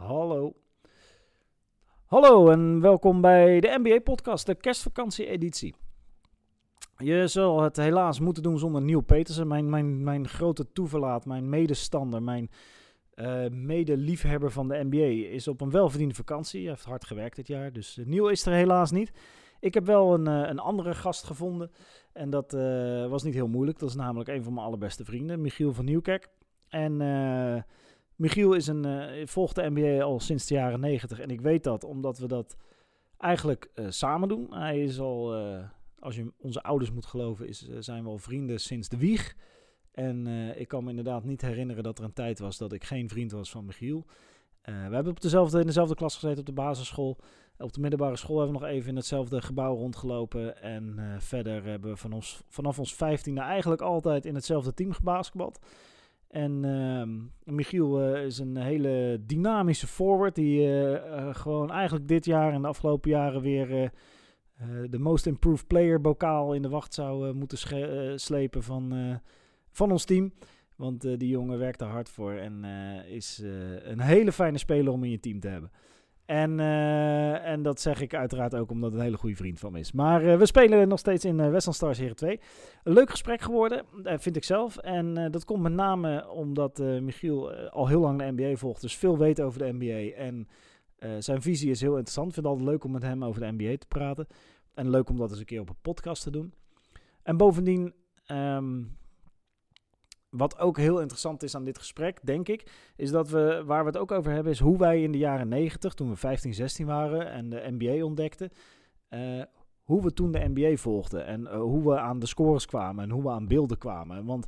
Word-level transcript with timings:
Hallo. 0.00 0.54
Hallo 2.04 2.50
en 2.50 2.80
welkom 2.80 3.20
bij 3.20 3.60
de 3.60 3.78
NBA-podcast, 3.82 4.46
de 4.46 4.54
kerstvakantie-editie. 4.54 5.74
Je 6.96 7.26
zal 7.26 7.62
het 7.62 7.76
helaas 7.76 8.20
moeten 8.20 8.42
doen 8.42 8.58
zonder 8.58 8.82
Neil 8.82 9.00
Petersen, 9.00 9.46
mijn, 9.46 9.70
mijn, 9.70 10.04
mijn 10.04 10.28
grote 10.28 10.72
toeverlaat, 10.72 11.24
mijn 11.24 11.48
medestander, 11.48 12.22
mijn 12.22 12.50
uh, 13.14 13.48
medeliefhebber 13.48 14.50
van 14.50 14.68
de 14.68 14.86
NBA. 14.90 15.32
Is 15.34 15.48
op 15.48 15.60
een 15.60 15.70
welverdiende 15.70 16.14
vakantie, 16.14 16.60
hij 16.60 16.70
heeft 16.70 16.84
hard 16.84 17.04
gewerkt 17.06 17.36
dit 17.36 17.46
jaar, 17.46 17.72
dus 17.72 17.96
uh, 17.96 18.06
Neil 18.06 18.28
is 18.28 18.46
er 18.46 18.52
helaas 18.52 18.90
niet. 18.90 19.12
Ik 19.58 19.74
heb 19.74 19.86
wel 19.86 20.14
een, 20.14 20.28
uh, 20.28 20.48
een 20.48 20.58
andere 20.58 20.94
gast 20.94 21.24
gevonden 21.24 21.70
en 22.12 22.30
dat 22.30 22.52
was 23.08 23.22
niet 23.22 23.34
heel 23.34 23.48
moeilijk. 23.48 23.78
Dat 23.78 23.88
is 23.88 23.94
namelijk 23.94 24.28
een 24.28 24.42
van 24.42 24.54
mijn 24.54 24.66
allerbeste 24.66 25.04
vrienden, 25.04 25.40
Michiel 25.40 25.72
van 25.72 25.84
Nieuwkerk. 25.84 26.28
En 26.68 27.00
Michiel 28.20 28.52
is 28.52 28.66
een, 28.66 28.86
uh, 28.86 29.26
volgt 29.26 29.54
de 29.54 29.70
NBA 29.70 30.02
al 30.02 30.20
sinds 30.20 30.46
de 30.46 30.54
jaren 30.54 30.80
90 30.80 31.20
en 31.20 31.30
ik 31.30 31.40
weet 31.40 31.64
dat 31.64 31.84
omdat 31.84 32.18
we 32.18 32.26
dat 32.26 32.56
eigenlijk 33.18 33.70
uh, 33.74 33.86
samen 33.88 34.28
doen. 34.28 34.54
Hij 34.54 34.82
is 34.82 34.98
al, 34.98 35.38
uh, 35.38 35.62
als 35.98 36.16
je 36.16 36.32
onze 36.36 36.62
ouders 36.62 36.90
moet 36.90 37.06
geloven, 37.06 37.48
is, 37.48 37.68
zijn 37.78 38.02
we 38.02 38.08
al 38.08 38.18
vrienden 38.18 38.60
sinds 38.60 38.88
de 38.88 38.96
wieg. 38.96 39.36
En 39.92 40.26
ik 40.56 40.68
kan 40.68 40.84
me 40.84 40.90
inderdaad 40.90 41.24
niet 41.24 41.40
herinneren 41.40 41.82
dat 41.82 41.98
er 41.98 42.04
een 42.04 42.12
tijd 42.12 42.38
was 42.38 42.58
dat 42.58 42.72
ik 42.72 42.84
geen 42.84 43.08
vriend 43.08 43.32
was 43.32 43.50
van 43.50 43.64
Michiel. 43.64 44.06
we 44.62 44.70
hebben 44.72 45.12
op 45.12 45.20
dezelfde, 45.20 45.60
in 45.60 45.66
dezelfde 45.66 45.94
klas 45.94 46.14
gezeten 46.14 46.38
op 46.38 46.46
de 46.46 46.52
basisschool. 46.52 47.18
Op 47.58 47.72
de 47.72 47.80
middelbare 47.80 48.16
school 48.16 48.38
hebben 48.38 48.56
we 48.56 48.62
nog 48.62 48.70
even 48.70 48.88
in 48.88 48.96
hetzelfde 48.96 49.42
gebouw 49.42 49.76
rondgelopen. 49.76 50.62
En 50.62 51.16
verder 51.18 51.64
hebben 51.64 51.90
we 51.90 51.96
van 51.96 52.12
ons, 52.12 52.42
vanaf 52.48 52.78
ons 52.78 52.94
vijftiende 52.94 53.40
eigenlijk 53.40 53.80
altijd 53.80 54.24
in 54.24 54.34
hetzelfde 54.34 54.74
team 54.74 54.92
gebasketbald. 54.92 55.58
En 56.30 56.64
uh, 56.64 57.54
Michiel 57.54 58.14
uh, 58.14 58.24
is 58.24 58.38
een 58.38 58.56
hele 58.56 59.20
dynamische 59.26 59.86
forward 59.86 60.34
die 60.34 60.60
uh, 60.60 61.34
gewoon 61.34 61.70
eigenlijk 61.70 62.08
dit 62.08 62.24
jaar 62.24 62.52
en 62.52 62.62
de 62.62 62.68
afgelopen 62.68 63.10
jaren 63.10 63.40
weer 63.40 63.92
de 64.90 64.98
Most 64.98 65.26
Improved 65.26 65.66
Player 65.66 66.00
bokaal 66.00 66.54
in 66.54 66.62
de 66.62 66.68
wacht 66.68 66.94
zou 66.94 67.32
moeten 67.32 67.58
slepen 68.20 68.62
van, 68.62 69.20
van 69.70 69.90
ons 69.90 70.04
team. 70.04 70.32
Want 70.76 71.00
die 71.00 71.28
jongen 71.28 71.58
werkt 71.58 71.80
er 71.80 71.86
hard 71.86 72.08
voor 72.08 72.32
en 72.32 72.64
is 73.06 73.42
een 73.82 74.00
hele 74.00 74.32
fijne 74.32 74.58
speler 74.58 74.92
om 74.92 75.04
in 75.04 75.10
je 75.10 75.20
team 75.20 75.40
te 75.40 75.48
hebben. 75.48 75.70
En, 76.30 76.58
uh, 76.58 77.46
en 77.46 77.62
dat 77.62 77.80
zeg 77.80 78.00
ik 78.00 78.14
uiteraard 78.14 78.54
ook 78.54 78.70
omdat 78.70 78.90
het 78.90 78.98
een 78.98 79.04
hele 79.04 79.16
goede 79.16 79.36
vriend 79.36 79.58
van 79.58 79.76
is. 79.76 79.92
Maar 79.92 80.24
uh, 80.24 80.36
we 80.36 80.46
spelen 80.46 80.88
nog 80.88 80.98
steeds 80.98 81.24
in 81.24 81.38
uh, 81.38 81.50
Westland 81.50 81.76
Stars 81.76 81.98
Heren 81.98 82.16
2. 82.16 82.40
Een 82.82 82.92
leuk 82.92 83.10
gesprek 83.10 83.40
geworden, 83.40 83.84
vind 84.04 84.36
ik 84.36 84.44
zelf. 84.44 84.76
En 84.76 85.30
dat 85.30 85.44
komt 85.44 85.62
met 85.62 85.72
name 85.72 86.28
omdat 86.28 86.78
Michiel 86.78 87.52
al 87.52 87.88
heel 87.88 88.00
lang 88.00 88.18
de 88.18 88.32
NBA 88.36 88.56
volgt. 88.56 88.80
Dus 88.80 88.96
veel 88.96 89.18
weet 89.18 89.40
over 89.40 89.58
de 89.58 89.72
NBA. 89.72 90.16
En 90.16 90.48
zijn 91.18 91.42
visie 91.42 91.70
is 91.70 91.80
heel 91.80 91.92
interessant. 91.92 92.28
Ik 92.28 92.34
vind 92.34 92.46
het 92.46 92.54
altijd 92.54 92.72
leuk 92.72 92.84
om 92.84 92.90
met 92.90 93.02
hem 93.02 93.24
over 93.24 93.40
de 93.40 93.52
NBA 93.52 93.76
te 93.76 93.86
praten. 93.86 94.26
En 94.74 94.90
leuk 94.90 95.08
om 95.08 95.16
dat 95.16 95.30
eens 95.30 95.38
een 95.38 95.44
keer 95.44 95.60
op 95.60 95.68
een 95.68 95.82
podcast 95.82 96.22
te 96.22 96.30
doen. 96.30 96.54
En 97.22 97.36
bovendien 97.36 97.94
um, 98.26 98.96
wat 100.30 100.58
ook 100.58 100.76
heel 100.76 101.00
interessant 101.00 101.42
is 101.42 101.54
aan 101.54 101.64
dit 101.64 101.78
gesprek, 101.78 102.18
denk 102.22 102.48
ik, 102.48 102.92
is 102.96 103.10
dat 103.10 103.28
we, 103.28 103.62
waar 103.66 103.80
we 103.80 103.90
het 103.90 103.98
ook 103.98 104.12
over 104.12 104.32
hebben, 104.32 104.52
is 104.52 104.58
hoe 104.58 104.78
wij 104.78 105.02
in 105.02 105.12
de 105.12 105.18
jaren 105.18 105.48
90, 105.48 105.94
toen 105.94 106.08
we 106.08 106.16
15, 106.16 106.54
16 106.54 106.86
waren 106.86 107.30
en 107.30 107.50
de 107.50 107.66
NBA 107.78 108.04
ontdekten, 108.04 108.50
uh, 109.10 109.42
hoe 109.82 110.02
we 110.02 110.12
toen 110.12 110.32
de 110.32 110.48
NBA 110.54 110.76
volgden 110.76 111.26
en 111.26 111.40
uh, 111.40 111.52
hoe 111.52 111.82
we 111.82 111.98
aan 111.98 112.18
de 112.18 112.26
scores 112.26 112.66
kwamen 112.66 113.04
en 113.04 113.10
hoe 113.10 113.22
we 113.22 113.30
aan 113.30 113.48
beelden 113.48 113.78
kwamen. 113.78 114.24
Want 114.24 114.46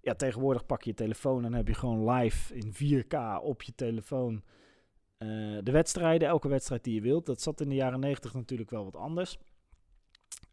ja, 0.00 0.14
tegenwoordig 0.14 0.66
pak 0.66 0.82
je 0.82 0.90
je 0.90 0.96
telefoon 0.96 1.44
en 1.44 1.54
heb 1.54 1.68
je 1.68 1.74
gewoon 1.74 2.10
live 2.10 2.54
in 2.54 2.72
4K 2.72 3.42
op 3.42 3.62
je 3.62 3.74
telefoon 3.74 4.42
uh, 5.18 5.58
de 5.62 5.70
wedstrijden, 5.70 6.28
elke 6.28 6.48
wedstrijd 6.48 6.84
die 6.84 6.94
je 6.94 7.00
wilt. 7.00 7.26
Dat 7.26 7.40
zat 7.40 7.60
in 7.60 7.68
de 7.68 7.74
jaren 7.74 8.00
90 8.00 8.34
natuurlijk 8.34 8.70
wel 8.70 8.84
wat 8.84 8.96
anders. 8.96 9.38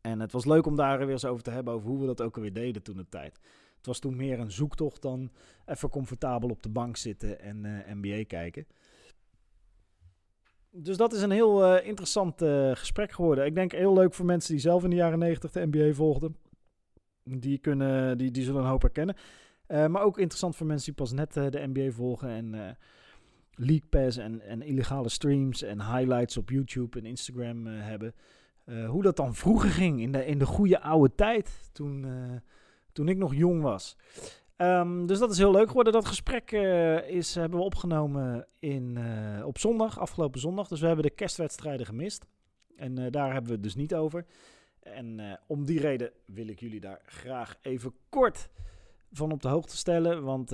En 0.02 0.20
het 0.20 0.32
was 0.32 0.45
leuk 0.45 0.66
om 0.66 0.76
daar 0.76 1.00
weer 1.00 1.10
eens 1.10 1.26
over 1.26 1.44
te 1.44 1.52
hebben, 1.52 1.73
over 1.73 1.89
hoe 1.89 2.00
we 2.00 2.05
dat 2.05 2.22
ook 2.22 2.36
alweer 2.36 2.54
deden 2.54 2.84
toen 2.84 2.98
de 2.98 3.10
tijd. 3.10 3.39
Het 3.81 3.89
was 3.89 3.99
toen 3.99 4.15
meer 4.15 4.39
een 4.39 4.52
zoektocht 4.52 5.02
dan 5.02 5.31
even 5.65 5.89
comfortabel 5.89 6.49
op 6.49 6.64
de 6.64 6.69
bank 6.69 6.97
zitten 6.97 7.39
en 7.39 7.65
eh, 7.65 7.93
NBA 7.93 8.23
kijken. 8.23 8.67
Dus 10.69 10.97
dat 10.97 11.14
is 11.14 11.21
een 11.21 11.31
heel 11.31 11.75
uh, 11.75 11.87
interessant 11.87 12.42
uh, 12.42 12.71
gesprek 12.75 13.11
geworden. 13.11 13.45
Ik 13.45 13.55
denk 13.55 13.71
heel 13.71 13.93
leuk 13.93 14.14
voor 14.14 14.25
mensen 14.25 14.52
die 14.52 14.61
zelf 14.61 14.83
in 14.83 14.89
de 14.89 14.95
jaren 14.95 15.19
90 15.19 15.52
de 15.52 15.67
NBA 15.71 15.93
volgden. 15.93 16.37
Die, 17.23 17.58
kunnen, 17.58 18.17
die, 18.17 18.31
die 18.31 18.43
zullen 18.43 18.61
een 18.61 18.69
hoop 18.69 18.81
herkennen. 18.81 19.15
maar 19.67 20.02
ook 20.02 20.17
interessant 20.17 20.55
voor 20.55 20.67
mensen 20.67 20.86
die 20.86 21.03
pas 21.03 21.11
net 21.11 21.33
de 21.33 21.69
NBA 21.73 21.92
volgen 21.92 22.30
en 22.30 22.77
League 23.52 23.87
Pass 23.89 24.17
en, 24.17 24.42
en 24.42 24.61
illegale 24.61 25.09
streams 25.09 25.61
en 25.61 25.81
highlights 25.81 26.37
op 26.37 26.49
YouTube 26.49 26.99
en 26.99 27.05
Instagram 27.05 27.65
hebben. 27.65 28.13
hoe 28.87 29.03
dat 29.03 29.15
dan 29.15 29.36
vroeger 29.36 29.69
ging 29.69 30.02
in 30.02 30.11
de, 30.11 30.25
in 30.25 30.37
de 30.37 30.45
goede 30.45 30.81
oude 30.81 31.15
tijd. 31.15 31.69
Toen, 31.73 32.05
toen 32.94 33.08
ik 33.08 33.18
nog 33.18 33.36
jong 33.36 33.62
was. 33.62 33.98
Um, 34.62 35.08
dus 35.08 35.20
dat 35.20 35.32
is 35.32 35.38
heel 35.38 35.52
leuk 35.52 35.68
geworden. 35.68 35.94
Dat 35.94 36.06
gesprek 36.06 36.52
uh, 36.52 37.10
is, 37.10 37.36
hebben 37.36 37.60
we 37.60 37.66
opgenomen 37.66 38.48
in, 38.60 38.98
uh, 38.98 39.46
op 39.46 39.58
zondag, 39.58 40.00
afgelopen 40.00 40.40
zondag. 40.40 40.68
Dus 40.68 40.80
we 40.80 40.86
hebben 40.86 41.06
de 41.06 41.12
kerstwedstrijden 41.12 41.86
gemist. 41.86 42.26
En 42.76 43.00
uh, 43.00 43.06
daar 43.10 43.32
hebben 43.32 43.48
we 43.48 43.54
het 43.54 43.64
dus 43.64 43.76
niet 43.76 43.96
over. 43.96 44.26
En 44.80 45.40
om 45.48 45.66
die 45.66 45.80
reden 45.80 46.12
wil 46.26 46.48
ik 46.48 46.60
jullie 46.60 46.80
daar 46.80 47.02
graag 47.06 47.56
even 47.62 47.94
kort 48.10 48.50
van 49.12 49.32
op 49.32 49.42
de 49.42 49.48
hoogte 49.48 49.78
stellen. 49.78 50.23
Want 50.23 50.50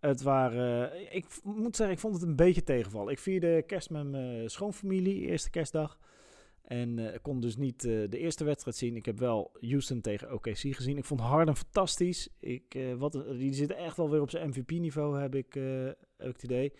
het 0.00 0.22
waren. 0.22 0.92
ik 1.14 1.26
moet 1.42 1.76
zeggen, 1.76 1.94
ik 1.94 2.00
vond 2.00 2.14
het 2.14 2.22
een 2.22 2.36
beetje 2.36 2.62
tegenval. 2.62 3.10
Ik 3.10 3.18
vierde 3.18 3.62
kerst 3.62 3.90
met 3.90 4.06
mijn 4.06 4.50
schoonfamilie, 4.50 5.26
eerste 5.26 5.50
kerstdag. 5.50 5.98
En 6.66 6.98
uh, 6.98 7.08
kon 7.22 7.40
dus 7.40 7.56
niet 7.56 7.84
uh, 7.84 8.08
de 8.10 8.18
eerste 8.18 8.44
wedstrijd 8.44 8.76
zien. 8.76 8.96
Ik 8.96 9.06
heb 9.06 9.18
wel 9.18 9.52
Houston 9.60 10.00
tegen 10.00 10.32
OKC 10.32 10.56
gezien. 10.56 10.96
Ik 10.96 11.04
vond 11.04 11.20
Harden 11.20 11.56
fantastisch. 11.56 12.28
Ik, 12.40 12.74
uh, 12.74 12.94
wat, 12.94 13.12
die 13.12 13.54
zit 13.54 13.72
echt 13.72 13.96
wel 13.96 14.10
weer 14.10 14.20
op 14.20 14.30
zijn 14.30 14.48
MVP-niveau, 14.48 15.20
heb 15.20 15.34
ik, 15.34 15.54
heb 16.16 16.32
het 16.32 16.42
idee. 16.42 16.72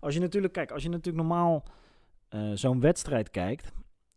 Als 0.00 0.14
je 0.14 0.20
natuurlijk, 0.20 0.52
kijk, 0.52 0.70
als 0.70 0.82
je 0.82 0.88
natuurlijk 0.88 1.26
normaal 1.26 1.64
zo'n 2.54 2.80
wedstrijd 2.80 3.30
kijkt. 3.30 3.72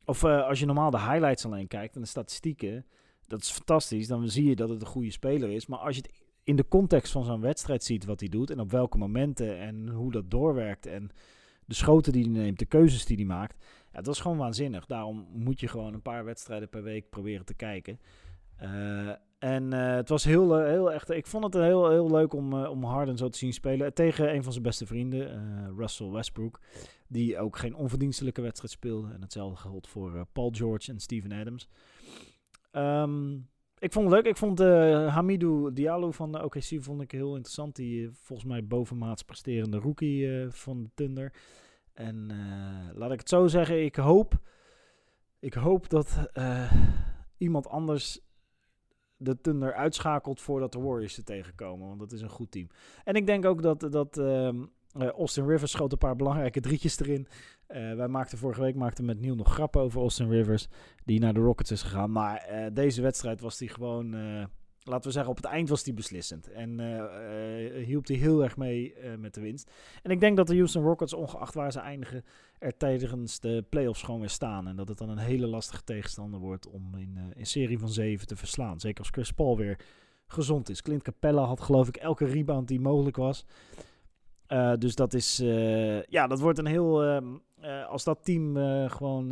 Of 0.06 0.24
als 0.24 0.60
je 0.60 0.66
normaal 0.66 0.90
de 0.90 1.00
highlights 1.00 1.46
alleen 1.46 1.68
kijkt 1.68 1.96
en 1.96 2.02
de 2.02 2.08
statistieken. 2.08 2.86
Dat 3.28 3.42
is 3.42 3.52
fantastisch. 3.52 4.08
Dan 4.08 4.30
zie 4.30 4.50
je 4.50 4.56
dat 4.56 4.70
het 4.70 4.82
een 4.82 4.88
goede 4.88 5.12
speler 5.12 5.50
is. 5.50 5.66
Maar 5.66 5.80
als 5.80 5.96
je 5.96 6.02
het 6.02 6.12
in 6.44 6.56
de 6.56 6.68
context 6.68 7.12
van 7.12 7.24
zo'n 7.24 7.42
wedstrijd 7.42 7.84
ziet 7.84 8.06
wat 8.06 8.20
hij 8.20 8.30
doet. 8.30 8.50
En 8.50 8.60
op 8.60 8.72
welke 8.72 8.98
momenten 8.98 9.60
en 9.60 9.90
hoe 9.90 10.12
dat 10.12 10.32
doorwerkt. 10.32 10.86
En 10.86 11.12
de 11.66 11.76
schoten 11.76 12.12
die 12.12 12.24
hij 12.24 12.32
neemt, 12.32 12.60
de 12.60 12.66
keuzes 12.66 13.06
die 13.06 13.18
hij 13.18 13.26
maakt 13.26 13.64
ja, 13.96 14.02
dat 14.02 14.14
is 14.14 14.20
gewoon 14.20 14.38
waanzinnig. 14.38 14.86
Daarom 14.86 15.28
moet 15.32 15.60
je 15.60 15.68
gewoon 15.68 15.94
een 15.94 16.02
paar 16.02 16.26
wedstrijden 16.26 16.70
per 16.70 16.84
week 16.84 17.10
proberen 17.10 17.46
te 17.46 17.54
kijken. 17.54 18.00
Uh, 18.62 19.10
en 19.40 19.74
uh, 19.74 19.96
het 19.96 20.10
was 20.10 20.24
heel, 20.24 20.60
uh, 20.60 20.68
heel 20.68 20.92
echt. 20.92 21.10
Ik 21.10 21.28
vond 21.28 21.44
het 21.44 21.54
heel, 21.54 21.90
heel 21.90 22.12
leuk 22.12 22.34
om, 22.34 22.54
om 22.54 22.84
Harden 22.84 23.18
zo 23.18 23.30
te 23.30 23.38
zien 23.38 23.54
spelen. 23.54 23.94
Tegen 23.94 24.34
een 24.34 24.44
van 24.44 24.52
zijn 24.52 24.64
beste 24.64 24.86
vrienden, 24.86 25.76
Russell 25.78 26.10
Westbrook. 26.10 26.60
Die 27.08 27.40
ook 27.40 27.58
geen 27.58 27.76
onverdienstelijke 27.76 28.42
wedstrijd 28.42 28.74
speelde. 28.74 29.14
En 29.14 29.22
hetzelfde 29.22 29.58
geldt 29.58 29.88
voor 29.88 30.26
Paul 30.32 30.52
George 30.52 30.92
en 30.92 31.00
Steven 31.00 31.32
Adams. 31.32 31.70
Um, 32.72 33.48
ik 33.80 33.94
vond 33.94 34.06
het 34.06 34.14
leuk. 34.14 34.26
Ik 34.26 34.38
vond 34.38 34.60
Hamidou 35.10 35.74
Diallo 35.74 36.12
van 36.12 36.32
de 36.32 36.44
OKC 36.44 36.78
vond 36.80 37.02
ik 37.02 37.12
heel 37.12 37.36
interessant. 37.36 37.76
Die 37.76 38.10
volgens 38.12 38.48
mij 38.48 38.68
bovenmaats 38.68 39.24
presterende 39.24 39.78
rookie 39.78 40.48
van 40.50 40.84
de 40.84 40.90
Thunder. 40.94 41.34
En 41.96 42.30
uh, 42.32 42.98
laat 42.98 43.12
ik 43.12 43.20
het 43.20 43.30
zo 43.30 43.48
zeggen, 43.48 43.84
ik 43.86 43.96
hoop, 43.96 44.40
ik 45.40 45.54
hoop 45.54 45.90
dat 45.90 46.30
uh, 46.34 46.72
iemand 47.38 47.68
anders 47.68 48.20
de 49.18 49.42
Thunder 49.42 49.74
uitschakelt 49.74 50.42
voordat 50.42 50.72
de 50.72 50.80
Warriors 50.80 51.18
er 51.18 51.24
tegenkomen. 51.24 51.88
Want 51.88 52.00
dat 52.00 52.12
is 52.12 52.22
een 52.22 52.30
goed 52.30 52.52
team. 52.52 52.68
En 53.04 53.14
ik 53.14 53.26
denk 53.26 53.46
ook 53.46 53.62
dat, 53.62 53.80
dat 53.80 54.18
uh, 54.18 54.50
Austin 54.94 55.48
Rivers 55.48 55.72
schoot 55.72 55.92
een 55.92 55.98
paar 55.98 56.16
belangrijke 56.16 56.60
drietjes 56.60 57.00
erin. 57.00 57.28
wij 57.68 58.08
maakten 58.08 58.38
vorige 58.38 58.62
week 58.62 58.76
maakten 58.76 59.06
met 59.06 59.20
Neil 59.20 59.36
nog 59.36 59.54
grappen 59.54 59.82
over 59.82 60.02
Austin 60.02 60.30
Rivers. 60.30 60.68
Die 61.06 61.20
naar 61.20 61.34
de 61.34 61.40
Rockets 61.40 61.72
is 61.72 61.82
gegaan. 61.82 62.12
Maar 62.12 62.70
deze 62.74 63.02
wedstrijd 63.02 63.42
was 63.42 63.60
hij 63.60 63.68
gewoon 63.68 64.16
laten 64.86 65.06
we 65.06 65.12
zeggen, 65.12 65.32
op 65.32 65.38
het 65.38 65.46
eind 65.46 65.70
was 65.70 65.84
hij 65.84 65.94
beslissend. 65.94 66.52
En 66.52 66.80
uh, 66.80 67.86
hielp 67.86 68.08
hij 68.08 68.16
heel 68.16 68.44
erg 68.44 68.58
mee 68.58 68.96
met 69.18 69.34
de 69.34 69.42
winst. 69.42 69.72
En 70.02 70.12
ik 70.12 70.20
denk 70.20 70.38
dat 70.38 70.48
de 70.48 70.56
Houston 70.56 70.84
Rockets, 70.84 71.14
ongeacht 71.14 71.54
waar 71.54 71.72
ze 71.72 71.80
eindigen, 71.80 72.24
er 72.60 72.78
tijdens 72.78 73.40
de 73.40 73.66
playoffs 73.70 74.02
gewoon 74.02 74.20
weer 74.20 74.30
staan. 74.30 74.68
En 74.68 74.76
dat 74.76 74.88
het 74.88 74.98
dan 74.98 75.10
een 75.10 75.18
hele 75.18 75.48
lastige 75.48 75.84
tegenstander 75.84 76.40
wordt 76.40 76.70
om 76.70 76.96
in 76.96 77.18
een 77.36 77.46
serie 77.46 77.80
van 77.80 77.90
zeven 77.90 78.28
te 78.28 78.36
verslaan. 78.36 78.80
Zeker 78.80 79.00
als 79.00 79.10
Chris 79.10 79.32
Paul 79.32 79.58
weer 79.58 79.80
gezond 80.28 80.70
is. 80.70 80.82
Clint 80.82 81.04
Capella 81.04 81.44
had 81.44 81.62
geloof 81.62 81.88
ik 81.88 81.96
elke 81.96 82.26
rebound 82.26 82.68
die 82.68 82.80
mogelijk 82.80 83.16
was. 83.16 83.46
dus 84.80 84.96
dat 84.96 85.14
is, 85.14 85.38
ja, 86.10 86.28
dat 86.28 86.40
wordt 86.40 86.60
een 86.60 86.66
heel, 86.66 87.04
ehm, 87.04 87.28
als 87.88 88.04
dat 88.04 88.24
team 88.24 88.56
gewoon 88.90 89.32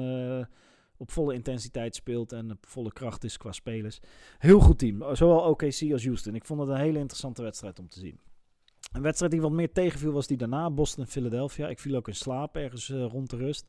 op 1.03 1.11
volle 1.11 1.33
intensiteit 1.33 1.95
speelt 1.95 2.31
en 2.31 2.51
op 2.51 2.65
volle 2.67 2.94
kracht 2.94 3.23
is 3.23 3.38
qua 3.38 3.51
spelers. 3.51 4.00
Heel 4.38 4.59
goed 4.59 4.79
team, 4.79 5.15
zowel 5.15 5.39
OKC 5.39 5.91
als 5.91 6.03
Houston. 6.03 6.35
Ik 6.35 6.45
vond 6.45 6.59
het 6.59 6.69
een 6.69 6.77
hele 6.77 7.00
interessante 7.00 7.41
wedstrijd 7.41 7.79
om 7.79 7.89
te 7.89 8.00
zien. 8.00 8.19
Een 8.91 9.01
wedstrijd 9.01 9.31
die 9.31 9.41
wat 9.41 9.51
meer 9.51 9.71
tegenviel 9.71 10.11
was 10.11 10.27
die 10.27 10.38
daarna, 10.38 10.71
Boston 10.71 11.03
en 11.03 11.09
Philadelphia. 11.09 11.67
Ik 11.67 11.79
viel 11.79 11.95
ook 11.95 12.07
in 12.07 12.15
slaap 12.15 12.55
ergens 12.55 12.89
uh, 12.89 13.05
rond 13.05 13.29
de 13.29 13.38
rust. 13.38 13.67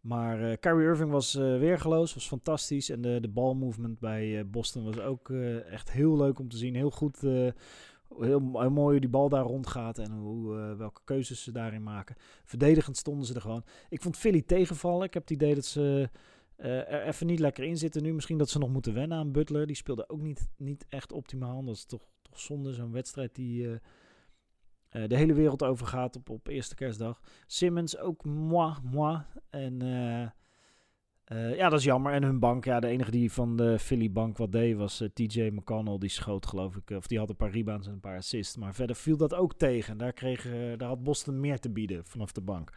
Maar 0.00 0.40
uh, 0.40 0.56
Kyrie 0.60 0.86
Irving 0.86 1.10
was 1.10 1.34
uh, 1.34 1.58
weergeloos, 1.58 2.14
was 2.14 2.26
fantastisch. 2.26 2.90
En 2.90 3.00
de, 3.00 3.20
de 3.20 3.28
balmovement 3.28 3.98
bij 3.98 4.46
Boston 4.46 4.84
was 4.84 4.98
ook 4.98 5.30
echt 5.70 5.90
heel 5.90 6.16
leuk 6.16 6.38
om 6.38 6.48
te 6.48 6.56
zien. 6.56 6.74
Heel 6.74 6.90
goed, 6.90 7.20
heel, 8.20 8.40
mooi 8.70 8.90
hoe 8.90 9.00
die 9.00 9.08
bal 9.08 9.28
daar 9.28 9.44
rondgaat 9.44 9.98
en 9.98 10.12
hoe, 10.12 10.54
welke 10.76 11.00
keuzes 11.04 11.42
ze 11.42 11.52
daarin 11.52 11.82
maken. 11.82 12.16
Verdedigend 12.44 12.96
stonden 12.96 13.26
ze 13.26 13.34
er 13.34 13.40
gewoon. 13.40 13.64
Ik 13.88 14.02
vond 14.02 14.16
Philly 14.16 14.42
tegenvallen. 14.42 15.06
Ik 15.06 15.14
heb 15.14 15.22
het 15.22 15.32
idee 15.32 15.54
dat 15.54 15.64
ze 15.64 16.10
er 16.56 17.02
even 17.02 17.26
niet 17.26 17.38
lekker 17.38 17.64
in 17.64 17.76
zitten 17.76 18.02
nu. 18.02 18.14
Misschien 18.14 18.38
dat 18.38 18.50
ze 18.50 18.58
nog 18.58 18.70
moeten 18.70 18.94
wennen 18.94 19.18
aan 19.18 19.32
Butler. 19.32 19.66
Die 19.66 19.76
speelde 19.76 20.08
ook 20.08 20.20
niet, 20.20 20.48
niet 20.56 20.86
echt 20.88 21.12
optimaal. 21.12 21.64
Dat 21.64 21.74
is 21.74 21.84
toch, 21.84 22.08
toch 22.22 22.40
zonde, 22.40 22.72
zo'n 22.72 22.92
wedstrijd 22.92 23.34
die 23.34 23.62
uh, 23.62 23.76
de 24.90 25.16
hele 25.16 25.34
wereld 25.34 25.62
over 25.62 25.86
gaat 25.86 26.16
op, 26.16 26.30
op 26.30 26.46
eerste 26.46 26.74
kerstdag. 26.74 27.20
Simmons 27.46 27.98
ook 27.98 28.24
moi, 28.24 28.74
moi. 28.82 29.22
En 29.50 29.82
uh, 31.32 31.56
ja, 31.56 31.68
dat 31.68 31.78
is 31.78 31.84
jammer. 31.84 32.12
En 32.12 32.22
hun 32.22 32.38
bank, 32.38 32.64
ja, 32.64 32.80
de 32.80 32.86
enige 32.86 33.10
die 33.10 33.32
van 33.32 33.56
de 33.56 33.78
Philly 33.78 34.12
bank 34.12 34.36
wat 34.36 34.52
deed 34.52 34.76
was 34.76 35.04
TJ 35.14 35.50
McConnell. 35.52 35.98
Die 35.98 36.08
schoot 36.08 36.46
geloof 36.46 36.76
ik, 36.76 36.90
of 36.90 37.06
die 37.06 37.18
had 37.18 37.28
een 37.28 37.36
paar 37.36 37.50
rebounds 37.50 37.86
en 37.86 37.92
een 37.92 38.00
paar 38.00 38.16
assists. 38.16 38.56
Maar 38.56 38.74
verder 38.74 38.96
viel 38.96 39.16
dat 39.16 39.34
ook 39.34 39.54
tegen. 39.54 39.98
Daar, 39.98 40.12
kreeg, 40.12 40.42
daar 40.76 40.88
had 40.88 41.02
Boston 41.02 41.40
meer 41.40 41.58
te 41.58 41.70
bieden 41.70 42.04
vanaf 42.04 42.32
de 42.32 42.40
bank. 42.40 42.72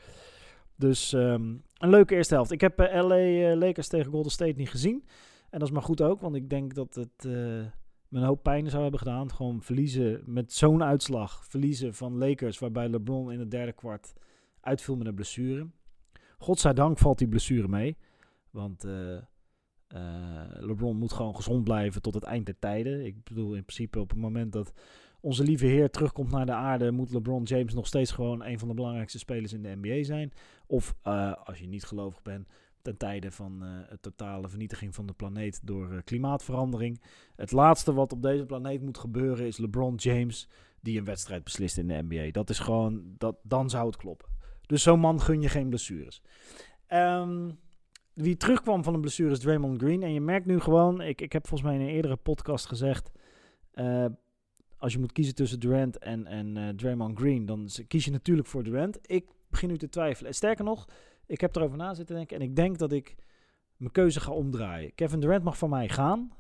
Dus 0.76 1.12
um, 1.12 1.64
een 1.78 1.90
leuke 1.90 2.16
eerste 2.16 2.34
helft. 2.34 2.52
Ik 2.52 2.62
heb 2.62 2.80
LA 2.80 3.56
Lakers 3.56 3.88
tegen 3.88 4.12
Golden 4.12 4.32
State 4.32 4.54
niet 4.58 4.70
gezien. 4.70 5.04
En 5.50 5.60
dat 5.60 5.68
is 5.68 5.74
maar 5.74 5.84
goed 5.84 6.02
ook, 6.02 6.22
want 6.22 6.36
ik 6.36 6.50
denk 6.50 6.74
dat 6.74 6.96
het 6.96 7.28
een 8.12 8.24
hoop 8.24 8.44
pijn 8.44 8.70
zou 8.70 8.82
hebben 8.82 9.00
gedaan. 9.00 9.32
Gewoon 9.32 9.62
verliezen 9.62 10.22
met 10.26 10.54
zo'n 10.54 10.84
uitslag. 10.84 11.46
Verliezen 11.46 11.94
van 11.94 12.18
Lakers, 12.18 12.60
waarbij 12.60 12.90
LeBron 12.90 13.32
in 13.32 13.40
het 13.40 13.52
derde 13.52 13.74
kwart 13.74 14.14
uitviel 14.62 14.96
met 14.96 15.08
een 15.08 15.16
blessure. 15.16 15.68
Godzijdank 16.38 16.98
valt 16.98 17.18
die 17.18 17.28
blessure 17.28 17.68
mee. 17.68 17.98
Want 18.52 18.86
uh, 18.86 19.18
uh, 19.96 20.44
LeBron 20.50 20.98
moet 20.98 21.14
gewoon 21.14 21.36
gezond 21.36 21.64
blijven 21.64 22.02
tot 22.02 22.14
het 22.14 22.24
eind 22.24 22.46
der 22.46 22.60
tijden. 22.60 23.06
Ik 23.06 23.24
bedoel, 23.24 23.54
in 23.56 23.66
principe 23.66 24.00
op 24.00 24.10
het 24.10 24.20
moment 24.20 24.52
dat 24.52 24.74
onze 25.20 25.44
lieve 25.44 25.66
Heer 25.66 25.90
terugkomt 25.90 26.32
naar 26.32 26.46
de 26.46 26.54
aarde, 26.54 26.92
moet 26.92 27.12
LeBron 27.12 27.44
James 27.44 27.74
nog 27.74 27.88
steeds 27.88 28.12
gewoon 28.12 28.44
een 28.44 28.60
van 28.60 28.68
de 28.68 28.74
belangrijkste 28.74 29.20
spelers 29.20 29.54
in 29.54 29.64
de 29.64 29.78
NBA 29.82 30.04
zijn. 30.04 30.32
Of 30.68 30.96
uh, 31.04 31.34
als 31.44 31.60
je 31.60 31.68
niet 31.68 31.84
gelovig 31.84 32.22
bent, 32.22 32.48
ten 32.82 32.98
tijde 32.98 33.32
van 33.32 33.64
uh, 33.64 33.70
het 33.90 34.02
totale 34.02 34.50
vernietiging 34.50 34.96
van 34.96 35.06
de 35.06 35.14
planeet 35.14 35.60
door 35.64 36.04
klimaatverandering. 36.04 37.02
Het 37.36 37.52
laatste 37.52 37.94
wat 37.94 38.12
op 38.12 38.22
deze 38.22 38.46
planeet 38.46 38.82
moet 38.82 38.98
gebeuren 38.98 39.46
is 39.46 39.58
LeBron 39.58 39.96
James 39.96 40.50
die 40.80 41.00
een 41.00 41.06
wedstrijd 41.06 41.44
beslist 41.44 41.78
in 41.78 41.88
de 41.88 42.04
NBA. 42.08 42.32
Dat 42.32 42.50
is 42.50 42.60
gewoon, 42.60 43.04
dat, 43.18 43.36
dan 43.44 43.70
zou 43.70 43.86
het 43.86 43.96
kloppen. 43.96 44.30
Dus 44.66 44.84
zo'n 44.84 45.00
man 45.00 45.22
gun 45.22 45.42
je 45.42 45.50
geen 45.50 45.70
blessures. 45.70 46.22
Um, 46.88 47.60
wie 48.14 48.38
terugkwam 48.38 48.84
van 48.84 48.94
een 48.94 49.02
blessure 49.02 49.32
is 49.32 49.40
Draymond 49.40 49.82
Green. 49.82 50.04
En 50.04 50.14
je 50.14 50.22
merkt 50.22 50.46
nu 50.46 50.60
gewoon, 50.60 51.02
ik, 51.02 51.22
ik 51.22 51.34
heb 51.34 51.48
volgens 51.48 51.70
mij 51.70 51.80
in 51.80 51.88
een 51.88 51.96
eerdere 51.96 52.16
podcast 52.16 52.66
gezegd... 52.66 53.12
Uh, 53.74 54.06
als 54.78 54.94
je 54.94 55.00
moet 55.00 55.12
kiezen 55.12 55.36
tussen 55.36 55.60
Durant 55.60 55.98
en, 55.98 56.28
en 56.28 56.76
Draymond 56.76 57.18
Green, 57.18 57.46
dan 57.46 57.70
kies 57.88 58.06
je 58.06 58.12
natuurlijk 58.12 58.48
voor 58.48 58.64
Durant. 58.64 59.00
Ik 59.02 59.26
begin 59.50 59.70
nu 59.70 59.78
te 59.78 59.90
twijfelen. 59.90 60.34
Sterker 60.34 60.64
nog, 60.64 60.88
ik 61.26 61.42
heb 61.42 61.56
erover 61.56 61.78
na 61.78 61.94
zitten 61.94 62.16
denken 62.16 62.38
en 62.38 62.44
ik 62.44 62.56
denk 62.56 62.78
dat 62.78 62.92
ik 62.92 63.16
mijn 63.78 63.92
keuze 63.92 64.20
ga 64.20 64.32
omdraaien. 64.32 64.96
Kevin 64.96 65.20
Durant 65.20 65.44
mag 65.44 65.58
van 65.58 65.70
mij 65.70 65.90
gaan. 65.90 66.32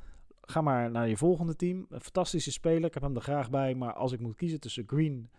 Ga 0.41 0.62
maar 0.62 0.91
naar 0.91 1.07
je 1.07 1.18
volgende 1.18 1.56
team. 1.56 1.85
Een 1.89 2.01
fantastische 2.01 2.51
speler, 2.51 2.85
ik 2.85 2.94
heb 2.94 3.03
hem 3.03 3.15
er 3.15 3.21
graag 3.21 3.50
bij. 3.50 3.75
Maar 3.75 3.94
als 3.94 4.12
ik 4.12 4.19
moet 4.19 4.35
kiezen 4.35 4.59
tussen 4.59 4.83
Green 4.88 5.29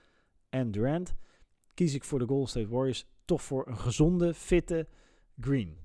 en 0.49 0.71
Durant, 0.71 1.15
kies 1.75 1.95
ik 1.95 2.05
voor 2.05 2.19
de 2.19 2.27
Golden 2.27 2.49
State 2.49 2.69
Warriors 2.69 3.07
toch 3.25 3.43
voor 3.43 3.67
een 3.69 3.79
gezonde, 3.79 4.35
fitte 4.35 4.87
Green. 5.41 5.82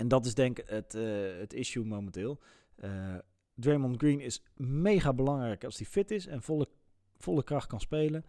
En 0.00 0.08
dat 0.08 0.26
is 0.26 0.34
denk 0.34 0.58
ik 0.58 0.68
het, 0.68 0.94
uh, 0.94 1.38
het 1.38 1.52
issue 1.52 1.84
momenteel. 1.84 2.40
Uh, 2.84 3.14
Draymond 3.54 3.96
Green 3.96 4.20
is 4.20 4.42
mega 4.56 5.12
belangrijk 5.12 5.64
als 5.64 5.76
hij 5.76 5.86
fit 5.86 6.10
is 6.10 6.26
en 6.26 6.42
volle, 6.42 6.66
volle 7.16 7.44
kracht 7.44 7.66
kan 7.66 7.80
spelen. 7.80 8.24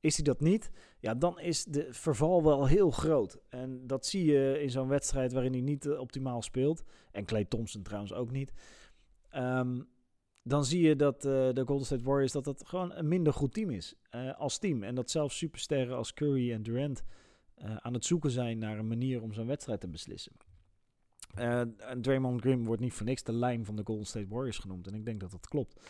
Is 0.00 0.14
hij 0.14 0.24
dat 0.24 0.40
niet, 0.40 0.70
ja, 1.00 1.14
dan 1.14 1.40
is 1.40 1.64
de 1.64 1.86
verval 1.90 2.42
wel 2.42 2.66
heel 2.66 2.90
groot. 2.90 3.38
En 3.48 3.86
dat 3.86 4.06
zie 4.06 4.24
je 4.24 4.62
in 4.62 4.70
zo'n 4.70 4.88
wedstrijd 4.88 5.32
waarin 5.32 5.52
hij 5.52 5.60
niet 5.60 5.84
uh, 5.84 6.00
optimaal 6.00 6.42
speelt. 6.42 6.82
En 7.12 7.24
Clay 7.24 7.44
Thompson 7.44 7.82
trouwens 7.82 8.12
ook 8.12 8.30
niet. 8.30 8.52
Um, 9.36 9.88
dan 10.42 10.64
zie 10.64 10.82
je 10.82 10.96
dat 10.96 11.22
de 11.22 11.62
Golden 11.64 11.86
State 11.86 12.04
Warriors 12.04 12.32
dat 12.32 12.44
dat 12.44 12.66
gewoon 12.66 12.92
een 12.92 13.08
minder 13.08 13.32
goed 13.32 13.54
team 13.54 13.70
is 13.70 13.94
als 14.36 14.58
team. 14.58 14.82
En 14.82 14.94
dat 14.94 15.10
zelfs 15.10 15.36
supersterren 15.36 15.96
als 15.96 16.14
Curry 16.14 16.52
en 16.52 16.62
Durant 16.62 17.02
aan 17.56 17.94
het 17.94 18.04
zoeken 18.04 18.30
zijn 18.30 18.58
naar 18.58 18.78
een 18.78 18.88
manier 18.88 19.22
om 19.22 19.32
zo'n 19.32 19.46
wedstrijd 19.46 19.80
te 19.80 19.88
beslissen. 19.88 20.32
En 21.34 21.76
Draymond 22.00 22.40
Green 22.40 22.64
wordt 22.64 22.82
niet 22.82 22.92
voor 22.92 23.06
niks 23.06 23.22
de 23.22 23.32
lijn 23.32 23.64
van 23.64 23.76
de 23.76 23.82
Golden 23.84 24.06
State 24.06 24.28
Warriors 24.28 24.58
genoemd. 24.58 24.86
En 24.86 24.94
ik 24.94 25.04
denk 25.04 25.20
dat 25.20 25.30
dat 25.30 25.48
klopt. 25.48 25.80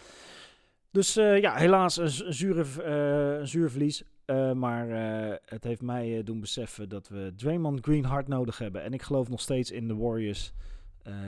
Dus 0.91 1.17
uh, 1.17 1.41
ja, 1.41 1.55
helaas 1.55 1.97
een, 1.97 2.35
zure, 2.35 2.65
uh, 2.79 3.39
een 3.41 3.49
zuur 3.49 3.71
verlies. 3.71 4.03
Uh, 4.27 4.53
maar 4.53 4.89
het 5.45 5.65
heeft 5.65 5.83
mij 5.83 6.23
doen 6.23 6.41
beseffen 6.41 6.89
dat 6.89 7.09
we 7.09 7.33
Draymond 7.37 7.81
Green 7.81 8.05
hard 8.05 8.29
nodig 8.29 8.59
hebben. 8.59 8.83
En 8.83 8.93
ik 8.93 9.03
geloof 9.03 9.29
nog 9.29 9.41
steeds 9.41 9.71
in 9.71 9.89
de 9.89 9.97
Warriors 9.97 10.53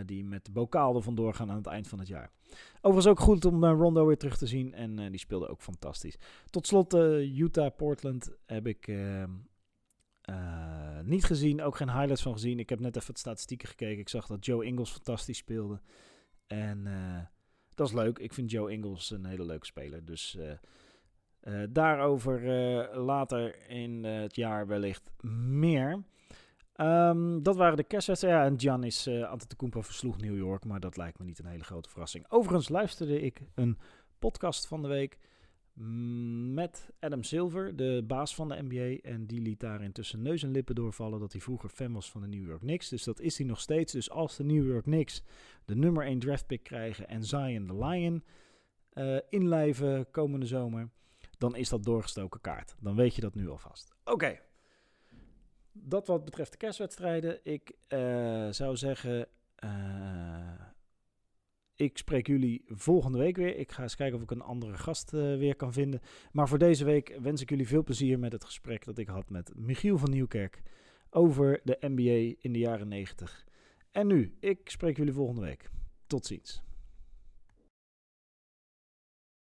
die 0.06 0.24
met 0.24 0.44
de 0.44 0.50
bokaal 0.50 0.96
er 0.96 1.02
vandoor 1.02 1.34
gaan 1.34 1.50
aan 1.50 1.56
het 1.56 1.66
eind 1.66 1.88
van 1.88 1.98
het 1.98 2.08
jaar. 2.08 2.30
Overigens 2.80 3.06
ook 3.06 3.20
goed 3.20 3.44
om 3.44 3.64
Rondo 3.64 4.06
weer 4.06 4.16
terug 4.16 4.36
te 4.36 4.46
zien. 4.46 4.74
En 4.74 5.10
die 5.10 5.18
speelde 5.18 5.48
ook 5.48 5.62
fantastisch. 5.62 6.18
Tot 6.50 6.66
slot 6.66 6.94
Utah-Portland 6.94 8.30
heb 8.46 8.66
ik 8.66 8.86
ehm, 10.22 11.08
niet 11.08 11.24
gezien. 11.24 11.62
Ook 11.62 11.76
geen 11.76 11.90
highlights 11.90 12.22
van 12.22 12.32
gezien. 12.32 12.58
Ik 12.58 12.68
heb 12.68 12.80
net 12.80 12.96
even 12.96 13.08
het 13.08 13.18
statistieken 13.18 13.68
gekeken. 13.68 13.98
Ik 13.98 14.08
zag 14.08 14.26
dat 14.26 14.44
Joe 14.44 14.64
Ingles 14.64 14.90
fantastisch 14.90 15.38
speelde. 15.38 15.80
En 16.46 16.88
dat 17.74 17.88
is 17.88 17.94
leuk. 17.94 18.18
Ik 18.18 18.32
vind 18.32 18.50
Joe 18.50 18.72
Ingles 18.72 19.10
een 19.10 19.26
hele 19.26 19.44
leuke 19.44 19.66
speler. 19.66 20.04
Dus 20.04 20.38
uh, 21.42 21.62
daarover 21.70 22.40
later 22.98 23.68
in 23.68 24.04
het 24.04 24.36
jaar 24.36 24.66
wellicht 24.66 25.10
meer. 25.20 26.02
Um, 26.76 27.42
dat 27.42 27.56
waren 27.56 27.76
de 27.76 27.84
kerstwedstrijden. 27.84 28.40
Ja, 28.40 28.46
en 28.46 28.60
Giannis 28.60 29.06
uh, 29.06 29.30
Antetokounmpo 29.30 29.80
versloeg 29.80 30.20
New 30.20 30.36
York. 30.36 30.64
Maar 30.64 30.80
dat 30.80 30.96
lijkt 30.96 31.18
me 31.18 31.24
niet 31.24 31.38
een 31.38 31.46
hele 31.46 31.64
grote 31.64 31.88
verrassing. 31.88 32.24
Overigens 32.28 32.68
luisterde 32.68 33.20
ik 33.20 33.42
een 33.54 33.78
podcast 34.18 34.66
van 34.66 34.82
de 34.82 34.88
week 34.88 35.18
met 35.74 36.90
Adam 37.00 37.22
Silver, 37.22 37.76
de 37.76 38.04
baas 38.06 38.34
van 38.34 38.48
de 38.48 38.62
NBA. 38.62 39.08
En 39.08 39.26
die 39.26 39.40
liet 39.40 39.60
daarin 39.60 39.92
tussen 39.92 40.22
neus 40.22 40.42
en 40.42 40.50
lippen 40.50 40.74
doorvallen 40.74 41.20
dat 41.20 41.32
hij 41.32 41.40
vroeger 41.40 41.68
fan 41.68 41.92
was 41.92 42.10
van 42.10 42.20
de 42.20 42.26
New 42.26 42.46
York 42.46 42.60
Knicks. 42.60 42.88
Dus 42.88 43.04
dat 43.04 43.20
is 43.20 43.38
hij 43.38 43.46
nog 43.46 43.60
steeds. 43.60 43.92
Dus 43.92 44.10
als 44.10 44.36
de 44.36 44.44
New 44.44 44.66
York 44.66 44.82
Knicks 44.82 45.22
de 45.64 45.76
nummer 45.76 46.04
1 46.04 46.18
draftpick 46.18 46.62
krijgen 46.62 47.08
en 47.08 47.24
Zion 47.24 47.66
the 47.66 47.86
Lion 47.86 48.24
uh, 48.94 49.18
inlijven 49.28 50.10
komende 50.10 50.46
zomer, 50.46 50.90
dan 51.38 51.56
is 51.56 51.68
dat 51.68 51.84
doorgestoken 51.84 52.40
kaart. 52.40 52.74
Dan 52.80 52.96
weet 52.96 53.14
je 53.14 53.20
dat 53.20 53.34
nu 53.34 53.48
alvast. 53.48 53.94
Oké. 54.04 54.38
Dat 55.72 56.06
wat 56.06 56.24
betreft 56.24 56.52
de 56.52 56.58
kerstwedstrijden. 56.58 57.40
Ik 57.42 57.72
uh, 57.88 58.50
zou 58.50 58.76
zeggen. 58.76 59.28
Uh, 59.64 59.70
ik 61.82 61.98
spreek 61.98 62.26
jullie 62.26 62.64
volgende 62.66 63.18
week 63.18 63.36
weer. 63.36 63.56
Ik 63.56 63.72
ga 63.72 63.82
eens 63.82 63.96
kijken 63.96 64.16
of 64.16 64.22
ik 64.22 64.30
een 64.30 64.42
andere 64.42 64.76
gast 64.76 65.12
uh, 65.12 65.20
weer 65.20 65.56
kan 65.56 65.72
vinden. 65.72 66.00
Maar 66.32 66.48
voor 66.48 66.58
deze 66.58 66.84
week 66.84 67.18
wens 67.20 67.40
ik 67.40 67.50
jullie 67.50 67.68
veel 67.68 67.82
plezier 67.82 68.18
met 68.18 68.32
het 68.32 68.44
gesprek 68.44 68.84
dat 68.84 68.98
ik 68.98 69.08
had 69.08 69.30
met 69.30 69.52
Michiel 69.56 69.98
van 69.98 70.10
Nieuwkerk 70.10 70.62
over 71.10 71.60
de 71.64 71.76
NBA 71.80 72.36
in 72.40 72.52
de 72.52 72.58
jaren 72.58 72.88
90. 72.88 73.46
En 73.90 74.06
nu, 74.06 74.36
ik 74.40 74.70
spreek 74.70 74.96
jullie 74.96 75.12
volgende 75.12 75.40
week. 75.40 75.70
Tot 76.06 76.26
ziens. 76.26 76.62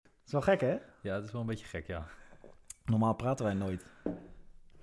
Het 0.02 0.26
is 0.26 0.32
wel 0.32 0.42
gek, 0.42 0.62
hè? 0.62 0.78
Ja, 1.02 1.16
het 1.16 1.26
is 1.26 1.32
wel 1.32 1.42
een 1.42 1.48
beetje 1.48 1.66
gek, 1.66 1.88
ja. 1.88 2.08
Normaal 2.86 3.14
praten 3.16 3.46
wij 3.46 3.54
nooit 3.54 3.86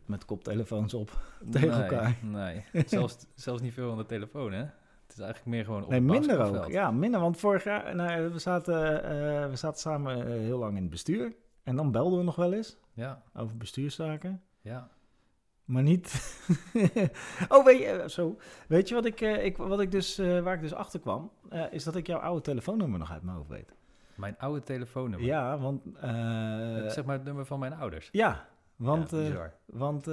met 0.07 0.25
koptelefoons 0.25 0.95
op 0.95 1.11
tegen 1.51 1.69
nee, 1.69 1.81
elkaar. 1.81 2.19
Nee, 2.23 2.65
zelfs, 2.87 3.27
zelfs 3.35 3.63
niet 3.63 3.73
veel 3.73 3.91
aan 3.91 3.97
de 3.97 4.07
telefoon, 4.07 4.53
hè? 4.53 4.67
Het 5.13 5.21
is 5.21 5.27
eigenlijk 5.27 5.57
meer 5.57 5.65
gewoon 5.65 5.85
op 5.85 5.91
Nee, 5.91 6.01
minder 6.01 6.41
ook. 6.41 6.71
Ja, 6.71 6.91
minder. 6.91 7.21
Want 7.21 7.37
vorig 7.37 7.65
jaar, 7.65 7.95
nou, 7.95 8.33
we, 8.33 8.39
zaten, 8.39 8.95
uh, 8.95 9.49
we 9.49 9.57
zaten 9.57 9.81
samen 9.81 10.19
uh, 10.19 10.25
heel 10.25 10.59
lang 10.59 10.77
in 10.77 10.83
het 10.83 10.91
bestuur. 10.91 11.35
En 11.63 11.77
dan 11.77 11.91
belden 11.91 12.19
we 12.19 12.25
nog 12.25 12.37
wel 12.37 12.53
eens. 12.53 12.77
Ja. 12.93 13.23
Over 13.35 13.57
bestuurszaken. 13.57 14.43
Ja. 14.61 14.89
Maar 15.65 15.83
niet. 15.83 16.39
oh, 17.49 17.65
weet 17.65 17.79
je, 17.79 18.05
zo. 18.07 18.39
Weet 18.69 18.89
je 18.89 18.95
wat 18.95 19.05
ik, 19.05 19.21
uh, 19.21 19.45
ik, 19.45 19.57
wat 19.57 19.81
ik 19.81 19.91
dus, 19.91 20.17
waar 20.17 20.55
ik 20.55 20.61
dus 20.61 20.75
achter 20.75 21.01
kwam? 21.01 21.31
is 21.71 21.85
dat 21.85 21.97
ik 21.97 22.07
jouw 22.07 22.19
oude 22.19 22.41
telefoonnummer 22.41 22.99
nog 22.99 23.13
uit 23.13 23.23
mijn 23.23 23.37
hoofd 23.37 23.49
weet. 23.49 23.75
Mijn 24.15 24.39
oude 24.39 24.63
telefoonnummer? 24.63 25.29
Ja, 25.29 25.59
want. 25.59 25.83
zeg 26.93 27.05
maar 27.05 27.17
het 27.17 27.25
nummer 27.25 27.47
van 27.47 27.59
mijn 27.59 27.75
ouders. 27.75 28.09
Ja, 28.13 28.49
want, 28.77 29.11
ja, 29.11 29.53
want 29.67 30.07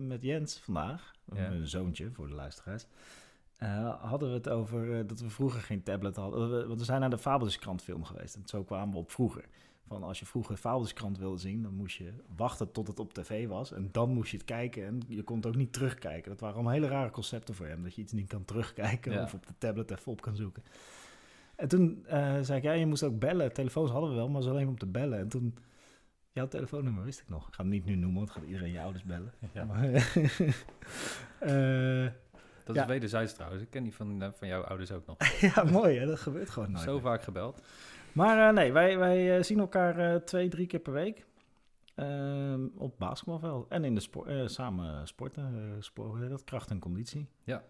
met 0.00 0.22
Jens 0.22 0.58
vandaag, 0.58 1.12
ja. 1.24 1.48
mijn 1.48 1.66
zoontje 1.66 2.10
voor 2.10 2.28
de 2.28 2.34
luisteraars. 2.34 2.86
Uh, 3.62 4.02
hadden 4.02 4.28
we 4.28 4.34
het 4.34 4.48
over 4.48 4.84
uh, 4.84 5.00
dat 5.06 5.20
we 5.20 5.30
vroeger 5.30 5.60
geen 5.60 5.82
tablet 5.82 6.16
hadden. 6.16 6.66
Want 6.68 6.78
we 6.78 6.84
zijn 6.84 7.00
naar 7.00 7.10
de 7.10 7.18
Fabeltjeskrant 7.18 7.82
film 7.82 8.04
geweest. 8.04 8.34
En 8.34 8.42
zo 8.44 8.62
kwamen 8.64 8.92
we 8.94 8.98
op 9.00 9.10
vroeger. 9.10 9.44
Van 9.86 10.02
als 10.02 10.18
je 10.18 10.26
vroeger 10.26 10.56
Fabeltjeskrant 10.56 11.18
wilde 11.18 11.38
zien, 11.38 11.62
dan 11.62 11.74
moest 11.74 11.96
je 11.96 12.12
wachten 12.36 12.72
tot 12.72 12.86
het 12.86 12.98
op 12.98 13.12
tv 13.14 13.46
was. 13.48 13.72
En 13.72 13.88
dan 13.92 14.10
moest 14.10 14.30
je 14.30 14.36
het 14.36 14.46
kijken. 14.46 14.86
En 14.86 15.00
je 15.08 15.22
kon 15.22 15.36
het 15.36 15.46
ook 15.46 15.56
niet 15.56 15.72
terugkijken. 15.72 16.30
Dat 16.30 16.40
waren 16.40 16.54
allemaal 16.54 16.72
hele 16.72 16.88
rare 16.88 17.10
concepten 17.10 17.54
voor 17.54 17.66
hem. 17.66 17.82
Dat 17.82 17.94
je 17.94 18.02
iets 18.02 18.12
niet 18.12 18.28
kan 18.28 18.44
terugkijken 18.44 19.12
Ja. 19.12 19.22
of 19.22 19.34
op 19.34 19.46
de 19.46 19.54
tablet 19.58 19.90
even 19.90 20.12
op 20.12 20.20
kan 20.20 20.36
zoeken. 20.36 20.62
En 21.56 21.68
toen 21.68 22.04
eh, 22.06 22.38
zei 22.40 22.58
ik, 22.58 22.64
ja, 22.64 22.72
je 22.72 22.86
moest 22.86 23.02
ook 23.02 23.18
bellen. 23.18 23.52
Telefoons 23.52 23.90
hadden 23.90 24.10
we 24.10 24.16
wel, 24.16 24.28
maar 24.28 24.42
ze 24.42 24.50
alleen 24.50 24.68
om 24.68 24.78
te 24.78 24.86
bellen. 24.86 25.18
En 25.18 25.28
toen, 25.28 25.54
jouw 26.32 26.48
telefoonnummer 26.48 27.04
wist 27.04 27.20
ik 27.20 27.28
nog. 27.28 27.48
Ik 27.48 27.54
ga 27.54 27.62
het 27.62 27.72
niet 27.72 27.84
nu 27.84 27.94
noemen, 27.94 28.18
want 28.18 28.30
gaat 28.30 28.44
iedereen 28.44 28.72
je 28.72 28.80
ouders 28.80 29.04
bellen. 29.04 29.32
Ja. 29.52 29.64
Maar, 29.64 29.84
eh, 31.38 32.06
Dat 32.68 32.76
Ja. 32.76 32.82
is 32.82 32.88
wederzijds 32.88 33.32
trouwens. 33.34 33.62
Ik 33.62 33.70
ken 33.70 33.82
die 33.82 33.94
van, 33.94 34.22
eh, 34.22 34.28
van 34.32 34.48
jouw 34.48 34.62
ouders 34.62 34.92
ook 34.92 35.06
nog. 35.06 35.16
ja, 35.54 35.64
mooi 35.64 35.98
hè, 35.98 36.06
dat 36.06 36.18
gebeurt 36.18 36.50
gewoon 36.50 36.70
nooit. 36.70 36.84
Zo 36.84 36.92
meer. 36.92 37.00
vaak 37.02 37.22
gebeld. 37.22 37.62
Maar 38.12 38.48
eh, 38.48 38.54
nee, 38.54 38.72
wij, 38.72 38.98
wij 38.98 39.36
eh, 39.36 39.42
zien 39.42 39.58
elkaar 39.58 40.24
twee, 40.24 40.48
drie 40.48 40.66
keer 40.66 40.80
per 40.80 40.92
week. 40.92 41.26
Ehm, 41.94 42.66
op 42.76 42.98
basketbalveld. 42.98 43.68
En 43.68 43.84
in 43.84 43.94
de 43.94 44.00
sport, 44.00 44.50
samen 44.50 45.06
sporten. 45.06 45.76
sport, 45.84 46.28
dat 46.28 46.44
kracht 46.44 46.70
en 46.70 46.78
conditie. 46.78 47.28
Ja. 47.44 47.64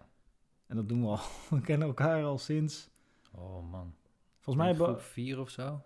En 0.67 0.77
dat 0.77 0.89
doen 0.89 1.01
we 1.03 1.07
al. 1.09 1.19
We 1.51 1.61
kennen 1.61 1.89
elkaar 1.89 2.25
al 2.25 2.39
sinds. 2.39 2.91
Oh 3.33 3.71
man. 3.71 3.95
Volgens 4.41 4.65
mij. 4.67 4.75
Groep 4.75 5.01
4 5.01 5.39
of 5.41 5.51
zo. 5.51 5.83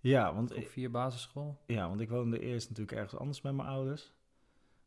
Ja, 0.00 0.34
want, 0.34 0.50
Groep 0.52 0.68
4 0.68 0.90
basisschool. 0.90 1.58
ja, 1.66 1.88
want 1.88 2.00
ik 2.00 2.08
woonde 2.08 2.40
eerst 2.40 2.68
natuurlijk 2.68 2.96
ergens 2.96 3.20
anders 3.20 3.40
met 3.40 3.54
mijn 3.54 3.68
ouders. 3.68 4.12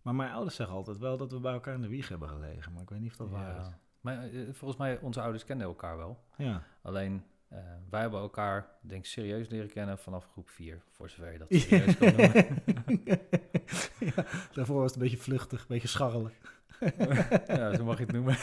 Maar 0.09 0.17
mijn 0.17 0.31
ouders 0.33 0.55
zeggen 0.55 0.75
altijd 0.75 0.97
wel 0.97 1.17
dat 1.17 1.31
we 1.31 1.39
bij 1.39 1.53
elkaar 1.53 1.73
in 1.73 1.81
de 1.81 1.87
wieg 1.87 2.09
hebben 2.09 2.29
gelegen. 2.29 2.73
Maar 2.73 2.81
ik 2.81 2.89
weet 2.89 2.99
niet 2.99 3.09
of 3.11 3.17
dat 3.17 3.29
waar 3.29 3.59
is. 3.59 3.65
Maar 4.01 4.23
eh, 4.23 4.41
volgens 4.51 4.79
mij, 4.79 4.99
onze 4.99 5.21
ouders 5.21 5.45
kenden 5.45 5.67
elkaar 5.67 5.97
wel. 5.97 6.19
Ja. 6.37 6.63
Alleen, 6.81 7.23
eh, 7.47 7.57
wij 7.89 8.01
hebben 8.01 8.19
elkaar, 8.19 8.69
denk 8.81 9.01
ik, 9.03 9.09
serieus 9.09 9.47
leren 9.49 9.69
kennen 9.69 9.97
vanaf 9.97 10.25
groep 10.31 10.49
4. 10.49 10.81
Voor 10.91 11.09
zover 11.09 11.31
je 11.31 11.37
dat 11.37 11.47
serieus 11.61 11.97
kan 11.97 12.07
noemen. 12.15 12.45
ja, 14.15 14.25
daarvoor 14.53 14.75
was 14.81 14.85
het 14.85 14.95
een 14.95 15.01
beetje 15.01 15.17
vluchtig, 15.17 15.59
een 15.61 15.65
beetje 15.67 15.87
scharrelen. 15.87 16.31
ja, 17.47 17.75
zo 17.75 17.83
mag 17.85 17.97
je 17.97 18.03
het 18.03 18.11
noemen. 18.13 18.35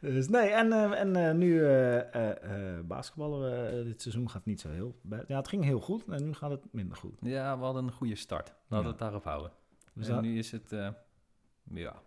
Dus 0.00 0.28
nee, 0.28 0.48
en, 0.50 0.72
eh, 0.72 1.00
en 1.00 1.16
eh, 1.16 1.34
nu 1.34 1.64
eh, 1.64 2.14
eh, 2.14 2.76
eh, 2.76 2.84
basketballen 2.84 3.40
we. 3.50 3.78
eh, 3.78 3.84
dit 3.84 4.02
seizoen 4.02 4.30
gaat 4.30 4.44
niet 4.44 4.60
zo 4.60 4.68
heel... 4.70 5.00
Ja, 5.26 5.36
het 5.36 5.48
ging 5.48 5.64
heel 5.64 5.80
goed 5.80 6.04
en 6.08 6.24
nu 6.24 6.32
gaat 6.34 6.50
het 6.50 6.64
minder 6.72 6.96
goed. 6.96 7.18
ja, 7.20 7.58
we 7.58 7.64
hadden 7.64 7.84
een 7.84 7.92
goede 7.92 8.14
start. 8.16 8.48
Laten 8.48 8.66
we 8.68 8.82
Ja. 8.82 8.88
het 8.88 8.98
daarop 8.98 9.24
houden. 9.24 9.50
We 9.94 10.00
en 10.00 10.04
staan, 10.06 10.22
nu 10.22 10.38
is 10.38 10.50
het, 10.50 10.72
eh, 10.72 10.88
ja, 11.70 12.02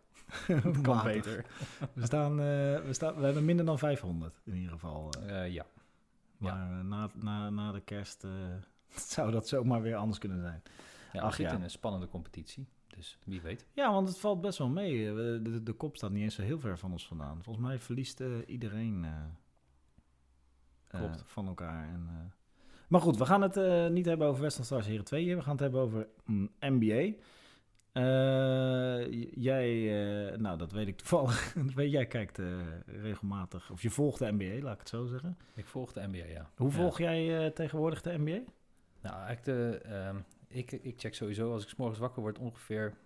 het 0.48 0.82
kan 0.88 1.04
beter. 1.04 1.46
We, 1.94 2.06
staan, 2.06 2.32
eh, 2.32 2.46
we, 2.86 2.90
staan, 2.92 3.16
we 3.16 3.26
hebben 3.26 3.46
minder 3.46 3.66
dan 3.66 3.78
500 3.80 4.42
in 4.44 4.56
ieder 4.56 4.72
geval. 4.72 5.14
eh. 5.14 5.54
Ja. 5.54 5.66
maar 6.38 6.86
na, 6.86 7.10
na, 7.16 7.50
na 7.50 7.72
de 7.72 7.82
kerst 7.82 8.28
zou 9.14 9.32
dat 9.32 9.48
zomaar 9.48 9.82
weer 9.82 9.96
anders 9.96 10.20
kunnen 10.20 10.40
zijn. 10.42 10.62
ja, 11.14 11.22
Ach, 11.22 11.30
we 11.30 11.36
zitten 11.36 11.46
ja. 11.54 11.58
in 11.58 11.64
een 11.64 11.70
spannende 11.70 12.08
competitie. 12.08 12.68
Dus 12.88 13.18
wie 13.26 13.42
weet. 13.42 13.66
Ja, 13.74 13.92
want 13.92 14.08
het 14.08 14.18
valt 14.20 14.42
best 14.42 14.58
wel 14.58 14.70
mee. 14.70 15.06
De, 15.42 15.64
de, 15.64 15.74
kop 15.74 15.96
staat 15.96 16.12
niet 16.12 16.24
eens 16.24 16.36
zo 16.36 16.42
heel 16.42 16.60
ver 16.60 16.78
van 16.78 16.92
ons 16.92 17.08
vandaan. 17.08 17.44
Volgens 17.44 17.66
mij 17.66 17.80
verliest 17.80 18.22
iedereen 18.48 19.06
Klopt. 20.88 21.24
van 21.26 21.48
elkaar. 21.48 21.88
En, 21.90 22.34
Maar 22.88 23.02
goed, 23.02 23.18
we 23.18 23.26
gaan 23.26 23.42
het 23.42 23.92
niet 23.92 24.06
hebben 24.06 24.28
over 24.28 24.42
Western 24.42 24.66
Stars 24.66 24.86
Heren 24.86 25.06
2 25.06 25.24
hier. 25.24 25.36
We 25.36 25.42
gaan 25.42 25.52
het 25.52 25.60
hebben 25.60 25.82
over 25.82 26.08
mm, 26.26 26.50
NBA. 26.60 27.14
Eh, 27.98 29.32
jij, 29.32 29.70
eh, 30.32 30.38
nou 30.38 30.58
dat 30.58 30.72
weet 30.72 30.88
ik 30.88 30.98
toevallig. 30.98 31.54
Weet- 31.76 31.92
jij 31.92 32.06
kijkt 32.06 32.40
eh, 32.40 32.60
regelmatig, 32.86 33.72
of 33.72 33.82
je 33.82 33.90
volgt 33.90 34.20
de 34.20 34.32
NBA, 34.32 34.64
laat 34.64 34.74
ik 34.74 34.80
het 34.80 34.90
zo 34.90 35.06
zeggen. 35.06 35.38
Ik 35.56 35.66
volg 35.66 35.94
de 35.94 36.08
NBA, 36.08 36.26
ja. 36.26 36.50
Hoe 36.56 36.70
Ja. 36.70 36.74
volg 36.76 36.98
jij 36.98 37.52
tegenwoordig 37.52 38.02
de 38.02 38.18
NBA? 38.18 38.42
Nou, 39.02 39.16
eigenlijk 39.26 39.44
de, 39.44 39.78
ehm, 39.84 40.18
ik, 40.48 40.72
ik 40.72 41.00
check 41.00 41.14
sowieso 41.16 41.52
als 41.52 41.64
ik 41.64 41.70
's 41.70 41.76
morgens 41.76 42.00
wakker 42.00 42.22
word 42.22 42.40
ongeveer, 42.40 42.98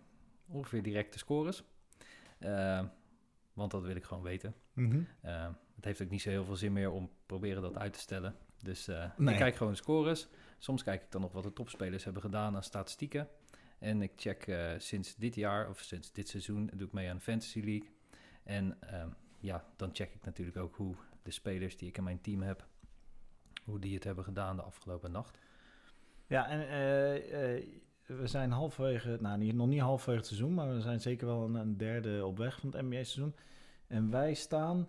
ongeveer 0.48 0.84
direct 0.84 1.14
de 1.14 1.20
scores. 1.20 1.64
Ehm, 2.40 2.86
want 3.54 3.72
dat 3.72 3.82
wil 3.84 3.96
ik 3.96 4.04
gewoon 4.04 4.24
weten. 4.24 4.54
Ehm, 5.22 5.52
het 5.76 5.86
heeft 5.86 6.02
ook 6.02 6.10
niet 6.10 6.22
zo 6.22 6.30
heel 6.30 6.46
veel 6.46 6.56
zin 6.56 6.74
meer 6.74 6.92
om 6.92 7.10
proberen 7.26 7.62
dat 7.62 7.78
uit 7.78 7.94
te 7.94 8.00
stellen. 8.00 8.36
Dus 8.64 8.86
Nee. 9.18 9.34
ik 9.34 9.40
kijk 9.40 9.56
gewoon 9.56 9.72
de 9.72 9.78
scores. 9.78 10.28
Soms 10.58 10.84
kijk 10.84 11.02
ik 11.04 11.12
dan 11.12 11.22
nog 11.22 11.32
wat 11.32 11.44
de 11.44 11.54
topspelers 11.54 12.04
hebben 12.04 12.22
gedaan 12.22 12.56
aan 12.56 12.64
statistieken. 12.64 13.28
En 13.82 14.02
ik 14.02 14.12
check 14.16 14.48
eh, 14.48 14.72
sinds 14.78 15.16
dit 15.16 15.36
jaar, 15.36 15.70
of 15.70 15.80
sinds 15.80 16.12
dit 16.12 16.30
seizoen, 16.30 16.70
doe 16.74 16.88
ik 16.88 16.94
mee 16.94 17.10
aan 17.10 17.16
de 17.16 17.22
Fantasy 17.22 17.60
League. 17.60 17.90
En 18.44 18.78
ehm, 18.82 19.10
ja, 19.40 19.66
dan 19.76 19.90
check 19.94 20.14
ik 20.14 20.26
natuurlijk 20.26 20.58
ook 20.58 20.76
hoe 20.76 20.96
de 21.24 21.32
spelers 21.32 21.78
die 21.78 21.88
ik 21.88 21.98
in 21.98 22.04
mijn 22.04 22.22
team 22.22 22.42
heb, 22.42 22.68
hoe 23.64 23.80
die 23.80 23.94
het 23.94 24.04
hebben 24.04 24.24
gedaan 24.24 24.56
de 24.56 24.62
afgelopen 24.62 25.12
nacht. 25.12 25.38
Ja, 26.28 26.48
en 26.48 26.68
eh, 26.68 27.56
eh, 27.56 27.68
we 28.06 28.28
zijn 28.28 28.52
halverwege, 28.52 29.18
nou 29.20 29.38
niet, 29.38 29.56
nog 29.56 29.68
niet 29.68 29.80
halverwege 29.80 30.18
het 30.18 30.28
seizoen, 30.28 30.54
maar 30.54 30.74
we 30.74 30.82
zijn 30.82 31.02
zeker 31.02 31.28
wel 31.28 31.44
een, 31.44 31.56
een 31.56 31.78
derde 31.78 32.26
op 32.26 32.38
weg 32.38 32.60
van 32.60 32.72
het 32.72 32.82
NBA-seizoen. 32.82 33.36
En 33.88 34.10
wij 34.10 34.34
staan 34.34 34.88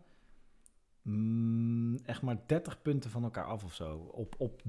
mm, 1.02 1.98
echt 2.04 2.22
maar 2.22 2.36
30 2.46 2.82
punten 2.82 3.10
van 3.10 3.22
elkaar 3.22 3.44
af 3.44 3.64
of 3.64 3.74
zo. 3.74 3.96
Op, 3.96 4.34
op 4.38 4.62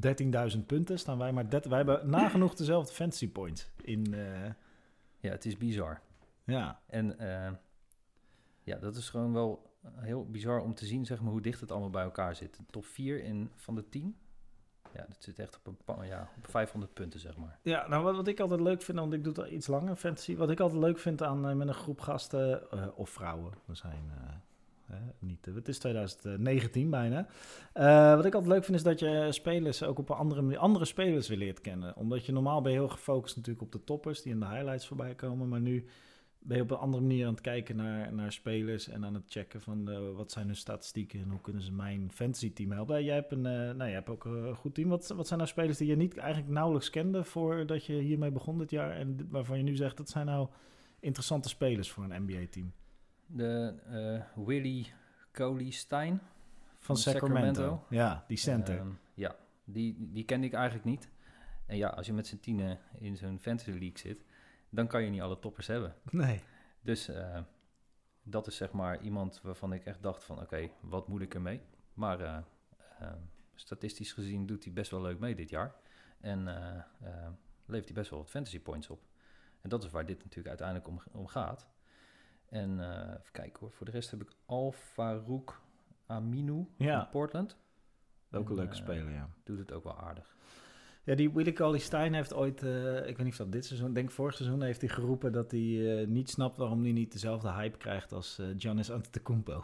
13.000 0.56 0.66
punten 0.66 1.00
staan 1.00 1.18
wij 1.18 1.32
maar 1.32 1.50
30. 1.50 1.70
Wij 1.70 1.80
hebben 1.80 2.10
nagenoeg 2.10 2.54
dezelfde 2.54 2.94
fantasy 2.94 3.30
points. 3.32 3.70
In, 3.82 4.14
eh, 4.14 4.50
Ja, 5.20 5.30
het 5.32 5.46
is 5.46 5.58
bizar. 5.58 6.02
ja, 6.44 6.80
En 6.88 7.20
eh, 7.20 7.52
ja, 8.64 8.78
dat 8.78 8.96
is 8.96 9.10
gewoon 9.10 9.34
wel 9.34 9.72
heel 9.92 10.26
bizar 10.30 10.62
om 10.62 10.74
te 10.74 10.86
zien 10.86 11.06
zeg 11.06 11.22
maar, 11.22 11.32
hoe 11.32 11.42
dicht 11.42 11.60
het 11.60 11.72
allemaal 11.72 11.90
bij 11.90 12.04
elkaar 12.04 12.36
zit. 12.36 12.60
Top 12.70 12.86
4 12.86 13.24
in, 13.24 13.52
van 13.56 13.76
de 13.76 13.90
10, 13.90 14.16
ja, 14.94 15.06
dat 15.08 15.24
zit 15.24 15.40
echt 15.40 15.60
op, 15.66 15.98
een, 15.98 16.08
ja, 16.08 16.30
op 16.38 16.48
500 16.50 16.94
punten, 16.94 17.20
zeg 17.20 17.38
maar. 17.38 17.60
Ja, 17.62 17.88
nou 17.88 18.04
wat, 18.04 18.16
wat 18.16 18.28
ik 18.28 18.40
altijd 18.40 18.62
leuk 18.62 18.82
vind, 18.82 19.00
want 19.00 19.14
ik 19.14 19.24
doe 19.24 19.34
het 19.34 19.42
al 19.42 19.52
iets 19.52 19.68
langer, 19.68 19.96
fantasy. 19.96 20.36
Wat 20.36 20.50
ik 20.50 20.60
altijd 20.60 20.82
leuk 20.82 21.00
vind 21.00 21.22
aan 21.24 21.48
eh, 21.48 21.56
met 21.56 21.68
een 21.68 21.74
groep 21.74 22.00
gasten 22.02 22.72
of 22.98 23.10
vrouwen. 23.10 23.54
We 23.66 23.76
zijn 23.76 24.12
hè, 24.86 25.00
niet, 25.20 25.48
eh, 25.48 25.56
het 25.56 25.68
is 25.68 25.78
2019 25.80 26.90
bijna. 26.90 27.28
Eh, 27.74 28.16
wat 28.16 28.26
ik 28.26 28.34
altijd 28.34 28.54
leuk 28.54 28.64
vind 28.64 28.78
is 28.78 28.84
dat 28.84 29.00
je 29.00 29.28
spelers 29.30 29.84
ook 29.84 30.00
op 30.00 30.10
een 30.10 30.16
andere 30.16 30.42
manier, 30.42 30.58
andere 30.58 30.86
spelers 30.86 31.28
weer 31.28 31.38
leert 31.38 31.62
kennen. 31.62 31.96
Omdat 31.96 32.26
je 32.26 32.32
normaal 32.32 32.62
ben 32.62 32.72
je 32.72 32.78
heel 32.78 32.88
gefocust 32.88 33.36
natuurlijk 33.36 33.66
op 33.66 33.72
de 33.72 33.84
toppers 33.84 34.22
die 34.22 34.34
in 34.34 34.40
de 34.40 34.48
highlights 34.48 34.88
voorbij 34.88 35.16
komen. 35.16 35.48
Maar 35.48 35.62
nu 35.62 35.86
ben 36.40 36.58
je 36.58 36.64
op 36.64 36.72
een 36.72 36.78
andere 36.78 37.02
manier 37.02 37.26
aan 37.26 37.32
het 37.32 37.42
kijken 37.42 37.76
naar, 37.76 38.14
naar 38.14 38.32
spelers 38.32 38.88
en 38.88 39.06
aan 39.06 39.14
het 39.14 39.24
checken 39.28 39.62
van 39.62 39.90
eh, 39.90 40.16
wat 40.16 40.32
zijn 40.32 40.46
hun 40.46 40.56
statistieken 40.56 41.20
en 41.20 41.30
hoe 41.30 41.42
kunnen 41.42 41.62
ze 41.62 41.72
mijn 41.72 42.12
fantasy 42.12 42.54
team 42.54 42.72
helpen. 42.72 43.04
Jij 43.04 43.16
hebt, 43.16 43.32
een, 43.32 43.42
nou, 43.42 43.78
jij 43.78 43.92
hebt 43.92 44.10
ook 44.10 44.26
een 44.26 44.56
goed 44.56 44.76
team. 44.76 44.90
Wat, 44.90 45.08
wat 45.08 45.28
zijn 45.28 45.40
nou 45.40 45.52
spelers 45.52 45.78
die 45.78 45.88
je 45.88 45.96
niet 45.96 46.18
eigenlijk 46.18 46.54
nauwelijks 46.54 46.90
kende 46.90 47.24
voordat 47.24 47.86
je 47.86 47.94
hiermee 47.94 48.32
begon 48.32 48.58
dit 48.58 48.72
jaar 48.72 48.92
en 48.92 49.28
waarvan 49.30 49.58
je 49.58 49.64
nu 49.64 49.76
zegt 49.76 49.98
dat 49.98 50.10
zijn 50.10 50.26
nou 50.26 50.48
interessante 51.00 51.50
spelers 51.50 51.92
voor 51.92 52.04
een 52.04 52.24
NBA-team? 52.24 52.74
De 53.36 53.74
eh 53.86 54.46
Willy 54.46 54.86
Coley 55.32 55.70
Stein 55.70 56.22
Van 56.78 56.98
Sacramento. 56.98 57.62
Sacramento. 57.62 57.86
Ja, 57.90 58.24
die 58.28 58.38
center. 58.38 58.78
Ehm, 58.78 58.92
ja, 59.14 59.36
die, 59.64 60.10
die 60.12 60.26
kende 60.26 60.48
ik 60.48 60.54
eigenlijk 60.54 60.86
niet. 60.86 61.10
En 61.66 61.78
ja, 61.78 61.88
als 61.88 62.06
je 62.06 62.14
met 62.14 62.28
z'n 62.28 62.40
tienen 62.40 62.80
in 62.98 63.18
zo'n 63.18 63.40
fantasy 63.40 63.70
league 63.70 63.98
zit, 63.98 64.24
dan 64.70 64.88
kan 64.88 65.04
je 65.04 65.10
niet 65.10 65.22
alle 65.22 65.40
toppers 65.40 65.68
hebben. 65.68 65.96
nee. 66.12 66.42
Dus 66.82 67.08
eh, 67.08 67.40
dat 68.24 68.48
is 68.48 68.56
zeg 68.56 68.72
maar 68.72 69.02
iemand 69.02 69.42
waarvan 69.42 69.74
ik 69.74 69.86
echt 69.86 70.04
dacht 70.04 70.24
van 70.24 70.40
oké, 70.40 70.70
wat 70.82 71.08
moet 71.08 71.22
ik 71.22 71.34
ermee? 71.34 71.62
Maar 71.94 72.20
eh, 72.20 72.38
eh, 73.00 73.14
statistisch 73.56 74.14
gezien 74.14 74.46
doet 74.46 74.64
hij 74.64 74.74
best 74.74 74.92
wel 74.92 75.02
leuk 75.02 75.20
mee 75.20 75.36
dit 75.36 75.50
jaar. 75.50 75.76
En 76.20 76.44
levert 77.66 77.88
hij 77.88 77.98
best 77.98 78.10
wel 78.10 78.20
wat 78.20 78.30
fantasy 78.30 78.60
points 78.60 78.90
op. 78.90 79.02
En 79.62 79.70
dat 79.70 79.84
is 79.84 79.92
waar 79.92 80.06
dit 80.06 80.18
natuurlijk 80.18 80.48
uiteindelijk 80.48 80.88
om, 80.88 81.02
om 81.12 81.28
gaat. 81.28 81.68
En 82.50 82.80
eh, 82.80 82.98
even 83.10 83.32
kijken 83.32 83.60
hoor, 83.60 83.72
voor 83.72 83.86
de 83.86 83.92
rest 83.92 84.12
heb 84.12 84.22
ik 84.22 84.32
Al 84.46 84.72
Farouk 84.72 85.62
Aminu 86.06 86.68
Ja. 86.78 86.98
van 87.00 87.10
Portland. 87.10 87.58
Ook 88.32 88.44
een 88.44 88.50
En, 88.50 88.56
leuke 88.56 88.72
eh, 88.72 88.78
speler, 88.78 89.12
ja. 89.12 89.30
Doet 89.44 89.60
het 89.60 89.72
ook 89.72 89.84
wel 89.84 89.98
aardig. 90.00 90.36
Ja, 91.06 91.16
die 91.16 91.32
Willie 91.34 91.54
Cauley 91.54 91.80
Stein 91.80 92.14
heeft 92.14 92.34
ooit, 92.34 92.64
eh, 92.64 92.96
ik 92.96 93.04
weet 93.18 93.18
niet 93.18 93.32
of 93.32 93.38
dat 93.38 93.52
dit 93.52 93.66
seizoen, 93.66 93.94
denk 93.94 94.12
vorig 94.12 94.36
seizoen, 94.36 94.62
heeft 94.62 94.82
hij 94.82 94.90
geroepen 94.90 95.32
dat 95.32 95.52
hij 95.52 96.06
niet 96.08 96.30
snapt 96.30 96.58
waarom 96.58 96.84
hij 96.84 96.92
niet 96.92 97.12
dezelfde 97.12 97.52
hype 97.52 97.78
krijgt 97.78 98.12
als 98.14 98.40
eh 98.40 98.46
Giannis 98.58 98.92
Antetokounmpo. 98.92 99.64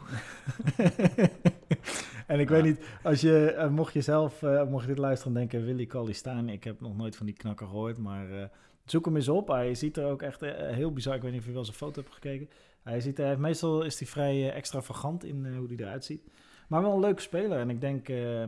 en 2.26 2.40
ik 2.40 2.48
Ja. 2.48 2.54
weet 2.54 2.62
niet, 2.64 2.84
als 3.02 3.20
je, 3.20 3.68
mocht 3.70 3.92
je 3.92 4.00
zelf, 4.00 4.42
eh, 4.42 4.64
mocht 4.68 4.82
je 4.82 4.88
dit 4.88 4.98
luisteren 4.98 5.32
en 5.34 5.38
denken, 5.38 5.64
Willie 5.66 5.86
Cauley 5.86 6.12
Stein, 6.12 6.48
ik 6.48 6.64
heb 6.64 6.80
nog 6.80 6.96
nooit 6.96 7.16
van 7.16 7.26
die 7.26 7.34
knakker 7.34 7.66
gehoord, 7.66 7.98
maar 7.98 8.50
zoek 8.84 9.04
hem 9.04 9.16
eens 9.16 9.28
op. 9.28 9.48
Hij 9.48 9.74
ziet 9.74 9.96
er 9.96 10.04
ook 10.04 10.22
echt 10.22 10.40
heel 10.56 10.92
bizar, 10.92 11.14
ik 11.14 11.22
weet 11.22 11.32
niet 11.32 11.40
of 11.40 11.46
je 11.46 11.52
wel 11.52 11.64
zijn 11.64 11.76
foto 11.76 12.00
hebt 12.00 12.14
gekeken. 12.14 12.48
Hij 12.82 13.00
ziet 13.00 13.18
er, 13.18 13.40
meestal 13.40 13.82
is 13.82 13.98
hij 13.98 14.08
vrij 14.08 14.50
eh, 14.50 14.56
extravagant 14.56 15.24
in 15.24 15.46
eh, 15.46 15.56
hoe 15.56 15.66
hij 15.66 15.76
eruit 15.76 16.04
ziet. 16.04 16.30
Maar 16.68 16.82
wel 16.82 16.92
een 16.94 17.00
leuke 17.00 17.22
speler 17.22 17.58
en 17.58 17.70
ik 17.70 17.80
denk... 17.80 18.08
eh, 18.08 18.46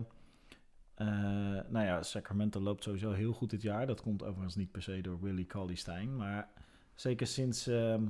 nou 1.68 1.84
ja, 1.84 2.02
Sacramento 2.02 2.60
loopt 2.60 2.82
sowieso 2.82 3.12
heel 3.12 3.32
goed 3.32 3.50
dit 3.50 3.62
jaar. 3.62 3.86
Dat 3.86 4.02
komt 4.02 4.22
overigens 4.22 4.56
niet 4.56 4.70
per 4.70 4.82
se 4.82 5.00
door 5.00 5.20
Willie 5.20 5.46
Cauley 5.46 5.74
Stein. 5.74 6.16
Maar 6.16 6.48
zeker 6.94 7.26
sinds, 7.26 7.66
ehm 7.66 8.04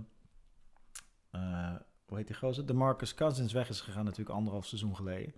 eh, 1.33 1.75
hoe 2.07 2.17
heet 2.17 2.27
die 2.27 2.37
gozer? 2.37 2.67
De 2.67 2.73
Marcus 2.73 3.15
Cousins 3.15 3.53
weg 3.53 3.69
is 3.69 3.81
gegaan 3.81 4.05
natuurlijk 4.05 4.37
anderhalf 4.37 4.67
seizoen 4.67 4.97
geleden. 4.97 5.35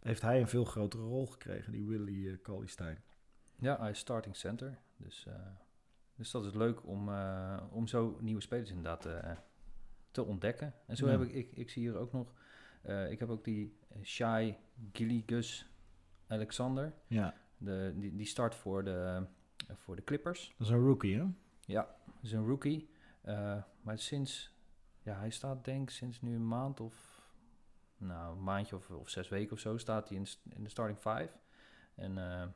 Heeft 0.00 0.22
hij 0.22 0.40
een 0.40 0.48
veel 0.48 0.64
grotere 0.64 1.02
rol 1.02 1.26
gekregen, 1.26 1.72
die 1.72 1.86
Willie 1.86 2.24
uh, 2.24 2.36
Cauley 2.42 2.66
Stein. 2.66 3.02
Ja, 3.58 3.78
hij 3.80 3.90
is 3.90 3.98
starting 3.98 4.36
center. 4.36 4.78
Dus, 4.96 5.26
dus 6.14 6.30
dat 6.30 6.44
is 6.44 6.54
leuk 6.54 6.86
om, 6.86 7.10
om 7.70 7.86
zo 7.86 8.18
nieuwe 8.20 8.40
spelers 8.40 8.70
inderdaad 8.70 9.06
eh, 9.06 9.30
te 10.14 10.24
ontdekken. 10.24 10.74
En 10.86 10.96
zo 10.96 11.06
Ja. 11.06 11.10
heb 11.12 11.20
ik, 11.22 11.32
ik, 11.32 11.52
ik 11.56 11.70
zie 11.70 11.82
hier 11.82 11.96
ook 11.98 12.12
nog, 12.12 12.32
eh, 12.82 13.10
ik 13.10 13.18
heb 13.18 13.28
ook 13.28 13.44
die 13.44 13.76
Shai 14.02 14.56
Gilligus 14.92 15.68
Alexander. 16.26 16.92
Ja, 17.06 17.34
De, 17.56 17.92
die, 17.96 18.16
die 18.16 18.26
start 18.26 18.54
voor 18.54 18.84
de, 18.84 19.26
voor 19.74 19.96
de 19.96 20.04
Clippers. 20.04 20.54
dat 20.58 20.66
is 20.66 20.72
een 20.72 20.80
rookie, 20.84 21.16
hè? 21.18 21.26
Dat 21.66 21.86
is 22.22 22.32
een 22.32 22.46
rookie. 22.46 22.88
Eh, 23.20 23.62
maar 23.82 23.98
sinds, 23.98 24.52
ja, 25.02 25.18
hij 25.18 25.30
staat 25.30 25.64
denk 25.64 25.82
ik 25.82 25.90
sinds 25.94 26.20
nu 26.20 26.34
een 26.34 26.48
maand 26.48 26.80
of, 26.80 27.22
nou, 27.96 28.36
een 28.36 28.42
maandje 28.42 28.76
of, 28.76 28.90
of 28.90 29.08
zes 29.08 29.28
weken 29.28 29.52
of 29.52 29.58
zo, 29.60 29.76
staat 29.78 30.08
hij 30.08 30.18
in, 30.18 30.26
in 30.48 30.62
de 30.62 30.70
starting 30.70 30.98
five. 30.98 31.30
En 31.94 32.18
eh 32.18 32.46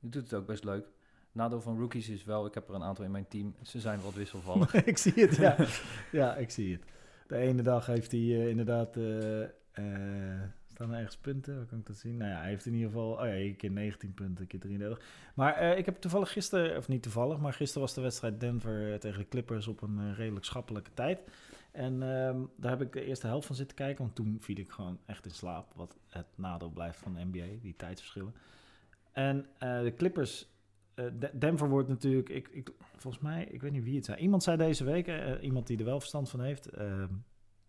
die 0.00 0.10
doet 0.10 0.22
het 0.22 0.34
ook 0.34 0.46
best 0.46 0.64
leuk. 0.64 0.88
Nadeel 1.32 1.60
van 1.60 1.78
rookies 1.78 2.08
is 2.08 2.24
wel, 2.24 2.46
ik 2.46 2.54
heb 2.54 2.68
er 2.68 2.74
een 2.74 2.82
aantal 2.82 3.04
in 3.04 3.10
mijn 3.10 3.28
team, 3.28 3.54
ze 3.62 3.80
zijn 3.80 4.00
wat 4.00 4.14
wisselvallig. 4.14 4.74
ik 4.84 4.98
zie 4.98 5.12
het, 5.14 5.36
ja. 5.36 5.56
ja, 6.20 6.36
ik 6.36 6.50
zie 6.50 6.72
het. 6.72 6.84
De 7.26 7.36
ene 7.36 7.62
dag 7.62 7.86
heeft 7.86 8.10
hij 8.10 8.20
eh, 8.20 8.48
inderdaad... 8.48 8.96
eh 8.96 9.42
eh, 9.72 10.40
staan 10.66 10.90
er 10.90 10.98
ergens 10.98 11.16
punten? 11.16 11.56
Waar 11.56 11.66
kan 11.66 11.78
ik 11.78 11.86
dat 11.86 11.96
zien? 11.96 12.16
Nou 12.16 12.30
ja, 12.30 12.38
hij 12.38 12.48
heeft 12.48 12.66
in 12.66 12.72
ieder 12.74 12.88
geval... 12.88 13.12
Oh 13.12 13.26
ja, 13.26 13.34
een 13.34 13.56
keer 13.56 13.70
19 13.70 14.14
punten, 14.14 14.40
een 14.40 14.46
keer 14.46 14.60
33. 14.60 15.04
Maar 15.34 15.78
ik 15.78 15.84
heb 15.84 16.00
toevallig 16.00 16.32
gisteren... 16.32 16.76
Of 16.76 16.88
niet 16.88 17.02
toevallig, 17.02 17.38
maar 17.38 17.52
gisteren 17.52 17.82
was 17.82 17.94
de 17.94 18.00
wedstrijd 18.00 18.40
Denver 18.40 19.00
tegen 19.00 19.18
de 19.18 19.28
Clippers 19.28 19.66
op 19.66 19.82
een 19.82 20.14
redelijk 20.14 20.44
schappelijke 20.44 20.90
tijd. 20.94 21.20
En 21.72 22.02
ehm, 22.02 22.40
daar 22.56 22.70
heb 22.70 22.82
ik 22.82 22.92
de 22.92 23.04
eerste 23.04 23.26
helft 23.26 23.46
van 23.46 23.56
zitten 23.56 23.76
kijken. 23.76 24.02
Want 24.02 24.14
toen 24.14 24.36
viel 24.40 24.58
ik 24.58 24.70
gewoon 24.70 24.98
echt 25.06 25.24
in 25.24 25.30
slaap. 25.30 25.72
Wat 25.74 25.96
het 26.08 26.26
nadeel 26.34 26.70
blijft 26.70 26.98
van 26.98 27.14
de 27.14 27.24
NBA, 27.24 27.60
die 27.60 27.76
tijdsverschillen. 27.76 28.34
En 29.12 29.46
de 29.58 29.94
Clippers... 29.96 30.48
eh, 30.94 31.04
De- 31.18 31.38
Denver 31.38 31.68
wordt 31.68 31.88
natuurlijk... 31.88 32.28
Ik, 32.28 32.48
ik, 32.48 32.70
volgens 32.96 33.22
mij, 33.22 33.44
ik 33.44 33.60
weet 33.62 33.72
niet 33.72 33.84
wie 33.84 33.96
het 33.96 34.04
zei. 34.04 34.18
Iemand 34.20 34.42
zei 34.42 34.56
deze 34.56 34.84
week, 34.84 35.06
eh, 35.06 35.32
iemand 35.42 35.66
die 35.66 35.78
er 35.78 35.84
wel 35.84 35.98
verstand 36.00 36.30
van 36.30 36.40
heeft... 36.40 36.66
ehm, 36.66 37.08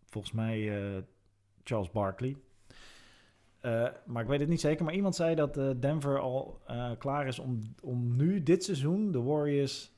volgens 0.05 0.33
mij 0.33 0.83
eh, 0.95 1.01
Charles 1.63 1.91
Barkley. 1.91 2.37
Eh, 3.59 3.87
maar 4.05 4.21
ik 4.23 4.29
weet 4.29 4.39
het 4.39 4.49
niet 4.49 4.59
zeker. 4.61 4.85
Maar 4.85 4.93
iemand 4.93 5.15
zei 5.15 5.35
dat 5.35 5.57
eh, 5.57 5.69
Denver 5.79 6.19
al 6.19 6.61
eh, 6.67 6.91
klaar 6.97 7.27
is 7.27 7.39
om, 7.39 7.59
om 7.83 8.15
nu 8.15 8.43
dit 8.43 8.63
seizoen 8.63 9.11
de 9.11 9.21
Warriors 9.21 9.91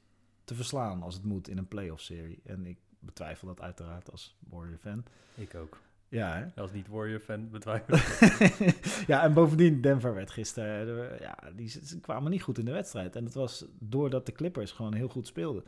te 0.43 0.55
verslaan 0.55 1.03
als 1.03 1.15
het 1.15 1.23
moet 1.23 1.47
in 1.47 1.57
een 1.57 1.67
playoff-serie. 1.67 2.39
En 2.45 2.65
ik 2.65 2.77
betwijfel 2.99 3.47
dat 3.47 3.61
uiteraard 3.61 4.11
als 4.11 4.37
Warrior-fan. 4.49 5.03
ik 5.35 5.55
ook. 5.55 5.79
Ja, 6.13 6.35
hè? 6.35 6.61
Als 6.61 6.71
niet 6.71 6.87
Warrior-fan 6.87 7.49
betwijfel 7.49 7.97
ja, 9.13 9.23
en 9.23 9.33
bovendien, 9.33 9.81
Denver 9.81 10.13
werd 10.13 10.31
gisteren... 10.31 11.11
eh, 11.11 11.19
ja, 11.19 11.37
die 11.55 11.67
ze 11.67 11.99
kwamen 11.99 12.31
niet 12.31 12.41
goed 12.41 12.57
in 12.57 12.65
de 12.65 12.71
wedstrijd. 12.71 13.15
En 13.15 13.23
dat 13.23 13.33
was 13.33 13.65
doordat 13.79 14.25
de 14.25 14.31
Clippers 14.31 14.71
gewoon 14.71 14.93
heel 14.93 15.07
goed 15.07 15.27
speelden. 15.27 15.63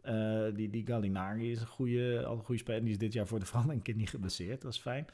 Eh, 0.00 0.44
die, 0.54 0.70
die 0.70 0.86
Gallinari 0.86 1.50
is 1.50 1.60
een 1.60 1.66
goede, 1.66 2.24
al 2.26 2.36
een 2.36 2.44
goede 2.44 2.60
speler. 2.60 2.80
Die 2.80 2.90
is 2.90 2.98
dit 2.98 3.12
jaar 3.12 3.26
voor 3.26 3.38
de 3.38 3.46
verandering 3.46 3.78
een 3.78 3.92
keer 3.92 4.00
niet 4.00 4.10
geblesseerd. 4.10 4.62
Dat 4.62 4.72
is 4.72 4.78
fijn. 4.78 5.06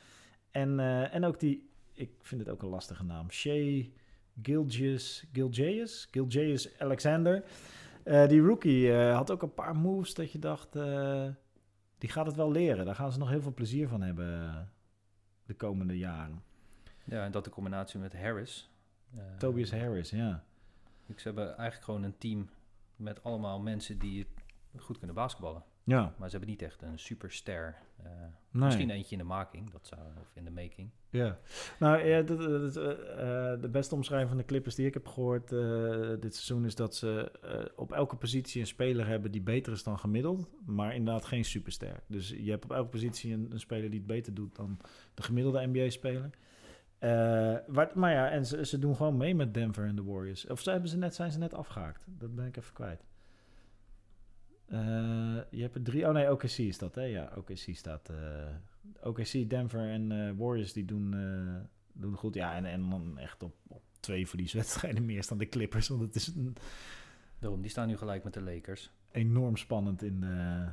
En, 0.50 0.81
eh, 0.81 1.14
en 1.14 1.25
ook 1.25 1.41
die... 1.41 1.71
Ik 1.93 2.11
vind 2.21 2.41
het 2.41 2.50
ook 2.50 2.62
een 2.62 2.69
lastige 2.69 3.05
naam. 3.05 3.31
Shea 3.31 3.85
Gilgeous... 4.43 5.25
Gilgeous? 5.33 6.09
Gilgeous 6.11 6.79
Alexander. 6.79 7.45
Die 8.05 8.41
rookie 8.41 8.93
had 8.93 9.31
ook 9.31 9.43
een 9.43 9.55
paar 9.55 9.76
moves 9.76 10.14
dat 10.14 10.33
je 10.33 10.38
dacht... 10.38 10.76
die 12.02 12.11
gaat 12.11 12.26
het 12.26 12.37
wel 12.37 12.50
leren. 12.52 12.85
Daar 12.85 12.94
gaan 12.94 13.12
ze 13.12 13.18
nog 13.18 13.28
heel 13.28 13.40
veel 13.42 13.54
plezier 13.54 13.88
van 13.88 14.00
hebben 14.02 14.49
eh, 14.49 14.56
de 15.47 15.54
komende 15.54 15.99
jaren. 15.99 16.42
Ja, 17.04 17.25
en 17.25 17.32
dat 17.32 17.44
de 17.44 17.50
combinatie 17.50 18.00
met 18.00 18.12
Harris. 18.21 18.71
eh, 19.16 19.23
Tobias 19.38 19.71
Harris, 19.71 20.11
ja. 20.11 20.44
ik- 21.06 21.18
Ze 21.18 21.28
hebben 21.28 21.47
eigenlijk 21.56 21.85
gewoon 21.85 22.02
een 22.02 22.18
team 22.18 22.49
met 22.97 23.23
allemaal 23.25 23.61
mensen 23.61 23.99
die 23.99 24.26
goed 24.78 24.99
kunnen 24.99 25.16
basketballen. 25.16 25.62
Ja, 25.84 26.14
Maar 26.18 26.30
ze 26.30 26.36
hebben 26.36 26.50
niet 26.54 26.62
echt 26.62 26.82
een 26.82 26.98
superster. 26.98 27.76
eh, 28.02 28.10
nee. 28.50 28.64
Misschien 28.64 28.90
eentje 28.90 29.12
in 29.12 29.18
de 29.18 29.25
making, 29.28 29.71
dat 29.71 29.86
zou, 29.86 30.00
of 30.21 30.30
in 30.34 30.45
de 30.45 30.50
making. 30.50 30.90
Ja. 31.10 31.38
Nou, 31.78 32.04
ja, 32.04 32.23
dat- 32.23 32.38
dat- 32.38 32.76
eh, 32.76 33.52
eh, 33.52 33.60
de 33.60 33.68
beste 33.68 33.95
omschrijving 33.95 34.28
van 34.30 34.38
de 34.38 34.45
Clippers 34.45 34.75
die 34.75 34.86
ik 34.86 34.95
heb 34.95 35.06
gehoord 35.06 35.52
eh, 35.52 36.10
dit 36.21 36.34
seizoen 36.34 36.64
is 36.64 36.75
dat 36.75 36.95
ze 36.97 37.32
op 37.76 37.92
elke 37.92 38.16
positie 38.16 38.60
een 38.60 38.66
speler 38.66 39.06
hebben 39.06 39.30
die 39.30 39.40
beter 39.42 39.73
is 39.73 39.82
dan 39.82 39.99
gemiddeld, 39.99 40.49
maar 40.66 40.95
inderdaad 40.95 41.25
geen 41.25 41.45
superster. 41.45 42.02
Dus 42.06 42.28
je 42.28 42.50
hebt 42.50 42.64
op 42.64 42.73
elke 42.73 42.88
positie 42.90 43.32
een, 43.32 43.49
een 43.52 43.60
speler 43.60 43.90
die 43.90 43.99
het 43.99 44.08
beter 44.08 44.34
doet 44.34 44.56
dan 44.56 44.78
de 45.14 45.23
gemiddelde 45.23 45.66
NBA-speler. 45.66 46.30
Maar 47.95 48.12
ja, 48.12 48.30
en 48.30 48.47
ze, 48.47 48.66
ze 48.66 48.78
doen 48.78 48.97
gewoon 48.97 49.16
mee 49.16 49.34
met 49.34 49.54
Denver 49.54 49.84
en 49.86 49.95
de 49.97 50.02
Warriors. 50.04 50.47
Of 50.47 50.60
ze 50.60 50.71
hebben 50.71 50.88
ze 50.88 50.97
net, 50.99 51.14
zijn 51.14 51.30
ze 51.32 51.38
net 51.38 51.54
afgehaakt? 51.54 52.04
Dat 52.08 52.34
ben 52.34 52.47
ik 52.47 52.56
even 52.56 52.73
kwijt. 52.75 53.04
Eh, 54.66 54.78
je 55.50 55.62
hebt 55.62 55.75
er 55.75 55.82
drie. 55.82 56.06
Oh 56.06 56.12
nee, 56.12 56.30
OKC 56.30 56.44
is 56.58 56.78
dat, 56.78 56.94
hè? 56.94 57.02
Ja, 57.02 57.32
OKC 57.36 57.56
staat. 57.56 58.08
eh 58.08 58.48
OKC, 59.02 59.50
Denver 59.50 59.88
en 59.88 60.12
eh, 60.12 60.32
Warriors 60.36 60.72
die 60.72 60.84
doen, 60.84 61.14
doen 61.92 62.14
goed. 62.16 62.34
Ja, 62.34 62.54
en, 62.54 62.64
en 62.64 62.90
dan 62.90 63.18
echt 63.18 63.42
op, 63.42 63.54
op 63.68 63.82
twee 64.00 64.28
verlieswedstrijden 64.28 65.04
meer 65.06 65.26
dan 65.28 65.38
de 65.38 65.48
Clippers. 65.48 65.88
Want 65.88 66.00
het 66.00 66.14
is 66.14 66.26
een, 66.26 66.56
Daarom, 67.38 67.60
die 67.60 67.70
staan 67.70 67.88
nu 67.88 67.96
gelijk 67.96 68.25
met 68.25 68.34
de 68.34 68.42
Lakers. 68.42 68.90
enorm 69.10 69.56
spannend 69.56 70.02
in 70.02 70.20
de. 70.20 70.66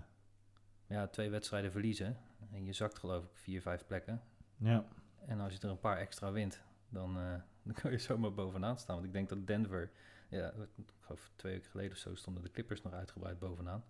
Ja, 0.87 1.07
twee 1.07 1.29
wedstrijden 1.29 1.71
verliezen. 1.71 2.17
En 2.51 2.65
je 2.65 2.73
zakt 2.73 2.99
geloof 2.99 3.23
ik 3.23 3.29
vier, 3.33 3.61
vijf 3.61 3.85
plekken. 3.87 4.21
Ja, 4.57 4.85
En 5.25 5.39
als 5.39 5.53
je 5.53 5.59
er 5.59 5.69
een 5.69 5.79
paar 5.79 5.97
extra 5.97 6.31
wint, 6.31 6.61
dan, 6.89 7.13
dan 7.63 7.73
kan 7.73 7.91
je 7.91 7.97
zomaar 7.97 8.33
bovenaan 8.33 8.77
staan. 8.77 8.95
Want 8.95 9.07
ik 9.07 9.13
denk 9.13 9.29
dat 9.29 9.47
Denver, 9.47 9.91
ja, 10.29 10.53
ik 10.75 10.93
geloof 10.99 11.31
twee 11.35 11.53
weken 11.53 11.69
geleden 11.69 11.91
of 11.91 11.97
zo 11.97 12.15
stonden 12.15 12.43
de 12.43 12.51
Clippers 12.51 12.81
nog 12.81 12.93
uitgebreid 12.93 13.39
bovenaan. 13.39 13.83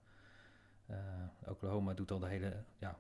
Eh, 0.86 0.98
Oklahoma 1.46 1.94
doet 1.94 2.12
al 2.12 2.20
de 2.20 2.28
hele, 2.28 2.64
ja, 2.78 2.98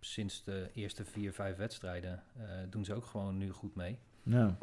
sinds 0.00 0.44
de 0.44 0.70
eerste 0.74 1.04
vier, 1.04 1.32
vijf 1.32 1.56
wedstrijden 1.56 2.22
eh, 2.36 2.48
doen 2.70 2.84
ze 2.84 2.94
ook 2.94 3.04
gewoon 3.04 3.38
nu 3.38 3.50
goed 3.50 3.74
mee. 3.74 3.98
ja. 4.22 4.58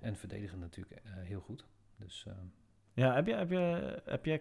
En 0.00 0.16
verdedigen 0.16 0.58
natuurlijk 0.58 1.00
eh, 1.04 1.12
heel 1.14 1.40
goed. 1.40 1.64
Dus 1.96 2.26
Ja, 2.94 3.14
heb 3.14 3.26
je, 3.26 3.34
heb 3.34 3.50
je, 3.50 4.00
heb 4.04 4.24
je, 4.24 4.40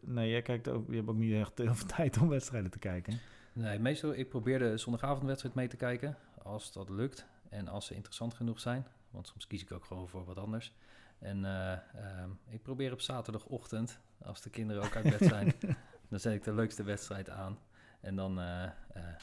nee, 0.00 0.30
jij 0.30 0.42
kijkt 0.42 0.68
ook, 0.68 0.88
je 0.88 0.96
hebt 0.96 1.08
ook 1.08 1.16
niet 1.16 1.34
echt 1.34 1.58
heel 1.58 1.74
veel 1.74 1.86
tijd 1.96 2.18
om 2.18 2.28
wedstrijden 2.28 2.70
te 2.70 2.78
kijken. 2.78 3.18
nee, 3.52 3.78
meestal, 3.78 4.14
ik 4.14 4.28
probeer 4.28 4.58
de 4.58 4.76
zondagavondwedstrijd 4.76 5.54
mee 5.54 5.68
te 5.68 5.76
kijken, 5.76 6.16
als 6.42 6.72
dat 6.72 6.88
lukt. 6.88 7.26
En 7.48 7.68
als 7.68 7.86
ze 7.86 7.94
interessant 7.94 8.34
genoeg 8.34 8.60
zijn, 8.60 8.86
want 9.10 9.26
soms 9.26 9.46
kies 9.46 9.62
ik 9.62 9.72
ook 9.72 9.84
gewoon 9.84 10.08
voor 10.08 10.24
wat 10.24 10.38
anders. 10.38 10.74
En 11.18 11.44
eh, 11.44 11.72
ehm, 11.72 12.30
ik 12.48 12.62
probeer 12.62 12.92
op 12.92 13.00
zaterdagochtend, 13.00 14.00
als 14.22 14.42
de 14.42 14.50
kinderen 14.50 14.82
ook 14.82 14.96
uit 14.96 15.18
bed 15.18 15.28
zijn, 15.28 15.54
dan 16.10 16.20
zet 16.20 16.34
ik 16.34 16.44
de 16.44 16.54
leukste 16.54 16.82
wedstrijd 16.82 17.30
aan. 17.30 17.58
En 18.00 18.16
dan 18.16 18.40
eh, 18.40 18.70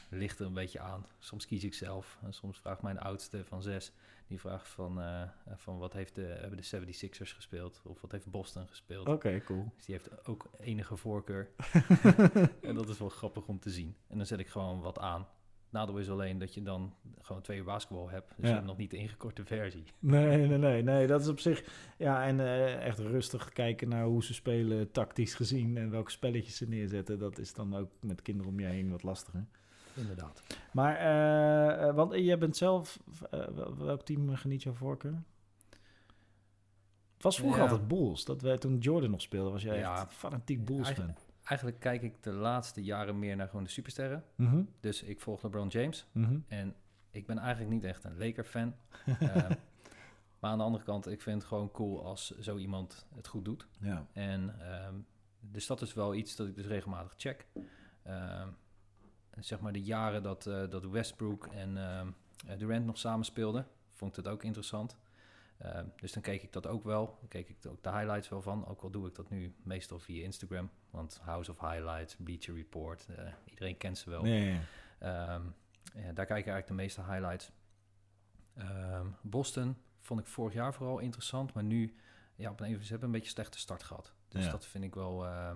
ligt 0.09 0.39
er 0.39 0.45
een 0.45 0.53
beetje 0.53 0.79
aan. 0.79 1.05
Soms 1.19 1.45
kies 1.45 1.63
ik 1.63 1.73
zelf. 1.73 2.19
En 2.23 2.33
soms 2.33 2.59
vraagt 2.59 2.81
mijn 2.81 2.99
oudste 2.99 3.45
van 3.45 3.61
zes, 3.61 3.91
die 4.27 4.39
vraagt 4.39 4.67
van, 4.67 5.01
van 5.55 5.77
wat 5.77 5.93
heeft 5.93 6.15
de, 6.15 6.21
hebben 6.21 6.57
de 6.61 6.95
76ers 6.95 7.35
gespeeld? 7.35 7.81
Of 7.83 8.01
wat 8.01 8.11
heeft 8.11 8.31
Boston 8.31 8.67
gespeeld? 8.67 9.07
Oké, 9.07 9.41
cool. 9.41 9.71
Dus 9.75 9.85
die 9.85 9.95
heeft 9.95 10.27
ook 10.27 10.49
enige 10.59 10.97
voorkeur. 10.97 11.49
en 12.61 12.75
dat 12.75 12.89
is 12.89 12.97
wel 12.97 13.09
grappig 13.09 13.47
om 13.47 13.59
te 13.59 13.69
zien. 13.69 13.95
En 14.07 14.17
dan 14.17 14.25
zet 14.25 14.39
ik 14.39 14.47
gewoon 14.47 14.81
wat 14.81 14.99
aan. 14.99 15.27
Nadeel 15.75 15.97
is 15.97 16.09
alleen 16.09 16.37
dat 16.37 16.53
je 16.53 16.61
dan 16.63 16.93
gewoon 17.21 17.41
twee 17.41 17.57
uur 17.57 17.63
basketbal 17.63 18.09
hebt. 18.09 18.33
Dus 18.37 18.49
Ja. 18.49 18.59
nog 18.59 18.77
niet 18.77 18.91
de 18.91 18.97
ingekorte 18.97 19.45
versie. 19.45 19.83
Nee, 19.99 20.47
nee, 20.47 20.57
nee, 20.57 20.83
nee. 20.83 21.07
Dat 21.07 21.21
is 21.21 21.27
op 21.27 21.39
zich. 21.39 21.63
Ja, 21.97 22.25
en 22.25 22.39
eh, 22.39 22.85
echt 22.85 22.99
rustig 22.99 23.49
kijken 23.53 23.89
naar 23.89 24.03
hoe 24.05 24.23
ze 24.23 24.33
spelen, 24.33 24.91
tactisch 24.91 25.33
gezien. 25.35 25.77
En 25.77 25.89
welke 25.89 26.11
spelletjes 26.11 26.55
ze 26.57 26.67
neerzetten. 26.67 27.19
Dat 27.19 27.37
is 27.37 27.53
dan 27.53 27.75
ook 27.75 27.89
met 28.01 28.21
kinderen 28.21 28.51
om 28.51 28.59
je 28.59 28.65
heen 28.65 28.89
wat 28.91 29.03
lastiger. 29.03 29.45
Inderdaad. 29.95 30.43
Maar, 30.73 30.95
eh, 30.95 31.87
eh, 31.87 31.95
want 31.95 32.13
jij 32.15 32.37
bent 32.37 32.57
zelf. 32.57 32.99
wel- 33.29 33.77
welk 33.77 34.01
team 34.01 34.35
geniet 34.35 34.63
jouw 34.63 34.73
voorkeur? 34.73 35.23
Het 37.13 37.23
was 37.23 37.35
vroeger 37.37 37.63
Ja. 37.63 37.69
altijd 37.69 37.87
Bulls. 37.87 38.25
Dat 38.25 38.41
wij, 38.41 38.57
toen 38.57 38.77
Jordan 38.77 39.09
nog 39.11 39.21
speelde, 39.21 39.49
was 39.51 39.63
jij 39.63 39.77
Ja. 39.77 39.93
echt 40.01 40.13
fanatiek 40.13 40.65
Bulls 40.65 40.89
fan. 40.91 41.15
Eigen- 41.45 41.67
Eigenlijk 41.67 41.79
kijk 41.79 42.01
ik 42.01 42.23
de 42.23 42.31
laatste 42.31 42.83
jaren 42.83 43.19
meer 43.19 43.35
naar 43.35 43.47
gewoon 43.47 43.63
de 43.63 43.69
supersterren. 43.69 44.23
Mhm, 44.35 44.63
Dus 44.79 45.03
ik 45.03 45.21
volg 45.21 45.43
LeBron 45.43 45.67
James. 45.67 46.07
mhm. 46.11 46.39
En 46.47 46.75
ik 47.11 47.25
ben 47.25 47.37
eigenlijk 47.37 47.71
niet 47.73 47.83
echt 47.83 48.03
een 48.03 48.17
Laker-fan. 48.17 48.75
Eh, 49.19 49.49
maar 50.39 50.51
aan 50.51 50.57
de 50.57 50.63
andere 50.63 50.83
kant, 50.83 51.07
ik 51.07 51.21
vind 51.21 51.37
het 51.39 51.47
gewoon 51.47 51.71
cool 51.71 52.05
als 52.05 52.37
zo 52.39 52.57
iemand 52.57 53.05
het 53.15 53.27
goed 53.27 53.45
doet. 53.45 53.67
Ja. 53.79 54.05
En 54.13 54.59
ehm, 54.59 54.95
dus 55.39 55.67
dat 55.67 55.81
is 55.81 55.93
wel 55.93 56.15
iets 56.15 56.35
dat 56.35 56.47
ik 56.47 56.55
dus 56.55 56.65
regelmatig 56.65 57.13
check. 57.17 57.47
Ehm, 58.03 58.47
zeg 59.39 59.59
maar 59.59 59.71
de 59.73 59.83
jaren 59.83 60.23
dat, 60.23 60.45
eh, 60.45 60.69
dat 60.69 60.85
Westbrook 60.85 61.45
en 61.47 61.77
ehm, 61.77 62.07
Durant 62.57 62.85
nog 62.85 62.97
samen 62.97 63.25
speelden, 63.25 63.67
vond 63.93 64.17
ik 64.17 64.23
het 64.23 64.33
ook 64.33 64.43
interessant. 64.43 64.97
Ehm, 65.57 65.85
dus 65.95 66.11
dan 66.13 66.21
keek 66.21 66.43
ik 66.43 66.53
dat 66.53 66.67
ook 66.67 66.83
wel. 66.83 67.05
Dan 67.19 67.27
keek 67.27 67.49
ik 67.49 67.57
ook 67.67 67.83
de 67.83 67.89
highlights 67.91 68.29
wel 68.29 68.41
van. 68.41 68.67
Ook 68.67 68.81
al 68.81 68.89
doe 68.89 69.07
ik 69.07 69.15
dat 69.15 69.29
nu 69.29 69.55
meestal 69.63 69.99
via 69.99 70.23
Instagram. 70.23 70.69
Want 70.89 71.19
House 71.23 71.51
of 71.51 71.59
Highlights, 71.59 72.15
Bleacher 72.15 72.55
Report, 72.55 73.07
eh, 73.15 73.33
iedereen 73.45 73.77
kent 73.77 73.97
ze 73.97 74.09
wel. 74.09 74.21
Nee. 74.21 74.59
Ehm, 74.99 75.41
ja, 75.93 76.11
daar 76.13 76.25
kijk 76.25 76.39
ik 76.39 76.47
eigenlijk 76.47 76.67
de 76.67 76.73
meeste 76.73 77.01
highlights. 77.03 77.51
Ehm, 78.53 79.07
Boston 79.21 79.77
vond 80.01 80.19
ik 80.19 80.27
vorig 80.27 80.53
jaar 80.53 80.73
vooral 80.73 80.99
interessant, 80.99 81.53
maar 81.53 81.63
nu 81.63 81.95
ja, 82.35 82.51
op 82.51 82.59
een, 82.59 82.65
even, 82.67 82.83
ze 82.83 82.89
hebben 82.89 83.07
een 83.07 83.13
beetje 83.13 83.27
een 83.27 83.33
slechte 83.35 83.57
start 83.57 83.83
gehad. 83.83 84.13
Dus 84.27 84.45
Ja. 84.45 84.51
dat 84.51 84.65
vind 84.65 84.83
ik 84.83 84.95
wel, 84.95 85.25
eh, 85.25 85.55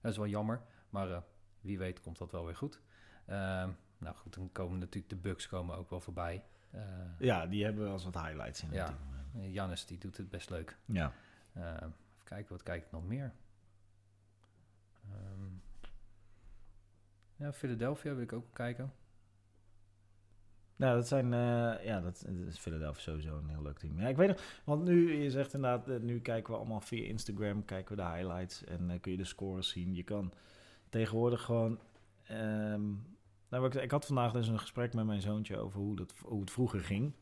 dat 0.00 0.10
is 0.12 0.16
wel 0.16 0.26
jammer. 0.26 0.62
Maar 0.90 1.10
eh, 1.10 1.20
wie 1.60 1.78
weet 1.78 2.00
komt 2.00 2.18
dat 2.18 2.32
wel 2.32 2.44
weer 2.44 2.56
goed. 2.56 2.80
Nou 3.98 4.16
goed, 4.16 4.34
dan 4.34 4.52
komen 4.52 4.78
natuurlijk 4.78 5.08
de 5.08 5.16
bugs 5.20 5.46
komen 5.48 5.76
ook 5.76 5.90
wel 5.90 6.00
voorbij. 6.00 6.44
Eh 6.74 6.80
Ja, 7.18 7.46
die 7.46 7.64
hebben 7.64 7.84
wel 7.84 7.92
eens 7.92 8.04
wat 8.04 8.14
highlights 8.14 8.62
in. 8.62 8.72
Ja. 8.72 8.86
het 8.86 8.96
team. 9.32 9.50
Jannes 9.52 9.86
die 9.86 9.98
doet 9.98 10.16
het 10.16 10.30
best 10.30 10.50
leuk. 10.50 10.76
ja. 10.84 11.12
Eh, 11.52 11.72
even 11.74 11.94
kijken, 12.24 12.52
wat 12.52 12.62
kijk 12.62 12.84
ik 12.84 12.90
nog 12.90 13.06
meer? 13.06 13.32
Ehm, 15.12 15.48
ja, 17.36 17.52
Philadelphia 17.52 18.12
wil 18.14 18.22
ik 18.22 18.32
ook 18.32 18.46
kijken. 18.52 18.92
Nou, 20.76 20.96
dat 20.96 21.08
zijn, 21.08 21.32
eh, 21.32 21.84
ja, 21.84 22.00
dat, 22.00 22.24
dat 22.26 22.46
is 22.46 22.58
Philadelphia 22.58 23.02
sowieso 23.02 23.36
een 23.36 23.48
heel 23.48 23.62
leuk 23.62 23.78
team. 23.78 24.00
Ja, 24.00 24.08
ik 24.08 24.16
weet 24.16 24.28
nog, 24.28 24.60
want 24.64 24.84
nu, 24.84 25.22
je 25.22 25.30
zegt 25.30 25.54
inderdaad, 25.54 26.02
nu 26.02 26.20
kijken 26.20 26.52
we 26.52 26.58
allemaal 26.58 26.80
via 26.80 27.04
Instagram, 27.04 27.64
kijken 27.64 27.96
we 27.96 28.02
de 28.02 28.08
highlights 28.08 28.64
en 28.64 28.90
eh, 28.90 29.00
kun 29.00 29.12
je 29.12 29.18
de 29.18 29.24
scores 29.24 29.68
zien. 29.68 29.94
Je 29.94 30.02
kan 30.02 30.32
tegenwoordig 30.88 31.42
gewoon, 31.42 31.78
ehm, 32.26 32.82
nou, 33.48 33.66
ik, 33.66 33.74
ik 33.74 33.90
had 33.90 34.06
vandaag 34.06 34.32
dus 34.32 34.48
een 34.48 34.58
gesprek 34.58 34.94
met 34.94 35.06
mijn 35.06 35.20
zoontje 35.20 35.58
over 35.58 35.80
hoe, 35.80 35.96
dat, 35.96 36.14
hoe 36.22 36.40
het 36.40 36.50
vroeger 36.50 36.80
ging 36.80 37.12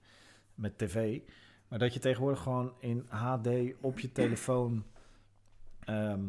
met 0.55 0.79
tv. 0.79 1.21
Maar 1.69 1.79
dat 1.79 1.95
je 1.95 2.01
tegenwoordig 2.01 2.43
gewoon 2.43 2.73
in 2.79 3.07
HD 3.09 3.49
op 3.81 3.99
je 3.99 4.13
telefoon 4.13 4.85
ehm, 5.85 6.25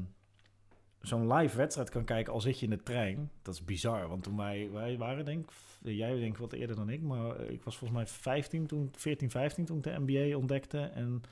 zo'n 1.02 1.34
live 1.34 1.58
wedstrijd 1.58 1.90
kan 1.90 2.04
kijken 2.04 2.34
al 2.34 2.42
zit 2.42 2.60
je 2.60 2.66
in 2.66 2.72
de 2.72 2.84
trein. 2.84 3.32
Dat 3.42 3.54
is 3.54 3.66
bizar, 3.66 4.08
want 4.08 4.24
toen 4.24 4.38
wij, 4.38 4.70
wij 4.72 4.98
waren 4.98 5.26
denk 5.26 5.50
jij 5.82 6.20
denk 6.20 6.38
wat 6.38 6.54
eerder 6.54 6.76
dan 6.76 6.90
ik, 6.90 7.02
maar 7.02 7.40
ik 7.40 7.64
was 7.64 7.78
volgens 7.78 8.00
mij 8.00 8.08
15 8.08 8.68
toen, 8.68 8.90
14, 8.96 9.30
15 9.30 9.66
toen 9.66 9.78
ik 9.78 9.84
de 9.84 10.00
NBA 10.06 10.38
ontdekte. 10.38 10.80
En 10.80 11.24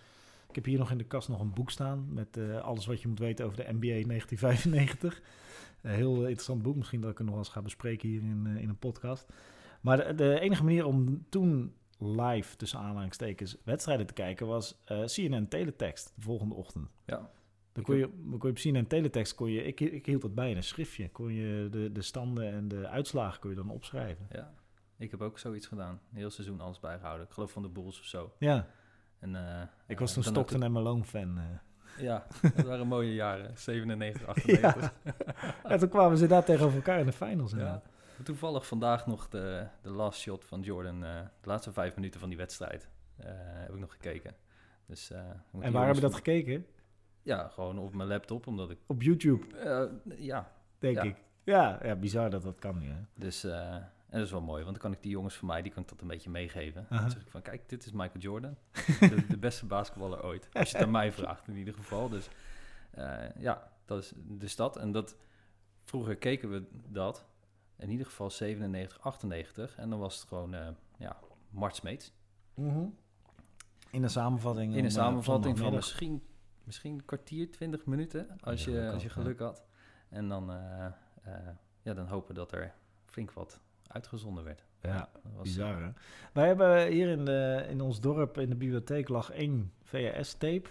ik 0.50 0.56
heb 0.56 0.66
hier 0.66 0.80
nog 0.80 0.92
in 0.92 0.98
de 0.98 1.04
kast 1.04 1.30
nog 1.30 1.40
een 1.40 1.54
boek 1.54 1.72
staan 1.72 2.14
met 2.14 2.38
eh, 2.38 2.62
alles 2.62 2.86
wat 2.86 3.02
je 3.02 3.08
moet 3.08 3.20
weten 3.20 3.46
over 3.46 3.58
de 3.58 3.74
NBA 3.74 4.08
1995. 4.08 5.22
Heel 5.82 6.16
interessant 6.22 6.62
boek, 6.62 6.76
misschien 6.76 7.02
dat 7.02 7.12
ik 7.12 7.18
het 7.18 7.28
nog 7.28 7.38
eens 7.38 7.50
ga 7.50 7.62
bespreken 7.62 8.10
hier 8.10 8.22
in, 8.22 8.48
eh, 8.48 8.62
in 8.62 8.70
een 8.70 8.78
podcast. 8.78 9.26
Maar 9.82 9.98
de, 9.98 10.16
de 10.16 10.40
enige 10.40 10.64
manier 10.64 10.86
om 10.86 11.26
toen 11.30 11.74
live, 11.98 12.56
tussen 12.56 12.80
aanhalingstekens, 12.80 13.58
wedstrijden 13.64 14.06
te 14.06 14.14
kijken 14.14 14.48
was 14.48 14.82
eh 14.86 15.04
CNN 15.04 15.48
Teletext 15.48 16.14
de 16.16 16.22
volgende 16.22 16.56
ochtend. 16.56 16.90
Ja, 17.06 17.30
Dan 17.72 17.84
kon 17.84 17.96
je, 17.98 18.08
kon 18.08 18.40
je 18.42 18.50
op 18.50 18.56
CNN 18.56 18.88
Teletext, 18.88 19.36
kon 19.36 19.52
je, 19.52 19.64
ik, 19.64 19.80
ik 19.80 20.06
hield 20.06 20.22
dat 20.22 20.36
bij 20.36 20.50
in 20.50 20.56
een 20.58 20.64
schriftje, 20.64 21.10
kon 21.10 21.34
je 21.34 21.68
de, 21.72 21.92
de 21.92 22.02
standen 22.02 22.52
en 22.52 22.68
de 22.68 22.88
uitslagen 22.88 23.40
kon 23.40 23.50
je 23.50 23.56
dan 23.56 23.70
opschrijven. 23.70 24.28
ja. 24.32 24.54
Ik 24.98 25.12
heb 25.12 25.22
ook 25.22 25.40
zoiets 25.40 25.68
gedaan. 25.68 26.00
Een 26.12 26.18
heel 26.18 26.30
seizoen 26.30 26.60
alles 26.60 26.80
bijgehouden. 26.80 27.26
Ik 27.26 27.32
geloof 27.34 27.52
van 27.52 27.62
de 27.62 27.70
Bulls 27.70 28.00
of 28.00 28.06
zo. 28.06 28.34
Ja, 28.38 28.68
En, 29.20 29.36
eh, 29.36 29.68
ik 29.88 30.00
was 30.00 30.14
toen 30.14 30.24
Stockton 30.24 30.64
en 30.64 30.72
Malone 30.72 31.04
fan. 31.04 31.40
Ja, 31.98 32.26
dat 32.56 32.66
waren 32.66 32.88
mooie 32.88 33.14
jaren. 33.14 33.52
97, 33.58 34.28
98. 34.28 34.94
En 35.64 35.80
toen 35.80 35.90
kwamen 35.90 36.18
ze 36.18 36.28
daar 36.28 36.44
tegenover 36.44 36.76
elkaar 36.78 37.00
in 37.00 37.06
de 37.06 37.12
finals. 37.12 37.52
Ja. 37.52 37.82
Toevallig 38.24 38.68
vandaag 38.68 39.08
nog 39.08 39.28
de, 39.30 39.68
de 39.82 39.90
last 39.90 40.20
shot 40.20 40.46
van 40.46 40.62
Jordan. 40.62 41.04
eh, 41.04 41.20
de 41.42 41.48
laatste 41.48 41.72
vijf 41.74 41.96
minuten 41.96 42.20
van 42.20 42.30
die 42.30 42.38
wedstrijd. 42.38 42.90
eh, 43.18 43.26
heb 43.34 43.74
ik 43.74 43.80
nog 43.80 43.92
gekeken. 43.92 44.36
Dus, 44.86 45.12
eh, 45.12 45.20
En 45.60 45.72
waar 45.72 45.86
hebben 45.86 45.96
we 45.96 46.02
dat 46.02 46.16
gekeken? 46.16 46.66
Ja, 47.22 47.48
gewoon 47.48 47.80
op 47.80 47.96
mijn 47.96 48.10
laptop, 48.10 48.48
omdat 48.48 48.70
ik... 48.70 48.78
Op 48.88 49.02
YouTube, 49.02 49.46
ja, 50.18 50.52
denk 50.80 50.96
Ja. 50.96 51.04
ik. 51.04 51.16
Ja, 51.44 51.80
ja, 51.84 51.96
bizar 51.96 52.30
dat 52.30 52.42
dat 52.44 52.60
kan 52.60 52.78
nu. 52.78 52.88
Hè? 52.88 53.00
dus... 53.16 53.48
en 54.12 54.18
dat 54.18 54.26
is 54.26 54.32
wel 54.32 54.42
mooi, 54.42 54.64
want 54.64 54.74
dan 54.74 54.84
kan 54.84 54.92
ik 54.92 55.04
die 55.04 55.12
jongens 55.12 55.36
van 55.36 55.48
mij, 55.48 55.62
die 55.62 55.72
kan 55.72 55.84
ik 55.84 55.90
dat 55.90 56.02
een 56.02 56.08
beetje 56.08 56.30
meegeven. 56.30 56.86
Dan 56.90 57.10
zeg 57.10 57.22
ik 57.22 57.30
van, 57.30 57.42
kijk, 57.42 57.70
dit 57.70 57.86
is 57.86 57.92
Michael 57.92 58.20
Jordan. 58.20 58.58
de, 59.00 59.26
de 59.28 59.38
beste 59.38 59.66
basketballer 59.66 60.24
ooit. 60.24 60.50
Als 60.54 60.72
je 60.72 60.78
het 60.78 60.86
aan 60.86 60.92
mij 60.92 61.12
vraagt 61.22 61.48
in 61.48 61.56
ieder 61.56 61.74
geval. 61.74 62.10
Dus 62.10 62.30
eh, 62.92 63.36
ja, 63.38 63.72
dat 63.86 64.04
is 64.04 64.14
de 64.16 64.48
stad. 64.48 64.78
En 64.78 64.92
dat, 64.92 65.16
vroeger 65.84 66.16
keken 66.16 66.52
we 66.52 66.64
dat. 66.88 67.26
In 67.78 67.90
ieder 67.90 68.06
geval 68.06 68.30
97, 68.30 69.00
98. 69.02 69.76
En 69.76 69.90
dan 69.90 70.00
was 70.00 70.20
het 70.20 70.28
gewoon, 70.28 70.54
eh 70.54 70.68
ja, 70.98 71.20
Mart 71.50 71.76
Smeets. 71.76 72.14
In 73.90 74.04
een 74.04 74.10
samenvatting. 74.10 74.72
In 74.72 74.80
een 74.80 74.86
eh, 74.86 74.92
samenvatting 74.92 75.58
van 75.58 75.74
misschien, 75.74 76.24
misschien 76.64 76.94
een 76.94 77.06
kwartier, 77.06 77.52
20 77.52 77.86
minuten. 77.86 78.40
Als, 78.42 78.66
Ja, 78.66 78.72
je, 78.72 78.78
geluk 78.78 78.94
als 78.94 79.04
je 79.04 79.10
geluk 79.10 79.40
had. 79.40 79.66
En 80.10 80.28
dan, 80.28 80.52
eh, 80.52 81.38
ja, 81.82 81.94
dan 81.94 82.08
hopen 82.08 82.36
dat 82.36 82.52
er 82.52 82.74
flink 83.06 83.32
wat 83.32 83.62
uitgezonden 83.94 84.44
werd. 84.44 84.66
Ja, 84.82 85.10
dat 85.24 85.32
was, 85.34 85.44
bizar 85.44 85.84
hè. 85.84 85.90
Wij 86.34 86.48
hebben 86.48 86.88
hier 86.88 87.08
in, 87.10 87.26
de, 87.26 87.66
in 87.70 87.82
ons 87.82 88.00
dorp 88.02 88.38
in 88.38 88.50
de 88.50 88.56
bibliotheek 88.56 89.10
lag 89.10 89.32
één 89.32 89.72
VHS-tape 89.84 90.70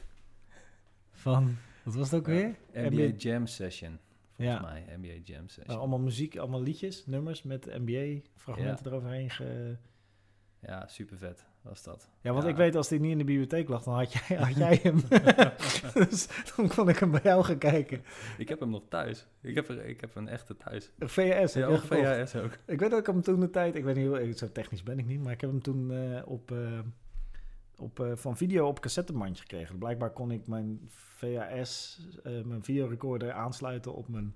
van, 1.10 1.56
wat 1.84 1.94
was 1.94 2.10
het 2.10 2.20
ook 2.20 2.26
weer? 2.26 2.56
NBA 2.72 3.14
Jam 3.16 3.46
Session, 3.46 3.98
volgens 4.36 4.56
Ja. 4.56 4.62
mij. 4.62 4.84
NBA 4.96 5.20
Jam 5.24 5.48
Session. 5.48 5.66
Nou, 5.66 5.78
allemaal 5.78 5.98
muziek, 5.98 6.36
allemaal 6.36 6.62
liedjes, 6.62 7.06
nummers 7.06 7.42
met 7.42 7.64
NBA-fragmenten 7.66 8.86
eroverheen. 8.86 9.30
Ge... 9.30 9.76
Ja, 10.58 10.86
super 10.86 11.18
vet 11.18 11.46
was 11.62 11.82
dat. 11.82 12.08
Ja, 12.20 12.32
want 12.32 12.44
Ja. 12.44 12.50
ik 12.50 12.56
weet 12.56 12.76
als 12.76 12.88
die 12.88 13.00
niet 13.00 13.10
in 13.12 13.18
de 13.18 13.24
bibliotheek 13.24 13.68
lag, 13.68 13.82
dan 13.82 13.94
had 13.94 14.12
jij, 14.12 14.36
had 14.36 14.56
jij 14.66 14.80
hem. 14.82 15.00
dus 16.08 16.28
dan 16.56 16.68
kon 16.68 16.88
ik 16.88 16.98
hem 16.98 17.10
bij 17.10 17.20
jou 17.22 17.44
gaan 17.44 17.58
kijken. 17.58 18.02
Ik 18.38 18.48
heb 18.48 18.60
hem 18.60 18.70
nog 18.70 18.82
thuis. 18.88 19.26
Ik 19.40 19.54
heb, 19.54 19.68
er, 19.68 19.84
ik 19.84 20.00
heb 20.00 20.16
een 20.16 20.28
echte 20.28 20.56
thuis. 20.56 20.90
Een 20.98 21.08
VHS, 21.08 21.52
Ja, 21.52 21.66
ook? 21.66 21.80
VHS 21.80 22.36
ook. 22.36 22.58
Ik 22.66 22.78
weet 22.80 22.90
dat 22.90 22.98
ik 23.00 23.06
hem 23.06 23.22
toen 23.22 23.40
de 23.40 23.50
tijd, 23.50 23.74
ik 23.74 23.84
weet 23.84 23.96
niet 23.96 24.06
hoe, 24.06 24.32
zo 24.36 24.52
technisch 24.52 24.82
ben 24.82 24.98
ik 24.98 25.06
niet, 25.06 25.22
maar 25.22 25.32
ik 25.32 25.40
heb 25.40 25.50
hem 25.50 25.62
toen 25.62 25.92
eh, 25.92 26.22
op, 26.28 26.50
eh, 26.50 26.78
op, 27.76 28.00
eh, 28.00 28.10
van 28.14 28.36
video 28.36 28.66
op 28.66 28.80
cassettebandje 28.80 29.42
gekregen. 29.42 29.78
Blijkbaar 29.78 30.10
kon 30.10 30.30
ik 30.30 30.46
mijn 30.46 30.80
VHS, 30.88 32.00
eh, 32.22 32.32
mijn 32.44 32.64
videorecorder 32.64 33.32
aansluiten 33.32 33.94
op 33.94 34.08
mijn 34.08 34.34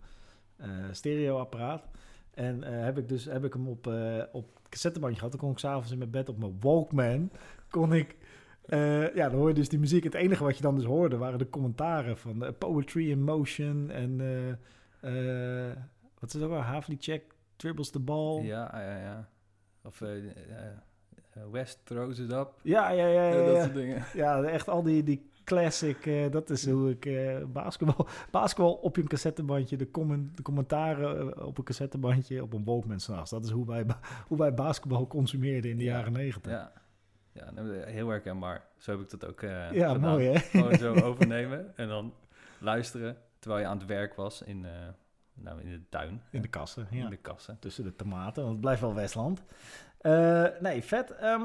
eh, 0.57 0.69
stereoapparaat. 0.91 1.89
En 2.35 2.64
eh, 2.64 2.85
heb 2.85 2.99
ik 2.99 3.09
dus 3.09 3.25
heb 3.25 3.44
ik 3.44 3.53
hem 3.53 3.68
op, 3.68 3.87
eh 3.87 4.23
op 4.33 4.61
cassettebandje 4.68 5.16
gehad. 5.16 5.33
Dan 5.33 5.40
kon 5.40 5.51
ik 5.51 5.59
s'avonds 5.59 5.92
in 5.92 5.99
mijn 5.99 6.11
bed 6.11 6.29
op 6.29 6.38
mijn 6.38 6.57
Walkman, 6.61 7.31
kon 7.70 7.92
ik... 7.92 8.16
eh, 8.64 9.14
ja, 9.14 9.29
dan 9.29 9.38
hoor 9.38 9.49
je 9.49 9.55
dus 9.55 9.68
die 9.68 9.79
muziek. 9.79 10.05
Het 10.05 10.14
enige 10.14 10.44
wat 10.44 10.57
je 10.57 10.62
dan 10.62 10.75
dus 10.75 10.85
hoorde 10.85 11.16
waren 11.16 11.38
de 11.38 11.51
commentaren 11.51 12.18
van 12.18 12.55
Poetry 12.59 13.11
in 13.11 13.23
Motion 13.23 13.90
en... 13.90 14.16
wat 16.18 16.29
is 16.29 16.33
het 16.33 16.42
ook 16.42 16.51
wel? 16.51 16.61
Havlicek 16.61 17.35
dribbles 17.57 17.90
de 17.90 18.01
bal. 18.01 18.40
Ja, 18.42 18.81
ja, 18.81 18.99
ja. 18.99 19.29
Of 19.83 20.03
West 21.51 21.81
throws 21.85 22.18
it 22.18 22.33
up. 22.33 22.49
Ja, 22.62 22.90
ja, 22.90 23.07
ja, 23.07 23.23
ja. 23.23 23.31
Eh, 23.31 23.47
dat 23.47 23.55
ja. 23.55 23.62
soort 23.62 23.75
dingen. 23.75 24.05
Ja, 24.14 24.42
echt 24.42 24.68
al 24.68 24.83
die, 24.83 25.03
die 25.03 25.31
classic, 25.45 26.07
eh, 26.07 26.31
dat 26.31 26.51
is 26.51 26.69
hoe 26.69 26.91
ik 26.91 27.07
eh, 27.07 27.45
basketbal, 27.45 28.09
basketbal 28.31 28.73
op 28.75 28.97
een 28.97 29.09
cassettebandje, 29.09 29.77
de, 29.77 29.91
comment, 29.91 30.37
de 30.37 30.43
commentaren 30.43 31.37
eh, 31.37 31.47
op 31.47 31.59
een 31.59 31.65
cassettebandje, 31.65 32.43
op 32.43 32.53
een 32.53 32.65
Walkman 32.65 33.01
s'nachts. 33.01 33.31
Dat 33.31 33.45
is 33.45 33.51
hoe 33.51 33.67
wij, 33.67 33.87
hoe 34.29 34.39
wij 34.39 34.55
basketbal 34.55 35.07
consumeerden 35.07 35.71
in 35.71 35.77
de 35.79 35.85
Ja, 35.85 35.97
jaren 35.97 36.13
negentig. 36.13 36.53
Ja, 36.53 36.73
ja 37.33 37.53
heel 37.85 38.09
herkenbaar. 38.09 38.67
Zo 38.79 38.91
heb 38.91 39.01
ik 39.01 39.11
dat 39.11 39.27
ook 39.27 39.41
Ja, 39.41 39.69
gedaan. 39.71 40.01
mooi 40.01 40.27
hè? 40.27 40.39
Gewoon 40.39 40.75
zo 40.75 40.95
overnemen 41.09 41.77
en 41.77 41.89
dan 41.89 42.15
luisteren 42.59 43.17
terwijl 43.39 43.63
je 43.63 43.69
aan 43.69 43.79
het 43.79 43.87
werk 43.87 44.15
was 44.15 44.43
in, 44.43 44.67
nou, 45.35 45.61
in 45.61 45.71
de 45.71 45.89
tuin. 45.89 46.23
In 46.31 46.43
de 46.43 46.49
kassen, 46.49 46.87
ja. 46.91 47.05
In 47.05 47.11
de 47.11 47.17
kassen. 47.17 47.59
Tussen 47.59 47.85
de 47.85 47.97
tomaten, 47.97 48.43
want 48.43 48.53
het 48.53 48.61
blijft 48.61 48.81
wel 48.81 48.95
Westland. 48.95 49.43
Nee, 50.61 50.83
vet. 50.83 51.11
Ehm, 51.11 51.43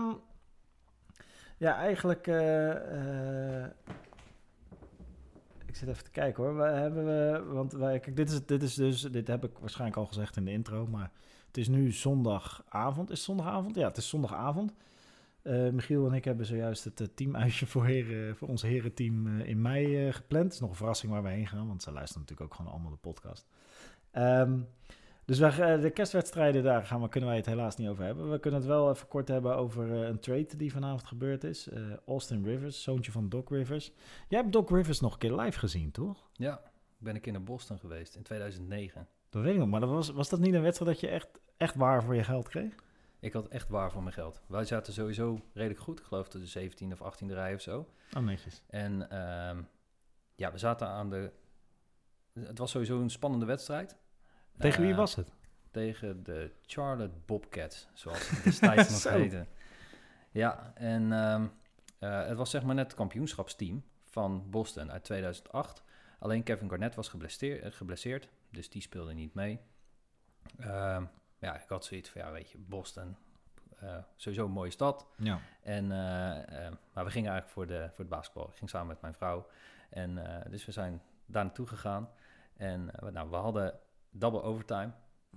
ja, 1.59 1.75
eigenlijk... 1.75 2.27
eh, 2.27 3.63
eh, 3.63 3.69
ik 5.65 5.75
zit 5.75 5.89
even 5.89 6.03
te 6.03 6.11
kijken 6.11 6.43
hoor. 6.43 6.55
We 6.55 6.63
hebben 6.63 7.05
we, 7.05 7.43
want 7.53 7.71
wij, 7.71 7.99
kijk, 7.99 8.15
dit 8.15 8.29
is, 8.29 8.45
dit 8.45 8.63
is 8.63 8.73
dus, 8.73 9.01
dit 9.01 9.27
heb 9.27 9.43
ik 9.43 9.57
waarschijnlijk 9.59 9.99
al 9.99 10.05
gezegd 10.05 10.37
in 10.37 10.45
de 10.45 10.51
intro, 10.51 10.87
maar 10.87 11.11
het 11.47 11.57
is 11.57 11.67
nu 11.67 11.91
zondagavond. 11.91 13.09
Is 13.09 13.17
het 13.17 13.25
zondagavond? 13.25 13.75
Ja, 13.75 13.87
het 13.87 13.97
is 13.97 14.09
zondagavond. 14.09 14.73
Eh, 15.41 15.69
Michiel 15.69 16.07
en 16.07 16.13
ik 16.13 16.25
hebben 16.25 16.45
zojuist 16.45 16.83
het 16.83 17.09
teamuitje 17.15 17.65
voor, 17.73 17.85
heren, 17.85 18.35
voor 18.35 18.47
ons 18.47 18.61
herenteam 18.61 19.39
in 19.39 19.61
mei 19.61 20.11
gepland. 20.11 20.43
Het 20.43 20.53
is 20.53 20.59
nog 20.59 20.69
een 20.69 20.75
verrassing 20.75 21.11
waar 21.11 21.23
we 21.23 21.29
heen 21.29 21.47
gaan, 21.47 21.67
want 21.67 21.83
ze 21.83 21.91
luisteren 21.91 22.21
natuurlijk 22.21 22.51
ook 22.51 22.57
gewoon 22.57 22.71
allemaal 22.71 22.91
de 22.91 22.97
podcast. 22.97 23.47
Ehm, 24.11 24.59
dus 25.29 25.39
wij, 25.39 25.75
eh, 25.75 25.81
de 25.81 25.89
kerstwedstrijden, 25.89 26.63
daar 26.63 26.85
gaan 26.85 27.01
we, 27.01 27.09
kunnen 27.09 27.29
wij 27.29 27.37
het 27.37 27.47
helaas 27.47 27.75
niet 27.75 27.87
over 27.87 28.03
hebben. 28.03 28.31
We 28.31 28.39
kunnen 28.39 28.59
het 28.59 28.69
wel 28.69 28.89
even 28.89 29.07
kort 29.07 29.27
hebben 29.27 29.55
over 29.55 29.93
eh, 29.93 30.07
een 30.07 30.19
trade 30.19 30.57
die 30.57 30.71
vanavond 30.71 31.03
gebeurd 31.03 31.43
is. 31.43 31.69
Eh, 31.69 31.81
Austin 32.05 32.43
Rivers, 32.43 32.83
zoontje 32.83 33.11
van 33.11 33.29
Doc 33.29 33.49
Rivers. 33.49 33.91
Jij 34.27 34.39
hebt 34.39 34.51
Doc 34.51 34.69
Rivers 34.69 34.99
nog 34.99 35.13
een 35.13 35.19
keer 35.19 35.35
live 35.35 35.59
gezien, 35.59 35.91
toch? 35.91 36.29
Ja, 36.33 36.61
ik 36.73 37.05
ben 37.05 37.15
een 37.15 37.21
keer 37.21 37.31
naar 37.31 37.43
Boston 37.43 37.79
geweest 37.79 38.15
in 38.15 38.23
2009. 38.23 39.07
Dat 39.29 39.43
weet 39.43 39.53
ik 39.53 39.59
nog, 39.59 39.67
maar 39.67 39.79
dat 39.79 39.89
was, 39.89 40.09
was 40.09 40.29
dat 40.29 40.39
niet 40.39 40.53
een 40.53 40.61
wedstrijd 40.61 40.91
dat 40.91 41.01
je 41.01 41.07
echt, 41.07 41.41
echt 41.57 41.75
waar 41.75 42.03
voor 42.03 42.15
je 42.15 42.23
geld 42.23 42.47
kreeg? 42.47 42.75
Ik 43.19 43.33
had 43.33 43.47
echt 43.47 43.69
waar 43.69 43.91
voor 43.91 44.03
mijn 44.03 44.13
geld. 44.13 44.41
Wij 44.47 44.65
zaten 44.65 44.93
sowieso 44.93 45.39
redelijk 45.53 45.79
goed. 45.79 45.99
Ik 45.99 46.05
geloof 46.05 46.29
de 46.29 46.69
17e 46.69 46.99
of 46.99 47.13
18e 47.13 47.27
rij 47.27 47.53
of 47.53 47.61
zo. 47.61 47.87
Oh, 48.17 48.23
netjes. 48.23 48.63
En 48.67 49.09
ehm, 49.09 49.61
ja, 50.35 50.51
we 50.51 50.57
zaten 50.57 50.87
aan 50.87 51.09
de... 51.09 51.31
Het 52.33 52.57
was 52.57 52.71
sowieso 52.71 53.01
een 53.01 53.09
spannende 53.09 53.45
wedstrijd. 53.45 53.97
Tegen 54.59 54.81
wie 54.81 54.91
Eh, 54.91 54.97
was 54.97 55.15
het? 55.15 55.31
Tegen 55.71 56.23
de 56.23 56.51
Charlotte 56.65 57.17
Bobcats, 57.25 57.87
zoals 57.93 58.29
het 58.29 58.43
destijds 58.43 59.03
nog 59.03 59.13
heette. 59.13 59.45
Ja, 60.31 60.71
en 60.75 61.11
ehm, 61.13 61.45
Eh, 61.99 62.25
het 62.25 62.37
was 62.37 62.49
zeg 62.49 62.63
maar 62.63 62.75
net 62.75 62.85
het 62.85 62.95
kampioenschapsteam 62.95 63.83
van 64.05 64.49
Boston 64.49 64.91
uit 64.91 65.03
2008. 65.03 65.83
Alleen 66.19 66.43
Kevin 66.43 66.69
Garnett 66.69 66.95
was 66.95 67.07
geblesseerd, 67.09 67.61
eh, 67.63 67.71
geblesseerd 67.71 68.29
dus 68.49 68.69
die 68.69 68.81
speelde 68.81 69.13
niet 69.13 69.33
mee. 69.33 69.59
Ehm, 70.59 71.03
ja, 71.39 71.61
ik 71.61 71.69
had 71.69 71.85
zoiets 71.85 72.09
van, 72.09 72.21
ja, 72.21 72.31
weet 72.31 72.49
je, 72.51 72.57
Boston, 72.57 73.15
sowieso 74.15 74.45
een 74.45 74.51
mooie 74.51 74.71
stad. 74.71 75.07
Ja. 75.17 75.39
En, 75.63 75.91
eh, 75.91 76.65
eh, 76.65 76.73
maar 76.93 77.05
we 77.05 77.11
gingen 77.11 77.31
eigenlijk 77.31 77.49
voor, 77.49 77.67
de, 77.67 77.87
voor 77.89 77.99
het 77.99 78.09
basketbal. 78.09 78.49
Ik 78.49 78.55
ging 78.55 78.69
samen 78.69 78.87
met 78.87 79.01
mijn 79.01 79.13
vrouw. 79.13 79.47
En 79.89 80.43
dus 80.49 80.65
we 80.65 80.71
zijn 80.71 81.01
daar 81.25 81.43
naartoe 81.43 81.67
gegaan. 81.67 82.09
En 82.57 82.91
nou, 83.11 83.29
we 83.29 83.35
hadden 83.35 83.79
double 84.11 84.41
overtime. 84.41 84.91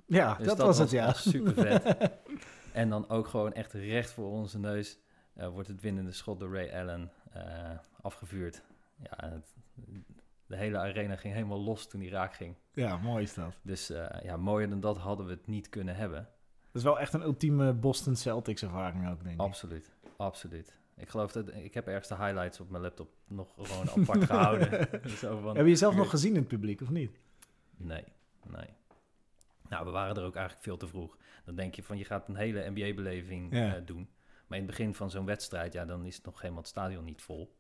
Ja, 0.06 0.35
Dus 0.35 0.46
dat, 0.46 0.58
was 0.58 0.78
het, 0.78 0.90
ja. 0.90 1.12
super 1.12 1.54
vet. 1.54 2.11
en 2.72 2.88
dan 2.88 3.08
ook 3.08 3.28
gewoon 3.28 3.52
echt 3.52 3.72
recht 3.72 4.11
voor 4.11 4.30
onze 4.30 4.58
neus 4.58 4.98
eh, 5.35 5.48
wordt 5.48 5.68
het 5.68 5.80
winnende 5.80 6.12
schot 6.12 6.40
door 6.40 6.54
Ray 6.54 6.80
Allen 6.80 7.11
eh, 7.32 7.70
afgevuurd. 8.00 8.62
Ja, 9.02 9.28
het- 9.30 9.54
de 10.46 10.56
hele 10.58 10.78
arena 10.78 11.16
ging 11.16 11.35
helemaal 11.35 11.61
los 11.61 11.87
toen 11.88 12.00
die 12.00 12.11
raak 12.11 12.35
ging. 12.35 12.54
ja, 12.72 12.96
mooi 12.96 13.22
is 13.22 13.35
dat. 13.35 13.54
Dus 13.62 13.90
eh, 13.90 14.06
ja, 14.22 14.37
mooier 14.37 14.68
dan 14.68 14.80
dat 14.80 14.96
hadden 14.96 15.26
we 15.26 15.32
het 15.32 15.46
niet 15.46 15.68
kunnen 15.68 15.96
hebben. 15.96 16.28
Dat 16.72 16.82
is 16.82 16.82
wel 16.82 16.98
echt 17.00 17.12
een 17.14 17.22
ultieme 17.22 17.72
Boston 17.72 18.16
Celtics 18.16 18.62
ervaring 18.62 19.08
ook, 19.11 19.22
denk 19.22 19.35
ik. 19.35 19.40
Absoluut, 19.40 19.90
absoluut. 20.16 20.76
Ik 20.96 21.08
geloof 21.08 21.32
dat 21.32 21.54
ik 21.54 21.74
heb 21.74 21.87
ergens 21.87 22.08
de 22.08 22.16
highlights 22.16 22.61
op 22.61 22.70
mijn 22.70 22.82
laptop 22.82 23.08
nog 23.26 23.54
gewoon 23.56 23.88
apart 23.90 24.24
gehouden. 24.24 24.88
Zo 25.18 25.38
van, 25.40 25.56
Heb 25.56 25.64
je 25.64 25.70
jezelf 25.70 25.94
nog 25.94 26.11
gezien 26.11 26.30
in 26.32 26.38
het 26.38 26.48
publiek, 26.48 26.80
of 26.80 26.90
niet? 26.90 27.18
Nee, 27.76 28.04
nee. 28.48 28.74
Nou, 29.68 29.85
we 29.85 29.90
waren 29.90 30.16
er 30.16 30.24
ook 30.24 30.35
eigenlijk 30.35 30.64
veel 30.64 30.76
te 30.76 30.87
vroeg. 30.88 31.16
Dan 31.44 31.55
denk 31.55 31.74
je 31.74 31.83
van, 31.83 31.98
je 31.98 32.05
gaat 32.05 32.28
een 32.28 32.37
hele 32.37 32.70
NBA-beleving 32.70 33.52
Ja. 33.57 33.74
eh, 33.76 33.83
doen. 33.87 34.11
Maar 34.46 34.59
in 34.59 34.64
het 34.66 34.76
begin 34.76 34.94
van 34.94 35.11
zo'n 35.11 35.24
wedstrijd, 35.26 35.72
ja, 35.72 35.85
dan 35.85 36.05
is 36.07 36.16
het 36.16 36.24
nog 36.24 36.40
helemaal 36.40 36.61
het 36.62 36.70
stadion 36.70 37.05
niet 37.05 37.22
vol. 37.22 37.57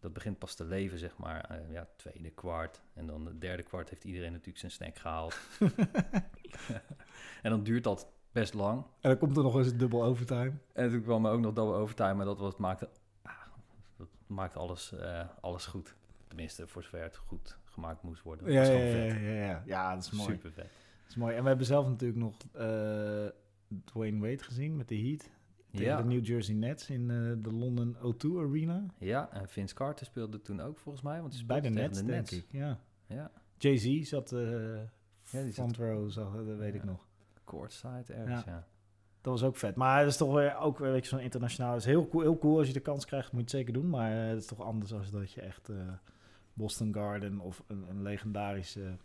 Dat 0.00 0.12
begint 0.12 0.38
pas 0.38 0.54
te 0.54 0.64
leven, 0.64 0.98
zeg 0.98 1.16
maar. 1.16 1.44
eh, 1.50 1.72
ja, 1.72 1.88
tweede 1.96 2.30
kwart. 2.30 2.82
En 2.94 3.06
dan 3.06 3.26
het 3.26 3.40
derde 3.40 3.62
kwart 3.62 3.88
heeft 3.90 4.04
iedereen 4.04 4.30
natuurlijk 4.32 4.58
zijn 4.58 4.72
snack 4.72 4.96
gehaald. 4.98 5.38
en 7.42 7.50
dan 7.50 7.62
duurt 7.62 7.84
dat 7.84 8.08
best 8.32 8.54
lang. 8.54 8.78
En 9.00 9.08
dan 9.10 9.18
komt 9.18 9.36
er 9.36 9.42
nog 9.42 9.56
eens 9.56 9.66
een 9.70 9.78
dubbel 9.78 10.04
overtime. 10.04 10.52
En 10.72 10.90
toen 10.90 11.02
kwam 11.02 11.26
er 11.26 11.32
ook 11.32 11.40
nog 11.40 11.52
double 11.52 11.74
overtime, 11.74 12.14
maar 12.14 12.24
dat 12.26 12.38
was, 12.38 12.56
maakte, 12.56 12.88
ah, 13.22 13.32
dat 13.96 14.08
maakte 14.26 14.58
alles, 14.58 14.92
eh, 14.92 15.28
alles 15.40 15.66
goed. 15.66 15.94
Tenminste, 16.28 16.66
voor 16.66 16.82
zover 16.82 17.02
het 17.02 17.16
goed 17.16 17.58
gemaakt 17.72 18.02
moest 18.02 18.22
worden. 18.22 18.52
Ja, 18.52 18.62
ja, 18.62 18.70
ja, 18.72 19.14
ja, 19.14 19.44
ja. 19.44 19.62
ja, 19.66 19.94
dat 19.94 20.02
is 20.04 20.10
mooi. 20.10 20.30
Super 20.30 20.52
vet. 20.52 20.64
Dat 20.64 21.08
is 21.08 21.16
mooi. 21.16 21.34
En 21.36 21.42
we 21.42 21.48
hebben 21.48 21.66
zelf 21.66 21.86
natuurlijk 21.88 22.20
nog 22.20 22.36
eh, 22.52 23.26
Dwayne 23.84 24.18
Wade 24.20 24.42
gezien 24.42 24.76
met 24.76 24.88
de 24.88 24.96
Heat. 24.98 25.30
Tegen 25.70 25.86
Ja. 25.86 25.96
de 26.02 26.08
New 26.08 26.24
Jersey 26.26 26.54
Nets 26.54 26.90
in 26.90 27.10
eh, 27.10 27.16
de 27.42 27.52
London 27.52 27.96
O2 27.96 28.38
Arena. 28.38 28.84
Ja, 28.98 29.30
en 29.32 29.48
Vince 29.48 29.74
Carter 29.74 30.06
speelde 30.06 30.42
toen 30.42 30.60
ook 30.60 30.78
volgens 30.78 31.04
mij. 31.04 31.20
Want 31.20 31.34
hij 31.34 31.44
Bij 31.46 31.60
de 31.60 31.70
tegen 31.70 31.82
Nets, 31.82 32.02
denk 32.02 32.30
ik. 32.30 32.46
Ja. 32.50 32.78
Ja, 33.06 33.30
Jay-Z 33.58 34.00
zat 34.08 34.32
eh 34.32 34.40
die 35.30 35.52
front 35.52 35.76
zat- 35.76 35.76
row, 35.76 36.46
dat 36.46 36.56
weet 36.58 36.74
ik 36.74 36.80
Ja. 36.84 36.86
nog. 36.90 37.06
courtside 37.44 38.12
ergens, 38.12 38.44
ja. 38.44 38.66
Dat 39.20 39.32
was 39.32 39.42
ook 39.44 39.56
vet. 39.56 39.74
Maar 39.76 39.98
het 39.98 40.08
is 40.08 40.16
toch 40.16 40.34
weer 40.34 40.56
ook 40.56 40.78
weer, 40.78 40.90
weet 40.92 41.02
je, 41.02 41.08
zo'n 41.08 41.18
internationaal. 41.20 41.76
Is 41.76 41.84
heel 41.84 42.08
cool, 42.08 42.22
heel 42.22 42.38
cool 42.38 42.58
als 42.58 42.66
je 42.66 42.72
de 42.72 42.80
kans 42.80 43.04
krijgt, 43.04 43.32
moet 43.32 43.50
je 43.50 43.56
het 43.56 43.66
zeker 43.66 43.72
doen. 43.72 43.90
Maar 43.90 44.10
het 44.12 44.38
is 44.38 44.46
toch 44.46 44.60
anders 44.60 44.92
als 44.92 45.10
dat 45.10 45.32
je 45.32 45.40
echt 45.40 45.68
Boston 46.54 46.94
Garden 46.94 47.40
of 47.40 47.62
een, 47.66 47.84
een 47.88 48.02
legendarische 48.02 48.96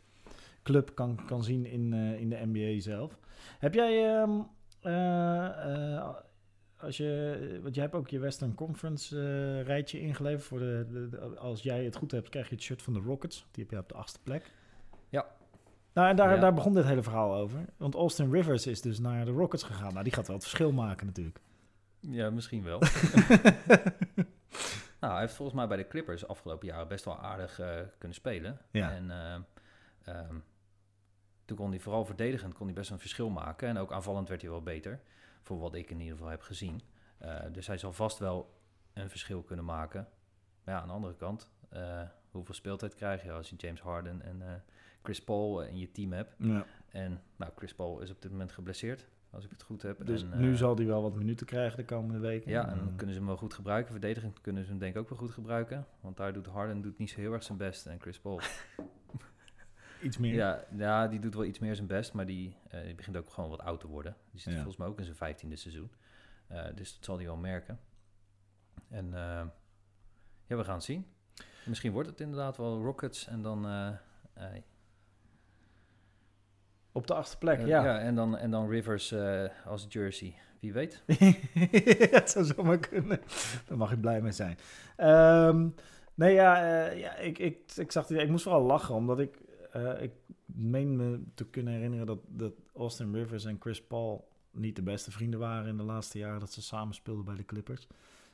club 0.63 0.91
kan, 0.95 1.19
kan 1.25 1.43
zien 1.43 1.65
in, 1.65 1.93
eh, 1.93 2.19
in 2.19 2.29
de 2.29 2.39
NBA 2.45 2.81
zelf. 2.81 3.17
Heb 3.59 3.73
jij, 3.73 4.15
ehm, 4.15 4.39
eh, 4.81 5.95
eh, 5.95 6.15
als 6.79 6.97
je, 6.97 7.59
want 7.63 7.75
jij 7.75 7.83
hebt 7.83 7.95
ook 7.95 8.07
je 8.07 8.19
Western 8.19 8.55
Conference 8.55 9.61
rijtje 9.61 9.99
ingeleverd. 10.01 10.43
Voor 10.43 10.59
de, 10.59 10.85
de- 10.91 11.09
de- 11.09 11.19
als 11.39 11.61
jij 11.63 11.83
het 11.85 11.95
goed 11.95 12.11
hebt, 12.11 12.29
krijg 12.29 12.49
je 12.49 12.55
het 12.55 12.63
shirt 12.63 12.81
van 12.81 12.93
de 12.93 12.99
Rockets. 12.99 13.47
Die 13.51 13.63
heb 13.63 13.71
je 13.73 13.79
op 13.79 13.89
de 13.89 13.95
achtste 13.95 14.19
plek. 14.23 14.51
Ja. 15.09 15.25
Nou, 15.93 16.09
en 16.09 16.15
daar, 16.15 16.33
Ja. 16.33 16.39
daar 16.39 16.53
begon 16.53 16.73
dit 16.73 16.85
hele 16.85 17.03
verhaal 17.03 17.35
over. 17.35 17.65
Want 17.77 17.95
Austin 17.95 18.31
Rivers 18.31 18.67
is 18.67 18.81
dus 18.81 18.99
naar 18.99 19.25
de 19.25 19.31
Rockets 19.31 19.63
gegaan. 19.63 19.91
Nou, 19.91 20.03
die 20.03 20.13
gaat 20.13 20.27
wel 20.27 20.35
het 20.35 20.45
verschil 20.45 20.71
maken 20.71 21.05
natuurlijk. 21.05 21.39
Ja, 21.99 22.29
misschien 22.29 22.63
wel. 22.63 22.79
nou, 24.99 25.13
hij 25.13 25.21
heeft 25.21 25.33
volgens 25.33 25.57
mij 25.57 25.67
bij 25.67 25.77
de 25.77 25.87
Clippers 25.87 26.27
afgelopen 26.27 26.67
jaren 26.67 26.87
best 26.87 27.05
wel 27.05 27.19
aardig 27.19 27.59
eh, 27.59 27.79
kunnen 27.97 28.17
spelen. 28.17 28.59
Ja. 28.71 28.91
En 28.91 29.11
eh, 29.11 29.35
ehm, 30.03 30.35
toen 31.45 31.57
kon 31.57 31.69
hij 31.69 31.79
vooral 31.79 32.05
verdedigend 32.05 32.53
kon 32.53 32.65
hij 32.65 32.75
best 32.75 32.89
een 32.89 32.99
verschil 32.99 33.29
maken. 33.29 33.67
En 33.67 33.77
ook 33.77 33.91
aanvallend 33.91 34.29
werd 34.29 34.41
hij 34.41 34.49
wel 34.49 34.61
beter. 34.63 35.01
Voor 35.41 35.59
wat 35.59 35.75
ik 35.75 35.89
in 35.89 35.99
ieder 35.99 36.15
geval 36.15 36.31
heb 36.31 36.41
gezien. 36.41 36.81
Eh, 37.17 37.39
dus 37.51 37.67
hij 37.67 37.77
zal 37.77 37.93
vast 37.93 38.17
wel 38.17 38.59
een 38.93 39.09
verschil 39.09 39.43
kunnen 39.43 39.65
maken. 39.65 40.07
Maar 40.63 40.75
ja, 40.75 40.81
aan 40.81 40.87
de 40.87 40.93
andere 40.93 41.15
kant, 41.15 41.49
hoeveel 42.31 42.55
speeltijd 42.55 42.95
krijg 42.95 43.23
je 43.23 43.31
als 43.31 43.49
je 43.49 43.55
James 43.55 43.81
Harden 43.81 44.21
en 44.21 44.63
Chris 45.03 45.23
Paul 45.23 45.63
in 45.63 45.77
je 45.77 45.91
team 45.91 46.13
hebt? 46.13 46.35
Ja. 46.37 46.65
En 46.89 47.21
nou, 47.35 47.51
Chris 47.55 47.73
Paul 47.73 47.99
is 47.99 48.11
op 48.11 48.21
dit 48.21 48.31
moment 48.31 48.51
geblesseerd, 48.51 49.07
als 49.37 49.45
ik 49.45 49.51
het 49.51 49.63
goed 49.63 49.81
heb. 49.81 50.05
Dus 50.05 50.21
en, 50.23 50.39
nu 50.39 50.51
eh, 50.51 50.57
zal 50.57 50.75
hij 50.75 50.85
wel 50.85 51.01
wat 51.01 51.15
minuten 51.15 51.45
krijgen 51.45 51.77
de 51.77 51.85
komende 51.85 52.19
weken. 52.19 52.51
Ja, 52.51 52.69
en 52.69 52.77
dan 52.77 52.87
Eh, 52.89 52.95
kunnen 52.95 53.13
ze 53.15 53.19
hem 53.21 53.27
wel 53.29 53.37
goed 53.37 53.53
gebruiken. 53.53 53.91
Verdedigend 53.91 54.41
kunnen 54.41 54.63
ze 54.63 54.69
hem 54.69 54.79
denk 54.79 54.95
ik 54.95 55.01
ook 55.01 55.09
wel 55.09 55.17
goed 55.17 55.31
gebruiken. 55.31 55.85
Want 55.99 56.17
daar 56.17 56.33
doet 56.33 56.45
Harden 56.45 56.81
doet 56.81 56.97
niet 56.97 57.09
zo 57.09 57.19
heel 57.19 57.33
erg 57.33 57.43
zijn 57.43 57.57
best. 57.57 57.85
En 57.85 57.99
Chris 58.01 58.19
Paul, 58.19 58.39
iets 60.01 60.17
meer. 60.17 60.33
ja, 60.33 60.63
ja, 60.77 61.07
die 61.07 61.19
doet 61.19 61.33
wel 61.33 61.45
iets 61.45 61.59
meer 61.59 61.75
zijn 61.75 61.87
best. 61.87 62.13
Maar 62.13 62.25
die, 62.25 62.55
eh, 62.67 62.83
die 62.83 62.95
begint 62.95 63.17
ook 63.17 63.29
gewoon 63.29 63.49
wat 63.49 63.61
oud 63.61 63.79
te 63.79 63.87
worden. 63.87 64.15
Die 64.31 64.39
zit 64.39 64.49
Ja. 64.51 64.57
volgens 64.57 64.77
mij 64.77 64.87
ook 64.87 64.97
in 64.97 65.03
zijn 65.05 65.17
vijftiende 65.17 65.55
seizoen. 65.55 65.91
Eh, 66.47 66.65
dus 66.75 66.93
dat 66.95 67.05
zal 67.05 67.15
hij 67.17 67.25
wel 67.25 67.37
merken. 67.37 67.79
En 68.89 69.09
ja, 70.47 70.55
we 70.57 70.63
gaan 70.63 70.75
het 70.75 70.83
zien. 70.83 71.05
Misschien 71.65 71.91
wordt 71.91 72.09
het 72.09 72.19
inderdaad 72.19 72.57
wel 72.57 72.81
Rockets. 72.83 73.27
En 73.27 73.41
dan... 73.41 73.65
eh, 73.65 73.87
eh, 74.33 74.61
Op 76.97 77.07
de 77.07 77.13
achtste 77.13 77.37
plek, 77.37 77.59
eh, 77.59 77.67
ja. 77.67 77.99
en, 77.99 78.15
dan, 78.15 78.37
en 78.37 78.51
dan 78.51 78.69
Rivers 78.69 79.11
eh, 79.11 79.43
als 79.65 79.85
jersey. 79.89 80.35
Wie 80.59 80.73
weet. 80.73 81.03
het 82.17 82.29
zou 82.29 82.45
zomaar 82.45 82.79
kunnen. 82.79 83.19
Daar 83.67 83.77
mag 83.77 83.91
ik 83.91 84.01
blij 84.01 84.21
mee 84.21 84.31
zijn. 84.31 84.57
Ehm, 84.95 85.69
nee, 86.13 86.33
ja, 86.33 86.85
eh, 86.87 86.99
ja 86.99 87.15
ik, 87.15 87.39
ik, 87.39 87.59
ik 87.75 87.91
zag 87.91 88.07
die, 88.07 88.17
ik 88.17 88.29
moest 88.29 88.43
vooral 88.43 88.61
lachen, 88.61 88.95
omdat 88.95 89.19
ik, 89.19 89.37
ik 89.99 90.11
meen 90.45 90.95
me 90.95 91.23
te 91.33 91.45
kunnen 91.45 91.73
herinneren 91.73 92.05
dat, 92.05 92.19
dat 92.27 92.53
Austin 92.75 93.13
Rivers 93.13 93.45
en 93.45 93.57
Chris 93.59 93.81
Paul 93.81 94.27
niet 94.51 94.75
de 94.75 94.81
beste 94.81 95.11
vrienden 95.11 95.39
waren 95.39 95.67
in 95.67 95.77
de 95.77 95.83
laatste 95.83 96.17
jaren 96.17 96.39
dat 96.39 96.51
ze 96.51 96.61
samen 96.61 96.95
speelden 96.95 97.25
bij 97.25 97.35
de 97.35 97.45
Clippers. 97.45 97.87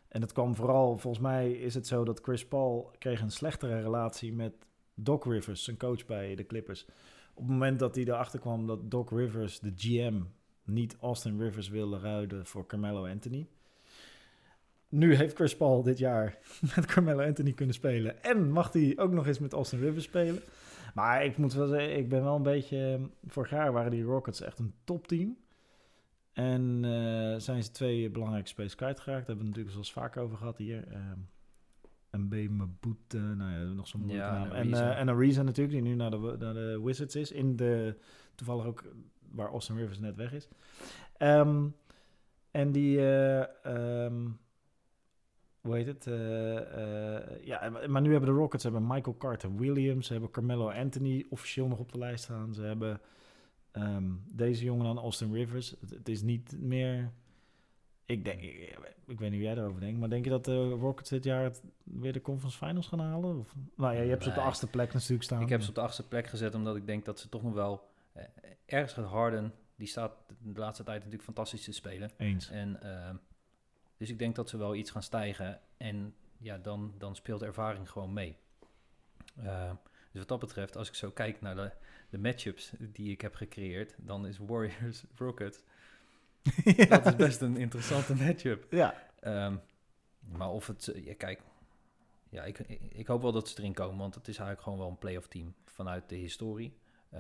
En 0.08 0.22
het 0.22 0.32
kwam 0.32 0.56
vooral, 0.56 0.98
volgens 0.98 1.24
mij 1.24 1.52
is 1.52 1.74
het 1.74 1.88
zo 1.88 2.04
dat 2.04 2.20
Chris 2.22 2.48
Paul 2.48 2.92
kreeg 3.00 3.22
een 3.22 3.32
slechtere 3.32 3.82
relatie 3.82 4.34
met 4.34 4.54
Doc 4.94 5.24
Rivers, 5.24 5.64
zijn 5.64 5.78
coach 5.78 6.06
bij 6.06 6.36
de 6.36 6.46
Clippers. 6.46 6.86
Op 7.34 7.44
het 7.44 7.52
moment 7.52 7.80
dat 7.80 7.96
hij 7.96 8.04
erachter 8.04 8.40
kwam 8.40 8.68
dat 8.68 8.92
Doc 8.92 9.10
Rivers, 9.10 9.60
de 9.60 9.74
GM, 9.76 10.22
niet 10.64 10.98
Austin 11.02 11.40
Rivers 11.40 11.70
wilde 11.70 12.00
ruilen 12.00 12.46
voor 12.46 12.66
Carmelo 12.66 13.08
Anthony. 13.08 13.48
Nu 14.90 15.16
heeft 15.16 15.36
Chris 15.36 15.58
Paul 15.58 15.84
dit 15.84 15.98
jaar 15.98 16.38
met 16.76 16.86
Carmelo 16.86 17.24
Anthony 17.24 17.52
kunnen 17.52 17.76
spelen. 17.76 18.24
En 18.24 18.52
mag 18.52 18.74
hij 18.74 18.94
ook 18.96 19.12
nog 19.12 19.28
eens 19.28 19.40
met 19.40 19.54
Austin 19.54 19.80
Rivers 19.80 20.04
spelen. 20.04 20.42
Maar 20.94 21.26
ik 21.26 21.38
moet 21.38 21.54
wel 21.54 21.68
zeggen, 21.68 21.98
ik 21.98 22.10
ben 22.10 22.24
wel 22.24 22.36
een 22.36 22.44
beetje... 22.44 23.10
Vorig 23.28 23.50
jaar 23.50 23.72
waren 23.72 23.92
die 23.92 24.04
Rockets 24.04 24.42
echt 24.42 24.60
een 24.60 24.74
topteam. 24.84 25.38
En 26.34 26.80
eh, 26.84 27.40
zijn 27.40 27.64
ze 27.64 27.72
twee 27.72 28.10
belangrijke 28.10 28.48
spelers 28.48 28.76
kwijtgeraakt. 28.76 29.28
Daar 29.28 29.36
hebben 29.36 29.44
we 29.46 29.50
natuurlijk 29.50 29.74
zoals 29.74 29.94
vaak 29.94 30.18
over 30.18 30.38
gehad 30.38 30.58
hier. 30.58 30.88
Ehm 30.88 31.20
MB 32.18 32.48
Maboet, 32.50 33.14
nou 33.14 33.52
ja, 33.52 33.64
nog 33.74 33.88
zo'n 33.88 34.02
moeilijke 34.02 34.32
Ja, 34.34 34.44
naam. 34.44 34.52
en 34.52 34.74
eh, 34.74 35.00
en 35.00 35.10
Ariza 35.10 35.42
natuurlijk, 35.42 35.76
die 35.76 35.84
nu 35.90 35.96
naar 35.96 36.12
de, 36.12 36.36
naar 36.40 36.54
de 36.54 36.82
Wizards 36.84 37.16
is. 37.16 37.32
In 37.32 37.56
de, 37.56 37.96
toevallig 38.36 38.66
ook 38.66 38.84
waar 39.32 39.48
Austin 39.50 39.78
Rivers 39.78 40.00
net 40.00 40.16
weg 40.16 40.34
is. 40.34 40.48
Ehm, 41.18 41.68
en 42.52 42.72
die, 42.72 42.98
eh, 43.00 43.66
ehm, 44.06 44.28
hoe 45.62 45.76
heet 45.76 45.86
het? 45.88 46.08
Eh, 46.08 47.46
ja, 47.46 47.70
maar- 47.88 48.02
nu 48.02 48.12
hebben 48.12 48.30
de 48.30 48.36
Rockets 48.36 48.64
hebben 48.64 48.88
Michael 48.88 49.18
Carter 49.18 49.56
Williams, 49.56 50.06
ze 50.08 50.12
hebben 50.14 50.32
Carmelo 50.32 50.70
Anthony 50.70 51.26
officieel 51.30 51.68
nog 51.68 51.80
op 51.80 51.92
de 51.92 51.98
lijst 51.98 52.24
staan. 52.24 52.54
Ze 52.54 52.62
hebben 52.62 53.00
ehm, 53.72 54.12
deze 54.34 54.64
jongen 54.64 54.86
dan, 54.86 54.98
Austin 54.98 55.34
Rivers. 55.34 55.76
Het, 55.80 55.90
het 55.90 56.10
is 56.10 56.22
niet 56.22 56.56
meer. 56.60 57.12
Ik, 58.06 58.26
denk, 58.26 58.42
ik, 58.42 58.78
ik 59.06 59.20
weet 59.20 59.32
niet 59.32 59.40
hoe 59.40 59.50
jij 59.50 59.58
erover 59.58 59.80
denkt, 59.82 60.00
maar 60.00 60.10
denk 60.10 60.24
je 60.24 60.30
dat 60.30 60.46
de 60.46 60.70
Rockets 60.70 61.10
dit 61.10 61.24
jaar 61.24 61.44
het, 61.44 61.62
weer 61.84 62.14
de 62.14 62.22
Conference 62.22 62.58
Finals 62.58 62.88
gaan 62.88 63.00
halen? 63.00 63.40
Of, 63.40 63.56
nou 63.76 63.94
ja, 63.96 64.02
je 64.02 64.10
hebt 64.10 64.24
ze 64.24 64.30
op 64.30 64.36
de 64.36 64.42
achtste 64.42 64.68
plek 64.68 64.94
natuurlijk 64.94 65.24
staan. 65.24 65.42
Ik 65.42 65.50
heb 65.50 65.62
ze 65.62 65.70
op 65.70 65.76
de 65.76 65.82
achtste 65.82 66.08
plek 66.08 66.28
gezet 66.28 66.56
omdat 66.56 66.76
ik 66.76 66.86
denk 66.86 67.06
dat 67.06 67.20
ze 67.20 67.30
toch 67.30 67.44
nog 67.44 67.54
wel... 67.54 67.90
eh, 68.14 68.24
ergens 68.66 68.94
gaat 68.94 69.06
Harden, 69.06 69.54
die 69.76 69.88
staat 69.88 70.12
de 70.42 70.60
laatste 70.60 70.84
tijd 70.84 70.98
natuurlijk 70.98 71.24
fantastisch 71.24 71.64
te 71.64 71.72
spelen. 71.72 72.12
Eens. 72.18 72.50
En, 72.50 72.82
ehm, 72.82 73.16
dus 73.98 74.10
ik 74.10 74.20
denk 74.20 74.36
dat 74.36 74.50
ze 74.50 74.58
wel 74.58 74.76
iets 74.76 74.92
gaan 74.92 75.04
stijgen. 75.04 75.60
En 75.78 76.14
ja, 76.38 76.58
dan, 76.58 76.94
dan 76.98 77.16
speelt 77.16 77.42
ervaring 77.42 77.90
gewoon 77.90 78.14
mee. 78.14 78.38
Ehm, 79.38 79.76
dus 80.12 80.22
wat 80.22 80.28
dat 80.28 80.40
betreft, 80.40 80.78
als 80.78 80.88
ik 80.88 80.96
zo 80.96 81.12
kijk 81.12 81.42
naar 81.42 81.56
de, 81.56 81.72
de 82.10 82.18
matchups 82.18 82.74
die 82.80 83.12
ik 83.12 83.22
heb 83.22 83.36
gecreëerd, 83.36 83.96
dan 83.98 84.28
is 84.28 84.38
Warriors 84.38 85.04
Rockets. 85.18 85.62
Dat 86.90 87.06
is 87.06 87.16
best 87.16 87.42
een 87.42 87.58
interessante 87.58 88.16
matchup. 88.16 88.66
Ja, 88.70 88.96
Ehm, 89.20 89.56
Maar 90.20 90.50
of 90.50 90.68
het... 90.68 90.88
eh, 90.88 91.06
Ja, 91.06 91.14
kijk... 91.18 91.42
Ja, 92.30 92.44
ik, 92.44 92.60
ik, 92.90 93.08
hoop 93.08 93.22
wel 93.22 93.32
dat 93.32 93.50
ze 93.50 93.60
erin 93.60 93.74
komen. 93.74 93.98
Want 93.98 94.16
het 94.16 94.28
is 94.28 94.38
eigenlijk 94.38 94.62
gewoon 94.62 94.80
wel 94.80 94.88
een 94.90 94.98
playoff 94.98 95.28
team 95.28 95.54
vanuit 95.66 96.10
de 96.10 96.16
historie. 96.16 96.78
Eh, 97.10 97.20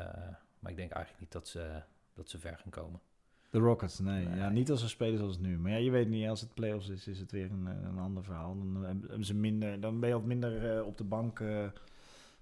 maar 0.60 0.72
ik 0.72 0.78
denk 0.78 0.92
eigenlijk 0.92 1.20
niet 1.20 1.32
dat 1.32 1.48
ze, 1.48 1.82
dat 2.14 2.30
ze 2.30 2.40
ver 2.40 2.58
gaan 2.58 2.72
komen. 2.72 3.00
De 3.50 3.60
Rockets, 3.60 4.00
nee. 4.00 4.26
Nee. 4.26 4.38
Ja, 4.38 4.50
niet 4.50 4.72
als 4.72 4.80
ze 4.82 4.88
spelen 4.90 5.18
zoals 5.18 5.38
nu. 5.40 5.58
Maar 5.58 5.72
ja, 5.72 5.78
je 5.78 5.92
weet 5.92 6.10
niet, 6.10 6.28
als 6.28 6.42
het 6.42 6.54
playoffs 6.54 6.90
is, 6.90 7.08
is 7.08 7.20
het 7.20 7.32
weer 7.32 7.52
een, 7.52 7.68
eh, 7.68 7.90
een 7.90 7.98
ander 8.00 8.24
verhaal. 8.24 8.56
Dan 8.58 8.84
hebben 8.84 9.26
ze 9.26 9.34
minder, 9.36 9.80
dan 9.80 10.00
ben 10.00 10.10
je 10.10 10.16
wat 10.16 10.26
minder 10.26 10.78
eh, 10.78 10.86
op 10.86 10.98
de 10.98 11.04
bank. 11.04 11.40
eh, 11.40 11.68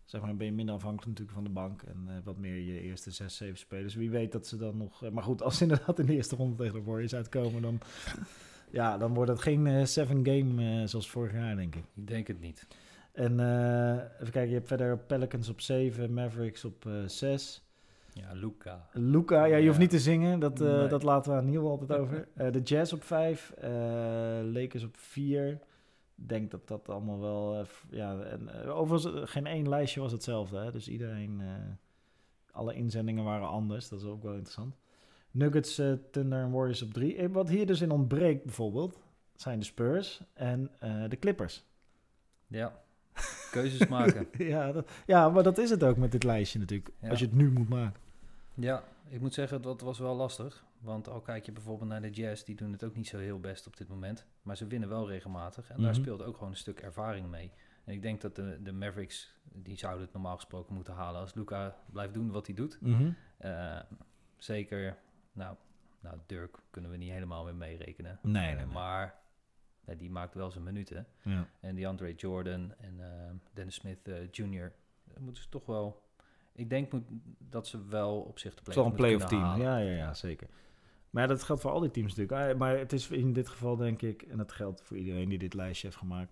zeg 0.06 0.22
maar, 0.22 0.36
ben 0.36 0.46
je 0.46 0.52
minder 0.54 0.76
afhankelijk 0.76 1.08
natuurlijk 1.08 1.36
van 1.38 1.44
de 1.44 1.50
bank. 1.60 1.82
En 1.82 2.04
eh, 2.08 2.14
wat 2.24 2.38
meer 2.38 2.56
je 2.56 2.82
eerste 2.82 3.12
zes, 3.12 3.36
zeven 3.36 3.58
spelers. 3.58 3.96
Wie 3.96 4.10
weet 4.10 4.32
dat 4.32 4.48
ze 4.48 4.58
dan 4.58 4.78
nog... 4.78 5.04
eh, 5.04 5.10
maar 5.12 5.24
goed, 5.24 5.42
als 5.42 5.58
ze 5.58 5.64
inderdaad 5.68 6.00
in 6.00 6.06
de 6.06 6.14
eerste 6.14 6.36
ronde 6.36 6.56
tegen 6.56 6.74
de 6.74 6.84
Warriors 6.84 7.16
uitkomen, 7.16 7.62
dan... 7.62 7.80
ja, 8.72 8.98
dan 8.98 9.14
wordt 9.14 9.32
het 9.32 9.42
geen 9.42 9.68
eh, 9.68 9.86
seven 9.86 10.26
game 10.26 10.88
zoals 10.88 11.10
vorig 11.10 11.34
jaar, 11.34 11.56
denk 11.56 11.76
ik. 11.76 11.84
Ik 11.96 12.08
denk 12.08 12.28
het 12.28 12.40
niet. 12.40 12.68
En 13.12 13.34
even 13.34 14.32
kijken, 14.32 14.48
je 14.48 14.54
hebt 14.56 14.68
verder 14.68 14.98
Pelicans 14.98 15.50
op 15.50 15.62
7, 15.62 16.14
Mavericks 16.14 16.66
op 16.66 16.86
eh 16.86 16.94
6. 17.06 17.64
Ja, 18.14 18.32
Luca. 18.34 18.88
Luca, 18.94 19.46
ja, 19.46 19.56
je 19.56 19.68
hoeft 19.68 19.80
niet 19.80 19.90
te 19.90 20.00
zingen, 20.00 20.40
dat, 20.40 20.60
Nee. 20.60 20.88
dat 20.88 21.04
laten 21.04 21.32
we 21.32 21.38
aan 21.38 21.46
Niel 21.46 21.70
altijd 21.70 21.92
over. 22.00 22.28
De 22.52 22.62
Jazz 22.64 22.94
op 22.94 23.04
5, 23.04 23.54
Lakers 24.54 24.84
op 24.84 24.98
4. 24.98 25.60
Denk 26.26 26.52
dat 26.52 26.68
dat 26.68 26.90
allemaal 26.90 27.20
wel... 27.20 27.56
eh, 27.60 27.66
ja, 27.90 28.20
en, 28.20 28.64
eh, 28.64 28.78
overigens, 28.78 29.16
eh, 29.16 29.22
geen 29.26 29.46
één 29.46 29.70
lijstje 29.70 30.02
was 30.02 30.12
hetzelfde, 30.12 30.58
hè? 30.58 30.72
dus 30.72 30.88
iedereen... 30.88 31.42
alle 32.52 32.74
inzendingen 32.74 33.24
waren 33.24 33.48
anders, 33.48 33.90
dat 33.90 34.00
is 34.00 34.06
ook 34.06 34.24
wel 34.24 34.34
interessant. 34.34 34.76
Nuggets, 35.32 35.76
Thunder 36.12 36.40
en 36.40 36.52
Warriors 36.52 36.82
op 36.82 36.94
3. 36.94 37.30
wat 37.30 37.50
hier 37.50 37.66
dus 37.66 37.82
in 37.82 37.92
ontbreekt 37.92 38.44
bijvoorbeeld, 38.44 39.00
zijn 39.36 39.60
de 39.60 39.66
Spurs 39.66 40.22
en 40.34 40.72
de 41.10 41.18
Clippers. 41.20 41.64
Ja, 42.48 42.82
keuzes 43.52 43.88
maken. 43.88 44.28
ja, 44.54 44.72
dat, 44.72 44.92
ja, 45.06 45.30
maar 45.30 45.44
dat 45.44 45.58
is 45.58 45.70
het 45.70 45.84
ook 45.84 45.98
met 45.98 46.12
dit 46.12 46.24
lijstje 46.24 46.60
natuurlijk, 46.60 46.92
Ja. 47.02 47.10
als 47.10 47.20
je 47.20 47.26
het 47.26 47.36
nu 47.36 47.52
moet 47.52 47.70
maken. 47.70 48.00
Ja, 48.54 48.84
ik 49.10 49.20
moet 49.20 49.34
zeggen, 49.34 49.62
dat 49.62 49.82
was 49.82 50.00
wel 50.00 50.16
lastig. 50.16 50.64
Want 50.82 51.08
al 51.10 51.22
kijk 51.22 51.46
je 51.46 51.52
bijvoorbeeld 51.52 51.90
naar 51.90 52.02
de 52.02 52.10
Jazz, 52.10 52.44
die 52.44 52.56
doen 52.56 52.72
het 52.72 52.84
ook 52.84 52.96
niet 52.96 53.08
zo 53.08 53.18
heel 53.18 53.40
best 53.40 53.68
op 53.68 53.78
dit 53.78 53.88
moment. 53.88 54.26
Maar 54.42 54.58
ze 54.58 54.68
winnen 54.68 54.90
wel 54.90 55.08
regelmatig. 55.10 55.70
En 55.70 55.82
daar 55.82 55.92
Mhm. 55.92 56.02
speelt 56.02 56.22
ook 56.24 56.34
gewoon 56.36 56.50
een 56.50 56.58
stuk 56.58 56.80
ervaring 56.80 57.30
mee. 57.30 57.52
En 57.84 57.94
ik 57.94 58.02
denk 58.02 58.22
dat 58.22 58.36
de, 58.36 58.60
de 58.64 58.72
Mavericks, 58.72 59.36
die 59.44 59.78
zouden 59.78 60.02
het 60.04 60.14
normaal 60.14 60.36
gesproken 60.36 60.74
moeten 60.76 60.94
halen 60.94 61.22
als 61.22 61.34
Luca 61.34 61.76
blijft 61.92 62.14
doen 62.14 62.32
wat 62.32 62.46
hij 62.46 62.56
doet. 62.56 62.80
Eh, 63.38 63.80
zeker, 64.38 64.98
nou, 65.34 65.56
nou, 66.00 66.18
Dirk 66.26 66.58
kunnen 66.70 66.92
we 66.92 66.98
niet 66.98 67.12
helemaal 67.12 67.44
meer 67.44 67.56
meerekenen. 67.56 68.20
Nee, 68.22 68.56
nee. 68.56 68.66
Maar 68.66 69.20
die 69.98 70.10
maakt 70.12 70.34
wel 70.34 70.52
zijn 70.52 70.64
minuten. 70.64 71.08
Ja. 71.22 71.48
En 71.60 71.76
die 71.76 71.88
Andre 71.88 72.14
Jordan 72.14 72.74
en 72.78 73.00
eh, 73.00 73.30
Dennis 73.54 73.76
Smith 73.76 74.08
eh, 74.08 74.32
Jr. 74.32 74.72
moeten 75.20 75.44
ze 75.44 75.50
toch 75.50 75.66
wel... 75.66 76.10
Ik 76.54 76.70
denk 76.70 76.92
moet, 76.92 77.04
dat 77.38 77.68
ze 77.68 77.86
wel 77.86 78.22
op 78.22 78.40
zich 78.40 78.54
de 78.54 78.60
Het 78.60 78.68
is 78.68 78.74
play 78.74 78.86
wel 78.86 78.92
een 78.94 78.98
play-off 78.98 79.26
team. 79.26 79.62
Ja, 79.62 79.78
ja, 79.78 79.96
ja, 79.96 80.14
zeker. 80.14 80.48
Maar 81.12 81.28
dat 81.28 81.44
geldt 81.44 81.62
voor 81.62 81.72
al 81.72 81.80
die 81.80 81.92
teams 81.92 82.16
natuurlijk. 82.16 82.52
Ah, 82.52 82.58
Maar 82.60 82.78
het 82.78 82.94
is 82.94 83.10
in 83.10 83.34
dit 83.34 83.50
geval 83.50 83.76
denk 83.76 84.02
ik, 84.02 84.22
en 84.22 84.38
dat 84.38 84.52
geldt 84.52 84.82
voor 84.82 84.98
iedereen 84.98 85.30
die 85.30 85.38
dit 85.38 85.54
lijstje 85.54 85.88
heeft 85.88 86.00
gemaakt, 86.00 86.32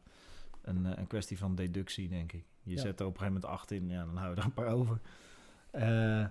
een, 0.61 0.85
eh, 0.85 0.97
een 0.97 1.07
kwestie 1.07 1.37
van 1.37 1.55
deductie, 1.55 2.09
denk 2.09 2.31
ik. 2.31 2.45
Je 2.63 2.75
Ja. 2.75 2.81
zet 2.81 2.99
er 2.99 3.05
op 3.05 3.13
een 3.13 3.19
gegeven 3.19 3.41
moment 3.41 3.59
acht 3.59 3.71
in, 3.71 3.89
ja, 3.89 4.05
dan 4.05 4.15
hou 4.17 4.29
je 4.33 4.39
er 4.39 4.45
een 4.45 4.53
paar 4.53 4.67
over. 4.73 4.99
Eh, 5.71 6.25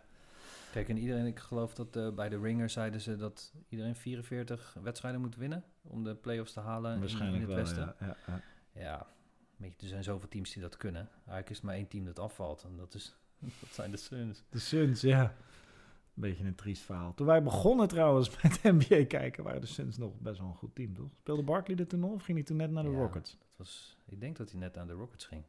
Kijk, 0.73 0.89
en 0.89 0.99
iedereen, 0.99 1.27
ik 1.27 1.39
geloof 1.39 1.75
dat 1.75 1.97
eh, 1.97 2.11
bij 2.11 2.29
de 2.29 2.39
Ringer 2.41 2.71
zeiden 2.71 3.01
ze 3.01 3.17
dat 3.17 3.53
iedereen 3.69 3.95
44 3.97 4.77
wedstrijden 4.83 5.21
moet 5.21 5.37
winnen 5.37 5.65
om 5.83 6.05
de 6.05 6.15
play-offs 6.15 6.53
te 6.53 6.61
halen 6.61 6.95
in- 6.95 7.01
waarschijnlijk 7.01 7.43
in, 7.43 7.49
het 7.49 7.55
wel, 7.57 7.65
Westen. 7.65 7.95
ja. 8.01 8.07
ja, 8.07 8.17
ja. 8.27 8.41
Ja, 8.83 9.07
weet 9.57 9.73
je, 9.77 9.83
er 9.83 9.89
zijn 9.89 10.05
zoveel 10.05 10.29
teams 10.29 10.53
die 10.53 10.63
dat 10.63 10.77
kunnen. 10.77 11.09
Eigenlijk 11.17 11.51
is 11.51 11.57
het 11.57 11.65
maar 11.65 11.75
één 11.75 11.89
team 11.89 12.05
dat 12.05 12.19
afvalt 12.19 12.63
en 12.63 12.77
dat, 12.77 12.95
is, 12.95 13.15
dat 13.61 13.69
zijn 13.71 13.91
de 13.91 13.97
Suns. 13.97 14.43
De 14.51 14.59
Suns, 14.59 15.01
ja. 15.01 15.35
Een 16.19 16.29
beetje 16.29 16.45
een 16.45 16.55
triest 16.55 16.83
verhaal. 16.83 17.15
Toen 17.15 17.27
wij 17.27 17.43
begonnen 17.43 17.89
trouwens 17.89 18.43
met 18.43 18.63
NBA 18.79 19.05
kijken, 19.07 19.45
waren 19.45 19.61
de 19.61 19.67
Suns 19.67 19.97
nog 19.99 20.13
best 20.21 20.39
wel 20.39 20.49
een 20.49 20.55
goed 20.55 20.75
team, 20.75 20.95
toch? 20.95 21.11
Speelde 21.19 21.43
Barkley 21.43 21.77
er 21.77 21.87
toen 21.87 22.01
nog 22.01 22.13
of 22.13 22.23
ging 22.23 22.39
hij 22.39 22.47
toen 22.47 22.57
net 22.57 22.71
naar 22.71 22.83
de 22.83 22.91
Ja. 22.91 22.97
Rockets? 22.99 23.31
Dat 23.31 23.49
was, 23.57 23.97
ik 24.07 24.21
denk 24.21 24.37
dat 24.37 24.51
hij 24.51 24.61
net 24.61 24.77
aan 24.79 24.87
de 24.87 24.93
Rockets 24.93 25.25
ging. 25.27 25.43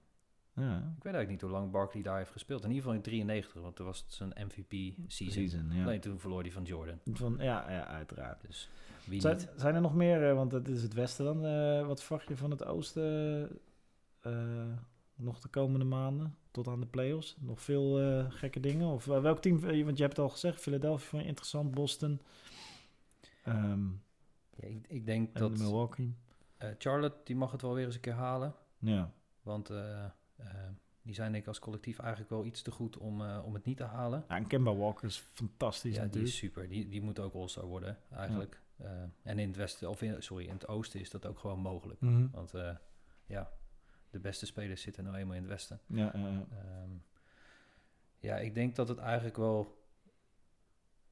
Ja, 0.55 0.77
Ik 0.77 1.03
weet 1.03 1.13
eigenlijk 1.13 1.29
niet 1.29 1.41
hoe 1.41 1.49
lang 1.49 1.71
Barkley 1.71 2.03
daar 2.03 2.17
heeft 2.17 2.32
gespeeld. 2.32 2.62
In 2.63 2.67
ieder 2.67 2.82
geval 2.84 2.97
in 2.97 3.03
93, 3.03 3.62
want 3.62 3.75
toen 3.75 3.86
was 3.86 3.99
het 3.99 4.13
zijn 4.13 4.34
MVP-season. 4.45 5.32
season, 5.32 5.71
ja. 5.71 5.84
Alleen 5.84 5.99
toen 5.99 6.19
verloor 6.19 6.41
hij 6.41 6.51
van 6.51 6.63
Jordan. 6.63 6.99
Van, 7.13 7.36
ja, 7.39 7.71
ja, 7.71 7.86
uiteraard. 7.88 8.41
Dus 8.47 8.69
wie 9.05 9.21
Zijn, 9.21 9.38
niet? 9.38 9.49
zijn 9.55 9.75
er 9.75 9.82
nog 9.82 9.95
meer, 9.95 10.29
eh, 10.29 10.36
want 10.36 10.51
het 10.51 10.67
is 10.67 10.82
het 10.84 10.93
westen 10.93 11.25
dan, 11.25 11.45
eh, 11.45 11.88
wat 11.88 12.03
verwacht 12.03 12.27
je 12.27 12.38
van 12.38 12.51
het 12.51 12.65
oosten 12.65 13.49
eh, 14.19 14.34
nog 15.19 15.39
de 15.39 15.47
komende 15.47 15.86
maanden 15.86 16.36
tot 16.51 16.67
aan 16.67 16.79
de 16.79 16.86
playoffs? 16.86 17.36
Nog 17.39 17.62
veel 17.62 17.99
eh, 17.99 18.25
gekke 18.29 18.60
dingen? 18.60 18.88
Of 18.88 19.08
eh, 19.08 19.21
welk 19.21 19.39
team, 19.39 19.63
eh, 19.63 19.84
want 19.84 19.97
je 19.97 20.03
hebt 20.03 20.15
het 20.15 20.25
al 20.25 20.29
gezegd, 20.29 20.62
Philadelphia 20.62 21.08
vond 21.08 21.21
je 21.21 21.27
interessant, 21.27 21.71
Boston 21.71 22.21
ehm, 23.43 23.88
Ja, 24.55 24.67
ik, 24.67 24.86
ik 24.88 25.05
denk 25.05 25.34
en 25.34 25.39
dat 25.39 25.58
Milwaukee. 25.58 26.15
Charlotte, 26.77 27.17
die 27.23 27.36
mag 27.36 27.51
het 27.51 27.62
wel 27.62 27.73
weer 27.73 27.86
eens 27.86 27.95
een 27.95 28.01
keer 28.01 28.13
halen. 28.13 28.55
Ja, 28.77 29.12
Want 29.41 29.71
die 31.01 31.13
zijn 31.13 31.32
denk 31.32 31.43
ik 31.43 31.47
als 31.47 31.60
collectief 31.60 31.99
eigenlijk 31.99 32.29
wel 32.29 32.45
iets 32.45 32.62
te 32.62 32.71
goed 32.71 32.97
om, 32.97 33.21
om 33.21 33.53
het 33.53 33.65
niet 33.65 33.77
te 33.77 33.84
halen. 33.84 34.25
ja 34.27 34.36
en 34.36 34.47
Kemba 34.47 34.75
Walker 34.75 35.08
is 35.08 35.17
fantastisch 35.17 35.95
ja, 35.95 36.05
die 36.05 36.21
is 36.21 36.38
super. 36.38 36.69
Die, 36.69 36.89
die 36.89 37.01
moet 37.01 37.19
ook 37.19 37.34
All-Star 37.34 37.65
worden 37.65 37.97
eigenlijk. 38.10 38.62
En 39.23 39.39
in 39.39 39.47
het 39.47 39.58
westen, 39.58 39.89
of 39.89 40.01
in, 40.01 40.23
sorry, 40.23 40.45
in 40.45 40.53
het 40.53 40.67
oosten 40.67 40.99
is 40.99 41.10
dat 41.10 41.25
ook 41.25 41.39
gewoon 41.39 41.60
mogelijk. 41.60 42.01
Mhm. 42.01 42.27
Want 42.32 42.53
ja, 43.25 43.51
de 44.10 44.19
beste 44.19 44.45
spelers 44.45 44.82
zitten 44.82 45.04
nou 45.04 45.15
eenmaal 45.15 45.36
in 45.36 45.41
het 45.41 45.52
westen. 45.52 45.80
Ja. 45.86 46.13
Ehm, 46.13 46.89
ja, 48.19 48.38
ik 48.38 48.54
denk 48.54 48.76
dat 48.76 48.88
het 48.88 48.98
eigenlijk 48.98 49.38
wel 49.38 49.78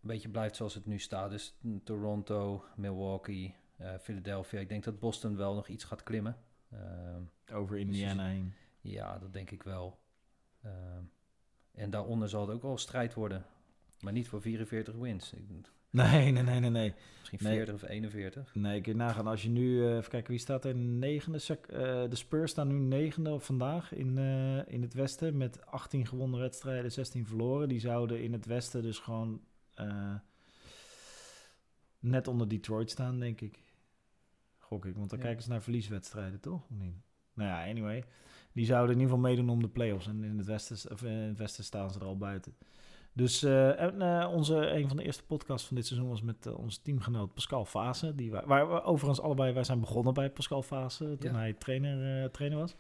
een 0.01 0.07
beetje 0.07 0.29
blijft 0.29 0.55
zoals 0.55 0.73
het 0.73 0.85
nu 0.85 0.99
staat. 0.99 1.29
Dus 1.29 1.55
Toronto, 1.83 2.63
Milwaukee, 2.75 3.55
eh, 3.77 3.97
Philadelphia. 3.97 4.59
Ik 4.59 4.69
denk 4.69 4.83
dat 4.83 4.99
Boston 4.99 5.35
wel 5.35 5.55
nog 5.55 5.67
iets 5.67 5.83
gaat 5.83 6.03
klimmen. 6.03 6.37
Ehm, 6.71 7.21
over 7.53 7.77
Indiana 7.77 8.27
heen. 8.27 8.53
ja, 8.81 9.19
dat 9.19 9.33
denk 9.33 9.51
ik 9.51 9.63
wel. 9.63 9.99
Ehm, 10.61 11.03
en 11.71 11.89
daaronder 11.89 12.29
zal 12.29 12.41
het 12.41 12.55
ook 12.55 12.61
wel 12.61 12.77
strijd 12.77 13.13
worden. 13.13 13.45
Maar 13.99 14.13
niet 14.13 14.27
voor 14.27 14.41
44 14.41 14.95
wins. 14.95 15.33
Ik, 15.33 15.47
Nee, 15.89 16.31
nee, 16.31 16.43
nee, 16.43 16.59
nee, 16.59 16.69
nee. 16.69 16.93
misschien 17.19 17.39
Nee. 17.41 17.55
40 17.55 17.75
of 17.75 17.83
41. 17.89 18.55
Nee, 18.55 18.81
kun 18.81 18.91
je 18.91 18.97
nagaan. 18.97 19.27
Als 19.27 19.41
je 19.43 19.49
nu, 19.49 19.85
eh, 19.85 19.95
even 19.95 20.09
kijken, 20.09 20.31
wie 20.31 20.39
staat 20.39 20.65
er 20.65 20.75
negende? 20.75 21.37
Eh, 21.37 22.09
de 22.09 22.15
Spurs 22.15 22.51
staan 22.51 22.67
nu 22.67 22.73
negende 22.79 23.39
vandaag 23.39 23.93
in, 23.93 24.17
eh, 24.17 24.73
in 24.73 24.81
het 24.81 24.93
westen. 24.93 25.37
Met 25.37 25.65
18 25.65 26.07
gewonnen 26.07 26.39
wedstrijden, 26.39 26.91
16 26.91 27.25
verloren. 27.25 27.67
Die 27.67 27.79
zouden 27.79 28.21
in 28.23 28.33
het 28.33 28.45
westen 28.45 28.81
dus 28.81 28.99
gewoon 28.99 29.41
net 31.99 32.27
onder 32.27 32.47
Detroit 32.47 32.89
staan, 32.89 33.19
denk 33.19 33.41
ik. 33.41 33.63
Gok 34.57 34.85
ik, 34.85 34.95
want 34.95 35.09
dan 35.09 35.19
Ja. 35.19 35.25
kijken 35.25 35.43
ze 35.43 35.49
naar 35.49 35.61
verlieswedstrijden, 35.61 36.39
toch? 36.39 36.61
Of 36.71 36.77
niet? 36.77 36.95
Nou 37.33 37.49
ja, 37.49 37.69
anyway. 37.69 38.03
Die 38.51 38.65
zouden 38.65 38.95
in 38.95 39.01
ieder 39.01 39.15
geval 39.15 39.29
meedoen 39.29 39.49
om 39.49 39.61
de 39.61 39.69
play-offs. 39.69 40.07
En 40.07 40.23
in 40.23 40.37
het 40.37 40.47
westen, 40.47 40.91
of 40.91 41.03
in 41.03 41.11
het 41.11 41.37
westen 41.37 41.63
staan 41.63 41.91
ze 41.91 41.99
er 41.99 42.05
al 42.05 42.17
buiten. 42.17 42.55
Dus 43.17 43.43
eh, 43.43 43.81
en, 43.81 44.01
eh, 44.01 44.31
onze, 44.33 44.55
een 44.55 44.87
van 44.87 44.97
de 44.97 45.03
eerste 45.03 45.23
podcasts 45.23 45.67
van 45.67 45.75
dit 45.75 45.85
seizoen 45.85 46.09
was 46.09 46.21
met 46.21 46.45
eh, 46.45 46.57
onze 46.57 46.81
teamgenoot 46.81 47.33
Pascal 47.33 47.65
Fase. 47.65 48.15
Die 48.15 48.31
wij, 48.31 48.43
waar 48.45 48.69
we 48.69 48.83
overigens 48.83 49.21
allebei, 49.21 49.53
wij 49.53 49.63
zijn 49.63 49.79
begonnen 49.79 50.13
bij 50.13 50.29
Pascal 50.29 50.63
Fase 50.63 51.17
toen 51.19 51.31
Ja. 51.31 51.37
hij 51.37 51.53
trainer, 51.53 52.31
trainer 52.31 52.59
was. 52.59 52.75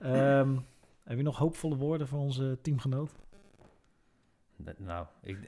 Ehm, 0.00 0.56
heb 1.04 1.16
je 1.16 1.22
nog 1.22 1.38
hoopvolle 1.38 1.76
woorden 1.76 2.08
voor 2.08 2.18
onze 2.18 2.58
teamgenoot? 2.62 3.10
Dat- 4.56 4.78
nou, 4.78 5.06
ik, 5.22 5.38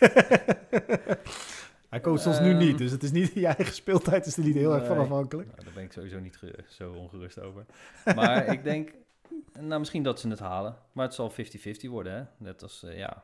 hij 1.90 2.00
coacht 2.00 2.26
ons 2.26 2.40
nu 2.40 2.50
Ehm, 2.50 2.58
niet, 2.58 2.78
dus 2.78 2.90
het 2.90 3.02
is 3.02 3.10
niet, 3.12 3.32
je 3.34 3.46
eigen 3.46 3.74
speeltijd 3.74 4.26
is 4.26 4.36
er 4.36 4.44
niet 4.44 4.54
heel 4.54 4.74
erg 4.74 4.86
van 4.86 4.98
afhankelijk. 4.98 5.48
nou, 5.48 5.64
daar 5.64 5.72
ben 5.74 5.82
ik 5.84 5.92
sowieso 5.92 6.18
niet 6.20 6.38
zo 6.68 6.92
ongerust 6.92 7.40
over. 7.40 7.64
Maar 8.14 8.46
ik 8.46 8.64
denk, 8.64 8.92
nou 9.60 9.78
misschien 9.78 10.02
dat 10.02 10.20
ze 10.20 10.28
het 10.28 10.38
halen. 10.38 10.76
Maar 10.92 11.04
het 11.04 11.14
zal 11.14 11.30
50-50 11.32 11.34
worden, 11.88 12.12
hè. 12.14 12.22
Net 12.36 12.62
als, 12.62 12.84
ja. 12.94 13.22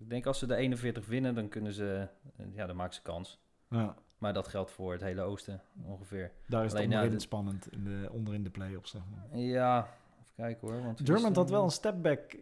Ik 0.00 0.08
denk 0.10 0.26
als 0.26 0.38
ze 0.38 0.46
de 0.46 0.54
41 0.56 1.06
winnen, 1.06 1.34
dan 1.34 1.48
kunnen 1.48 1.72
ze, 1.72 2.08
eh, 2.36 2.46
ja, 2.54 2.66
dan 2.66 2.76
maken 2.76 2.94
ze 2.94 3.02
kans. 3.02 3.40
Ja, 3.70 3.94
Maar 4.18 4.32
dat 4.32 4.48
geldt 4.48 4.70
voor 4.70 4.92
het 4.92 5.00
hele 5.00 5.20
oosten 5.22 5.60
ongeveer. 5.86 6.32
daar 6.46 6.64
is 6.64 6.70
het 6.70 6.78
Alleen, 6.80 6.90
ja, 6.90 6.96
onderin 6.96 7.16
de- 7.18 7.24
spannend, 7.24 7.72
in 7.72 7.84
de, 7.84 8.08
onderin 8.12 8.42
de 8.42 8.50
play-offs, 8.50 8.90
zeg 8.90 9.02
maar. 9.10 9.38
Ja, 9.40 9.78
even 10.20 10.34
kijken 10.36 10.68
hoor. 10.68 10.82
Want 10.82 11.36
had 11.36 11.50
wel 11.50 11.64
een 11.64 11.70
stepback 11.70 12.32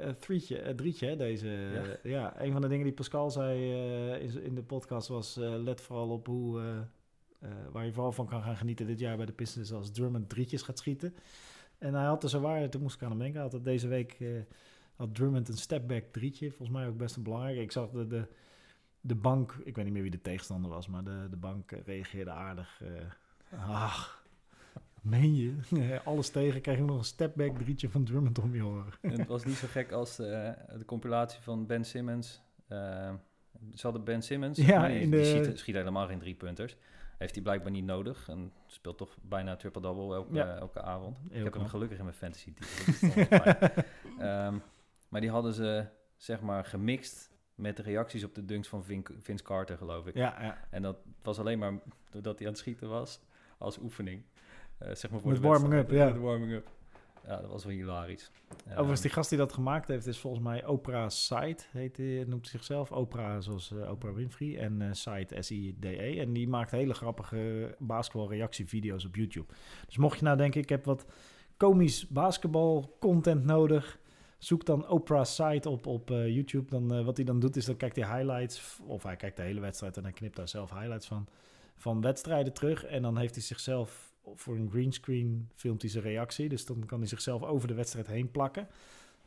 eh 0.00 0.08
drietje, 0.08 0.58
eh, 0.58 0.74
drietje 0.74 1.06
hè, 1.06 1.16
deze. 1.16 1.48
Ja. 1.48 2.10
Ja. 2.10 2.40
een 2.40 2.52
van 2.52 2.60
de 2.60 2.68
dingen 2.68 2.84
die 2.84 2.94
Pascal 2.94 3.30
zei 3.30 3.72
eh, 4.12 4.44
in, 4.44 4.54
de 4.54 4.62
podcast 4.62 5.08
was... 5.08 5.36
eh, 5.36 5.54
let 5.56 5.80
vooral 5.80 6.08
op 6.08 6.26
hoe, 6.26 6.60
eh, 6.60 6.76
eh, 7.48 7.56
waar 7.72 7.84
je 7.84 7.92
vooral 7.92 8.12
van 8.12 8.26
kan 8.26 8.42
gaan 8.42 8.56
genieten 8.56 8.86
dit 8.86 8.98
jaar 8.98 9.16
bij 9.16 9.26
de 9.26 9.32
Pistons... 9.32 9.72
als 9.72 9.90
Drummond 9.90 10.28
drietjes 10.28 10.62
gaat 10.62 10.78
schieten. 10.78 11.14
En 11.78 11.94
hij 11.94 12.04
had 12.04 12.22
er 12.22 12.28
zo 12.28 12.40
waar, 12.40 12.68
toen 12.70 12.82
moest 12.82 12.94
ik 12.96 13.02
aan 13.02 13.08
hem 13.10 13.18
denken... 13.18 13.34
Hij 13.34 13.44
had 13.44 13.52
het 13.52 13.64
deze 13.64 13.88
week 13.88 14.16
eh, 14.20 14.28
had 15.00 15.14
Drummond 15.14 15.48
een 15.48 15.56
stepback 15.56 16.04
drietje. 16.12 16.48
Volgens 16.48 16.78
mij 16.78 16.86
ook 16.88 16.96
best 16.96 17.16
een 17.16 17.22
belangrijk. 17.22 17.56
Ik 17.58 17.72
zag 17.72 17.90
de, 17.90 18.06
de, 18.06 18.26
de 19.00 19.14
bank, 19.14 19.52
ik 19.64 19.74
weet 19.76 19.84
niet 19.84 19.94
meer 19.94 20.02
wie 20.02 20.10
de 20.10 20.20
tegenstander 20.22 20.70
was... 20.70 20.88
maar 20.88 21.04
de, 21.04 21.26
de 21.30 21.36
bank 21.36 21.72
eh, 21.72 21.80
reageerde 21.84 22.30
aardig... 22.30 22.80
eh, 22.82 23.60
ah, 23.68 24.04
Meen 25.02 25.36
je? 25.36 25.54
Alles 26.04 26.30
tegen, 26.30 26.60
krijg 26.60 26.78
je 26.78 26.84
nog 26.84 26.98
een 26.98 27.04
stepback 27.04 27.58
drietje 27.58 27.88
van 27.90 28.04
Drummond 28.04 28.38
om 28.38 28.54
je 28.54 28.60
horen. 28.62 28.92
En 29.00 29.18
het 29.18 29.28
was 29.28 29.44
niet 29.44 29.56
zo 29.56 29.66
gek 29.78 29.92
als 29.92 30.16
de, 30.16 30.54
de 30.78 30.84
compilatie 30.84 31.40
van 31.42 31.66
Ben 31.66 31.84
Simmons. 31.84 32.40
eh, 32.68 33.12
ze 33.74 33.80
hadden 33.82 34.04
Ben 34.04 34.22
Simmons, 34.22 34.58
Ja, 34.58 34.86
die, 34.86 35.00
in 35.00 35.10
die 35.10 35.20
de- 35.20 35.42
schiet, 35.42 35.58
schiet 35.58 35.74
helemaal 35.74 36.06
geen 36.06 36.18
drie 36.18 36.34
punters. 36.34 36.76
Heeft 37.18 37.34
hij 37.34 37.42
blijkbaar 37.42 37.70
niet 37.70 37.84
nodig 37.84 38.28
en 38.28 38.52
speelt 38.66 38.98
toch 38.98 39.16
bijna 39.22 39.56
triple-double 39.56 40.14
elke, 40.14 40.34
Ja. 40.34 40.56
elke 40.56 40.82
avond. 40.82 41.18
Heel 41.30 41.38
ik 41.38 41.44
heb 41.44 41.62
hem 41.62 41.68
gelukkig 41.70 41.98
in 41.98 42.04
mijn 42.04 42.16
fantasy 42.16 42.52
team. 42.54 43.26
maar 45.10 45.20
die 45.20 45.30
hadden 45.30 45.52
ze 45.52 45.86
zeg 46.16 46.40
maar 46.40 46.64
gemixt 46.64 47.30
met 47.54 47.76
de 47.76 47.82
reacties 47.82 48.24
op 48.24 48.34
de 48.34 48.44
dunks 48.44 48.68
van 48.68 48.84
Vin- 48.84 49.06
Vince 49.18 49.44
Carter, 49.44 49.76
geloof 49.76 50.06
ik. 50.06 50.14
Ja, 50.14 50.36
ja. 50.42 50.58
En 50.70 50.82
dat 50.82 50.96
was 51.22 51.38
alleen 51.38 51.58
maar 51.58 51.72
doordat 52.10 52.36
hij 52.38 52.46
aan 52.46 52.52
het 52.52 52.60
schieten 52.62 52.88
was 52.88 53.20
als 53.58 53.78
oefening. 53.78 54.22
Eh, 54.78 54.94
zeg 54.94 55.10
maar 55.10 55.20
voor 55.20 55.30
Met 55.32 55.40
de 55.42 55.48
warming 55.48 55.72
wedstrijd. 55.72 56.00
up, 56.02 56.08
ja. 56.08 56.14
Met 56.14 56.22
warming 56.30 56.52
up. 56.52 56.68
Ja, 57.26 57.40
dat 57.40 57.50
was 57.50 57.64
wel 57.64 57.72
hilarisch. 57.72 58.30
Overigens, 58.50 58.90
Ehm, 58.92 59.02
die 59.02 59.10
gast 59.10 59.28
die 59.28 59.38
dat 59.38 59.52
gemaakt 59.52 59.88
heeft, 59.88 60.06
is 60.06 60.18
volgens 60.18 60.42
mij 60.42 60.66
Oprah 60.66 61.08
Site, 61.08 61.64
heet 61.70 61.96
hij, 61.96 62.24
noemt 62.26 62.48
zichzelf. 62.48 62.92
Oprah 62.92 63.40
zoals 63.40 63.72
eh, 63.72 63.90
Oprah 63.90 64.14
Winfrey 64.14 64.58
en 64.58 64.82
eh 64.82 64.88
Site, 64.92 65.42
S-I-D-E. 65.42 66.18
En 66.20 66.32
die 66.32 66.48
maakt 66.48 66.70
hele 66.70 66.94
grappige 66.94 67.74
basketbalreactievideo's 67.78 69.04
op 69.04 69.16
YouTube. 69.16 69.46
Dus 69.86 69.96
mocht 69.96 70.18
je 70.18 70.24
nou 70.24 70.36
denken, 70.36 70.60
ik 70.60 70.68
heb 70.68 70.84
wat 70.84 71.06
komisch 71.56 72.08
basketbal 72.08 72.96
content 73.00 73.44
nodig, 73.44 73.98
zoek 74.40 74.64
dan 74.64 74.88
Oprah 74.88 75.24
Site 75.24 75.68
op 75.68 75.86
op 75.86 76.10
eh, 76.10 76.28
YouTube. 76.28 76.70
Dan, 76.70 76.94
eh, 76.94 77.04
wat 77.04 77.16
hij 77.16 77.26
dan 77.26 77.40
doet, 77.40 77.56
is 77.56 77.64
dan 77.64 77.76
kijkt 77.76 77.96
hij 77.96 78.16
highlights, 78.16 78.78
of 78.86 79.02
hij 79.02 79.16
kijkt 79.16 79.36
de 79.36 79.42
hele 79.42 79.60
wedstrijd 79.60 79.96
en 79.96 80.02
hij 80.02 80.12
knipt 80.12 80.36
daar 80.36 80.48
zelf 80.48 80.70
highlights 80.70 81.06
van, 81.06 81.28
van 81.76 82.00
wedstrijden 82.00 82.52
terug. 82.52 82.84
En 82.84 83.02
dan 83.02 83.18
heeft 83.18 83.34
hij 83.34 83.42
zichzelf 83.42 84.12
voor 84.34 84.56
een 84.56 84.70
greenscreen 84.70 85.48
filmt 85.54 85.82
hij 85.82 85.90
zijn 85.90 86.04
reactie. 86.04 86.48
Dus 86.48 86.66
dan 86.66 86.86
kan 86.86 86.98
hij 86.98 87.08
zichzelf 87.08 87.42
over 87.42 87.68
de 87.68 87.74
wedstrijd 87.74 88.06
heen 88.06 88.30
plakken. 88.30 88.68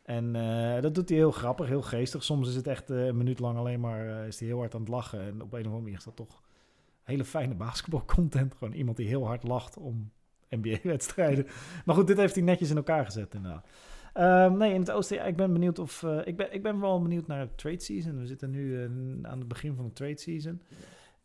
En 0.03 0.36
eh, 0.36 0.82
dat 0.82 0.95
doet 0.95 1.09
hij 1.09 1.18
heel 1.18 1.32
grappig, 1.32 1.68
heel 1.68 1.82
geestig. 1.82 2.24
Soms 2.24 2.49
is 2.49 2.55
het 2.55 2.68
echt 2.68 2.89
een 2.89 3.18
minuut 3.18 3.39
lang 3.39 3.57
alleen 3.57 3.80
maar 3.80 4.28
is 4.28 4.39
hij 4.39 4.47
heel 4.47 4.59
hard 4.59 4.74
aan 4.74 4.82
het 4.82 4.89
lachen. 4.89 5.20
En 5.20 5.41
op 5.41 5.53
een 5.53 5.59
of 5.59 5.66
andere 5.66 5.82
manier 5.82 5.97
is 5.97 6.03
dat 6.03 6.16
toch 6.16 6.41
hele 7.03 7.26
fijne 7.26 7.55
basketbalcontent. 7.55 8.55
Gewoon 8.55 8.74
iemand 8.74 8.97
die 8.97 9.07
heel 9.07 9.26
hard 9.26 9.43
lacht 9.43 9.78
om 9.78 10.11
NBA-wedstrijden. 10.49 11.47
maar 11.86 11.95
goed, 11.95 12.07
dit 12.07 12.18
heeft 12.18 12.36
hij 12.36 12.43
netjes 12.43 12.70
in 12.70 12.78
elkaar 12.78 13.05
gezet 13.05 13.34
inderdaad. 13.34 13.68
Ehm, 14.14 14.57
nee, 14.57 14.74
in 14.74 14.80
het 14.80 14.91
oosten, 14.91 15.18
ja, 15.18 15.24
ik 15.24 15.36
ben 15.36 15.53
benieuwd 15.53 15.80
of... 15.80 16.03
eh, 16.03 16.20
ik, 16.28 16.38
ben, 16.38 16.53
ik 16.53 16.64
ben 16.64 16.80
wel 16.80 17.01
benieuwd 17.01 17.28
naar 17.28 17.47
de 17.47 17.55
trade 17.55 17.80
season. 17.82 18.20
We 18.20 18.26
zitten 18.26 18.49
nu 18.49 18.78
eh, 18.84 18.84
aan 19.30 19.39
het 19.39 19.47
begin 19.47 19.76
van 19.76 19.86
de 19.86 19.93
trade 19.93 20.20
season. 20.20 20.61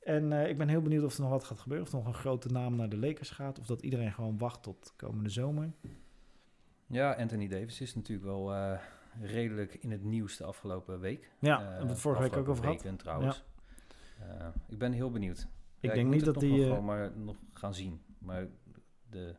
En 0.03 0.33
eh, 0.33 0.49
ik 0.49 0.59
ben 0.59 0.69
heel 0.69 0.83
benieuwd 0.83 1.05
of 1.05 1.15
er 1.15 1.21
nog 1.21 1.31
wat 1.31 1.45
gaat 1.45 1.59
gebeuren. 1.59 1.87
Of 1.87 1.93
er 1.93 1.99
nog 1.99 2.07
een 2.07 2.15
grote 2.21 2.49
naam 2.49 2.77
naar 2.77 2.89
de 2.89 2.99
Lakers 2.99 3.31
gaat. 3.31 3.59
Of 3.59 3.67
dat 3.67 3.83
iedereen 3.83 4.13
gewoon 4.13 4.39
wacht 4.39 4.63
tot 4.63 4.93
komende 4.97 5.31
zomer. 5.31 5.73
Ja, 6.87 7.13
Anthony 7.13 7.49
Davis 7.49 7.81
is 7.81 7.95
natuurlijk 7.95 8.27
wel 8.29 8.77
redelijk 9.21 9.75
in 9.75 9.91
het 9.91 10.03
nieuws 10.05 10.37
de 10.37 10.45
afgelopen 10.45 11.01
week. 11.01 11.31
Ja, 11.39 11.61
hebben 11.61 11.83
we 11.87 11.89
het 11.93 12.01
vorige 12.01 12.23
week 12.23 12.37
ook 12.37 12.49
over 12.49 12.65
gehad. 12.65 12.99
trouwens. 12.99 13.45
Eh, 14.19 14.47
ik 14.69 14.79
ben 14.79 14.93
heel 14.93 15.11
benieuwd. 15.11 15.39
Ik 15.81 15.89
Ja, 15.89 15.95
denk 15.95 16.07
moet 16.07 16.15
niet 16.17 16.25
het 16.27 16.35
dat 16.35 16.43
nog 16.43 16.53
die... 16.53 16.63
gewoon 16.63 16.85
maar 16.85 17.13
nog 17.17 17.37
gaan 17.53 17.75
zien. 17.75 18.01
Maar 18.19 18.47
de, 19.11 19.35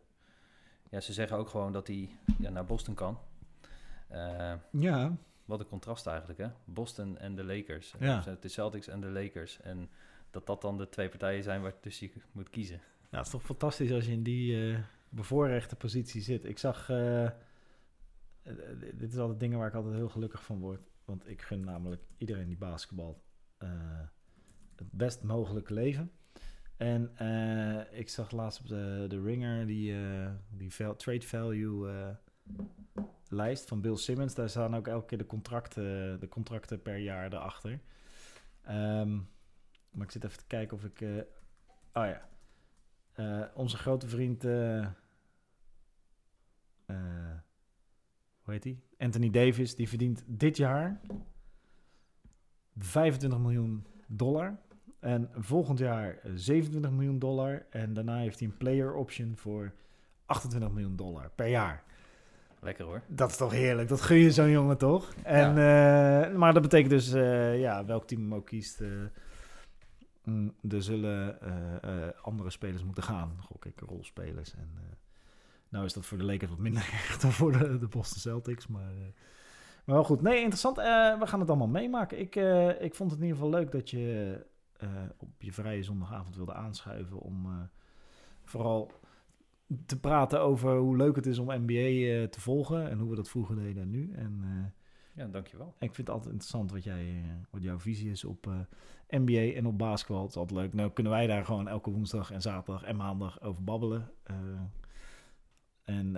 ja, 0.90 1.00
ze 1.00 1.14
zeggen 1.14 1.38
ook 1.38 1.50
gewoon 1.50 1.72
dat 1.72 1.88
hij 1.88 2.10
ja, 2.40 2.50
naar 2.50 2.66
Boston 2.66 2.94
kan. 2.94 3.18
Eh, 4.10 4.54
ja, 4.72 5.18
wat 5.46 5.60
een 5.60 5.68
contrast 5.68 6.08
eigenlijk, 6.08 6.40
hè? 6.40 6.48
Boston 6.66 7.18
en 7.18 7.36
de 7.36 7.44
Lakers. 7.44 7.94
Ja. 8.00 8.38
De 8.40 8.48
Celtics 8.48 8.88
en 8.88 9.02
de 9.02 9.10
Lakers. 9.10 9.62
En 9.62 9.90
dat 10.32 10.46
dat 10.46 10.62
dan 10.62 10.78
de 10.78 10.90
twee 10.90 11.10
partijen 11.10 11.44
zijn 11.44 11.62
waar 11.62 11.80
tussen 11.80 12.10
je 12.14 12.22
moet 12.32 12.50
kiezen. 12.50 12.82
Ja, 13.12 13.18
het 13.18 13.26
is 13.26 13.32
toch 13.32 13.44
fantastisch 13.44 13.92
als 13.92 14.06
je 14.06 14.12
in 14.12 14.24
die 14.24 14.72
eh, 14.74 14.80
bevoorrechte 15.10 15.76
positie 15.76 16.22
zit. 16.22 16.46
Ik 16.46 16.58
zag, 16.58 16.90
eh, 16.90 17.30
dit 18.94 19.12
is 19.12 19.18
altijd 19.18 19.40
dingen 19.40 19.58
waar 19.60 19.68
ik 19.68 19.74
altijd 19.74 19.96
heel 19.96 20.10
gelukkig 20.10 20.44
van 20.44 20.60
word. 20.60 20.82
Want 21.06 21.30
ik 21.30 21.42
gun 21.42 21.60
namelijk 21.60 22.02
iedereen 22.18 22.48
die 22.48 22.58
basketbal 22.58 23.24
eh, 23.58 23.70
het 24.76 24.92
best 24.92 25.24
mogelijke 25.24 25.74
leven. 25.74 26.12
En 26.78 27.12
ik 27.92 28.10
zag 28.10 28.32
laatst 28.32 28.60
op 28.60 28.68
de, 28.68 29.06
de 29.08 29.22
Ringer 29.22 29.68
die, 29.68 29.96
die 30.50 30.96
trade 30.96 31.22
value 31.22 32.16
lijst 33.30 33.68
van 33.68 33.82
Bill 33.82 33.96
Simmons. 33.96 34.36
Daar 34.36 34.50
staan 34.50 34.76
ook 34.76 34.88
elke 34.88 35.06
keer 35.06 35.18
de 35.18 35.26
contracten, 35.26 36.20
de 36.20 36.28
contracten 36.28 36.82
per 36.82 36.98
jaar 36.98 37.34
erachter. 37.34 37.80
Ehm, 38.62 39.16
maar 39.92 40.06
ik 40.06 40.12
zit 40.12 40.24
even 40.24 40.38
te 40.38 40.48
kijken 40.48 40.78
of 40.78 40.84
ik... 40.84 41.02
eh, 41.02 41.16
oh 41.94 42.06
ja. 42.06 42.30
Eh, 43.14 43.46
onze 43.54 43.78
grote 43.78 44.08
vriend... 44.08 44.46
eh, 44.46 44.88
hoe 48.42 48.54
heet 48.54 48.64
hij? 48.64 48.80
Anthony 48.98 49.30
Davis. 49.30 49.76
Die 49.76 49.90
verdient 49.90 50.24
dit 50.28 50.58
jaar 50.58 51.02
25 52.78 53.40
miljoen 53.40 53.86
dollar. 54.08 54.60
En 55.00 55.30
volgend 55.34 55.80
jaar 55.80 56.18
eh, 56.18 56.32
27 56.36 56.92
miljoen 56.92 57.20
dollar. 57.20 57.66
En 57.70 57.94
daarna 57.94 58.18
heeft 58.18 58.40
hij 58.40 58.48
een 58.48 58.58
player 58.58 58.94
option 58.94 59.38
voor 59.38 59.74
28 60.26 60.72
miljoen 60.72 60.96
dollar 60.96 61.32
per 61.36 61.48
jaar. 61.48 61.84
Lekker 62.62 62.86
hoor. 62.86 63.02
Dat 63.08 63.30
is 63.30 63.38
toch 63.38 63.52
heerlijk? 63.52 63.90
Dat 63.90 64.02
gun 64.02 64.18
je 64.18 64.32
zo'n 64.32 64.50
jongen 64.50 64.78
toch? 64.78 65.14
En, 65.24 65.50
eh, 65.50 66.36
maar 66.36 66.54
dat 66.54 66.62
betekent 66.62 66.90
dus, 66.90 67.14
eh, 67.14 67.60
ja, 67.60 67.86
welk 67.86 68.08
team 68.08 68.22
hem 68.22 68.34
ook 68.34 68.46
kiest, 68.46 68.82
eh, 68.82 68.90
mm, 70.24 70.54
er 70.70 70.84
zullen 70.84 71.40
andere 72.22 72.50
spelers 72.50 72.84
moeten 72.84 73.04
gaan. 73.04 73.38
Gok 73.42 73.66
ik, 73.66 73.80
rolspelers. 73.80 74.56
En, 74.56 74.70
nou 75.70 75.86
is 75.86 75.94
dat 75.94 76.06
voor 76.06 76.18
de 76.18 76.24
Lakers 76.24 76.50
wat 76.50 76.60
minder 76.60 76.82
erg 77.08 77.18
dan 77.18 77.32
voor 77.32 77.52
de, 77.52 77.78
de 77.78 77.88
Boston 77.88 78.20
Celtics. 78.20 78.68
Maar, 78.68 78.94
maar 79.86 79.96
wel 79.96 80.04
goed. 80.04 80.22
Nee, 80.22 80.38
interessant. 80.38 80.76
We 80.76 81.26
gaan 81.26 81.40
het 81.40 81.50
allemaal 81.50 81.68
meemaken. 81.68 82.20
Ik, 82.20 82.36
ik 82.80 82.96
vond 82.96 83.12
het 83.12 83.20
in 83.20 83.26
ieder 83.26 83.42
geval 83.42 83.60
leuk 83.60 83.72
dat 83.72 83.90
je 83.90 84.46
op 85.18 85.30
je 85.38 85.54
vrije 85.54 85.84
zondagavond 85.84 86.36
wilde 86.36 86.54
aanschuiven 86.54 87.20
om 87.20 87.70
vooral 88.44 88.92
te 89.86 90.00
praten 90.00 90.42
over 90.42 90.78
hoe 90.78 90.98
leuk 90.98 91.16
het 91.16 91.26
is 91.26 91.40
om 91.40 91.48
NBA 91.48 91.74
eh, 91.74 92.24
te 92.24 92.42
volgen 92.42 92.90
en 92.90 93.00
hoe 93.00 93.10
we 93.10 93.16
dat 93.16 93.30
vroeger 93.30 93.56
deden 93.56 93.84
en 93.84 93.90
nu. 93.90 94.12
En 94.16 94.40
eh, 94.44 95.24
Ja, 95.24 95.28
dankjewel. 95.28 95.74
ik 95.80 95.96
vind 95.96 95.98
het 95.98 96.10
altijd 96.10 96.32
interessant 96.32 96.72
wat, 96.72 96.84
jij, 96.84 97.06
eh, 97.06 97.32
wat 97.50 97.64
jouw 97.64 97.80
visie 97.80 98.12
is 98.12 98.26
op 98.26 98.48
eh, 98.48 98.54
NBA 99.20 99.56
en 99.56 99.66
op 99.66 99.78
basketbal. 99.78 100.22
Het 100.22 100.30
is 100.30 100.38
altijd 100.38 100.60
leuk. 100.60 100.74
Nou 100.74 100.92
kunnen 100.92 101.12
wij 101.12 101.28
daar 101.28 101.46
gewoon 101.46 101.68
elke 101.68 101.92
woensdag 101.92 102.32
en 102.32 102.42
zaterdag 102.42 102.84
en 102.84 102.96
maandag 102.96 103.42
over 103.42 103.64
babbelen. 103.64 104.12
En, 105.84 106.12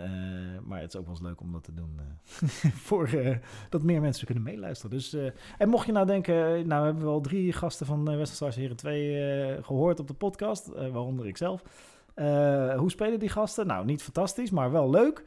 maar 0.64 0.82
het 0.82 0.94
is 0.94 1.00
ook 1.00 1.06
wel 1.06 1.14
eens 1.14 1.24
leuk 1.24 1.42
om 1.42 1.52
dat 1.52 1.64
te 1.64 1.74
doen. 1.74 2.00
voor 2.90 3.10
dat 3.70 3.84
meer 3.84 4.02
mensen 4.02 4.26
kunnen 4.26 4.44
meeluisteren. 4.44 4.98
Dus, 4.98 5.14
en 5.58 5.70
mocht 5.70 5.86
je 5.86 5.92
nou 5.92 6.06
denken, 6.06 6.68
nou 6.68 6.86
hebben 6.86 7.04
we 7.04 7.10
al 7.10 7.22
drie 7.22 7.54
gasten 7.54 7.86
van 7.86 8.12
uh, 8.12 8.16
Westerstars 8.18 8.56
Heren 8.56 8.76
2 8.76 9.56
eh, 9.56 9.64
gehoord 9.64 10.00
op 10.00 10.08
de 10.08 10.14
podcast, 10.14 10.68
waaronder 10.68 11.28
ik 11.28 11.38
Eh, 12.14 12.78
hoe 12.78 12.92
spelen 12.92 13.20
die 13.20 13.30
gasten? 13.30 13.68
Nou, 13.68 13.86
niet 13.86 14.04
fantastisch, 14.04 14.50
maar 14.52 14.72
wel 14.72 14.90
leuk. 14.90 15.24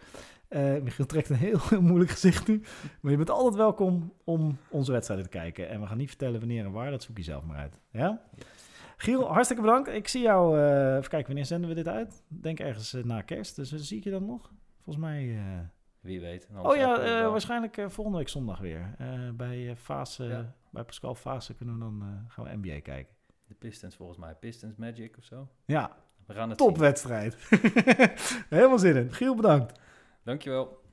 Eh 0.48 0.82
Michiel 0.82 1.06
trekt 1.06 1.28
een 1.30 1.36
heel, 1.36 1.58
heel 1.68 1.82
moeilijk 1.90 2.10
gezicht 2.10 2.48
nu. 2.48 2.62
Maar 3.00 3.10
je 3.10 3.16
bent 3.16 3.30
altijd 3.30 3.54
welkom 3.54 4.12
om 4.24 4.58
onze 4.70 4.92
wedstrijden 4.92 5.26
te 5.26 5.38
kijken. 5.38 5.68
En 5.68 5.80
we 5.80 5.86
gaan 5.86 5.96
niet 5.96 6.08
vertellen 6.08 6.38
wanneer 6.38 6.64
en 6.64 6.72
waar, 6.72 6.90
dat 6.90 7.02
zoek 7.02 7.16
je 7.16 7.22
zelf 7.22 7.44
maar 7.44 7.56
uit. 7.56 7.80
Ja? 7.90 8.22
Giel, 8.96 9.32
hartstikke 9.32 9.62
bedankt. 9.62 9.88
Ik 9.88 10.08
zie 10.08 10.22
jou, 10.22 10.58
eh, 10.58 10.96
even 10.96 11.08
kijken, 11.10 11.26
wanneer 11.26 11.44
zenden 11.46 11.68
we 11.68 11.74
dit 11.74 11.88
uit? 11.88 12.22
Denk 12.28 12.60
ergens 12.60 12.92
na 12.92 13.22
kerst, 13.22 13.56
dus 13.56 13.72
zie 13.72 13.96
ik 13.98 14.04
je 14.04 14.10
dan 14.10 14.24
nog? 14.26 14.50
Volgens 14.82 15.04
mij... 15.04 15.38
Wie 16.00 16.20
weet. 16.20 16.48
Oh 16.56 16.76
ja, 16.76 17.30
waarschijnlijk 17.30 17.84
volgende 17.88 18.18
week 18.18 18.28
zondag 18.28 18.58
weer. 18.58 18.94
Bij 19.34 19.76
Fase, 19.76 20.24
Ja. 20.24 20.54
bij 20.70 20.84
Pascal 20.84 21.14
Fase 21.14 21.54
kunnen 21.54 21.74
we 21.74 21.80
dan 21.80 22.24
gaan 22.28 22.44
we 22.44 22.56
NBA 22.56 22.80
kijken. 22.80 23.14
De 23.46 23.54
Pistons 23.54 23.96
volgens 23.96 24.18
mij. 24.18 24.34
Pistons 24.34 24.76
Magic 24.76 25.16
of 25.18 25.24
zo. 25.24 25.48
Ja, 25.64 25.96
We 26.26 26.34
gaan 26.34 26.48
het 26.48 26.58
topwedstrijd. 26.58 27.36
Helemaal 28.48 28.78
zin 28.78 28.96
in. 28.96 29.12
Giel, 29.12 29.34
bedankt. 29.34 29.80
Dankjewel. 30.22 30.83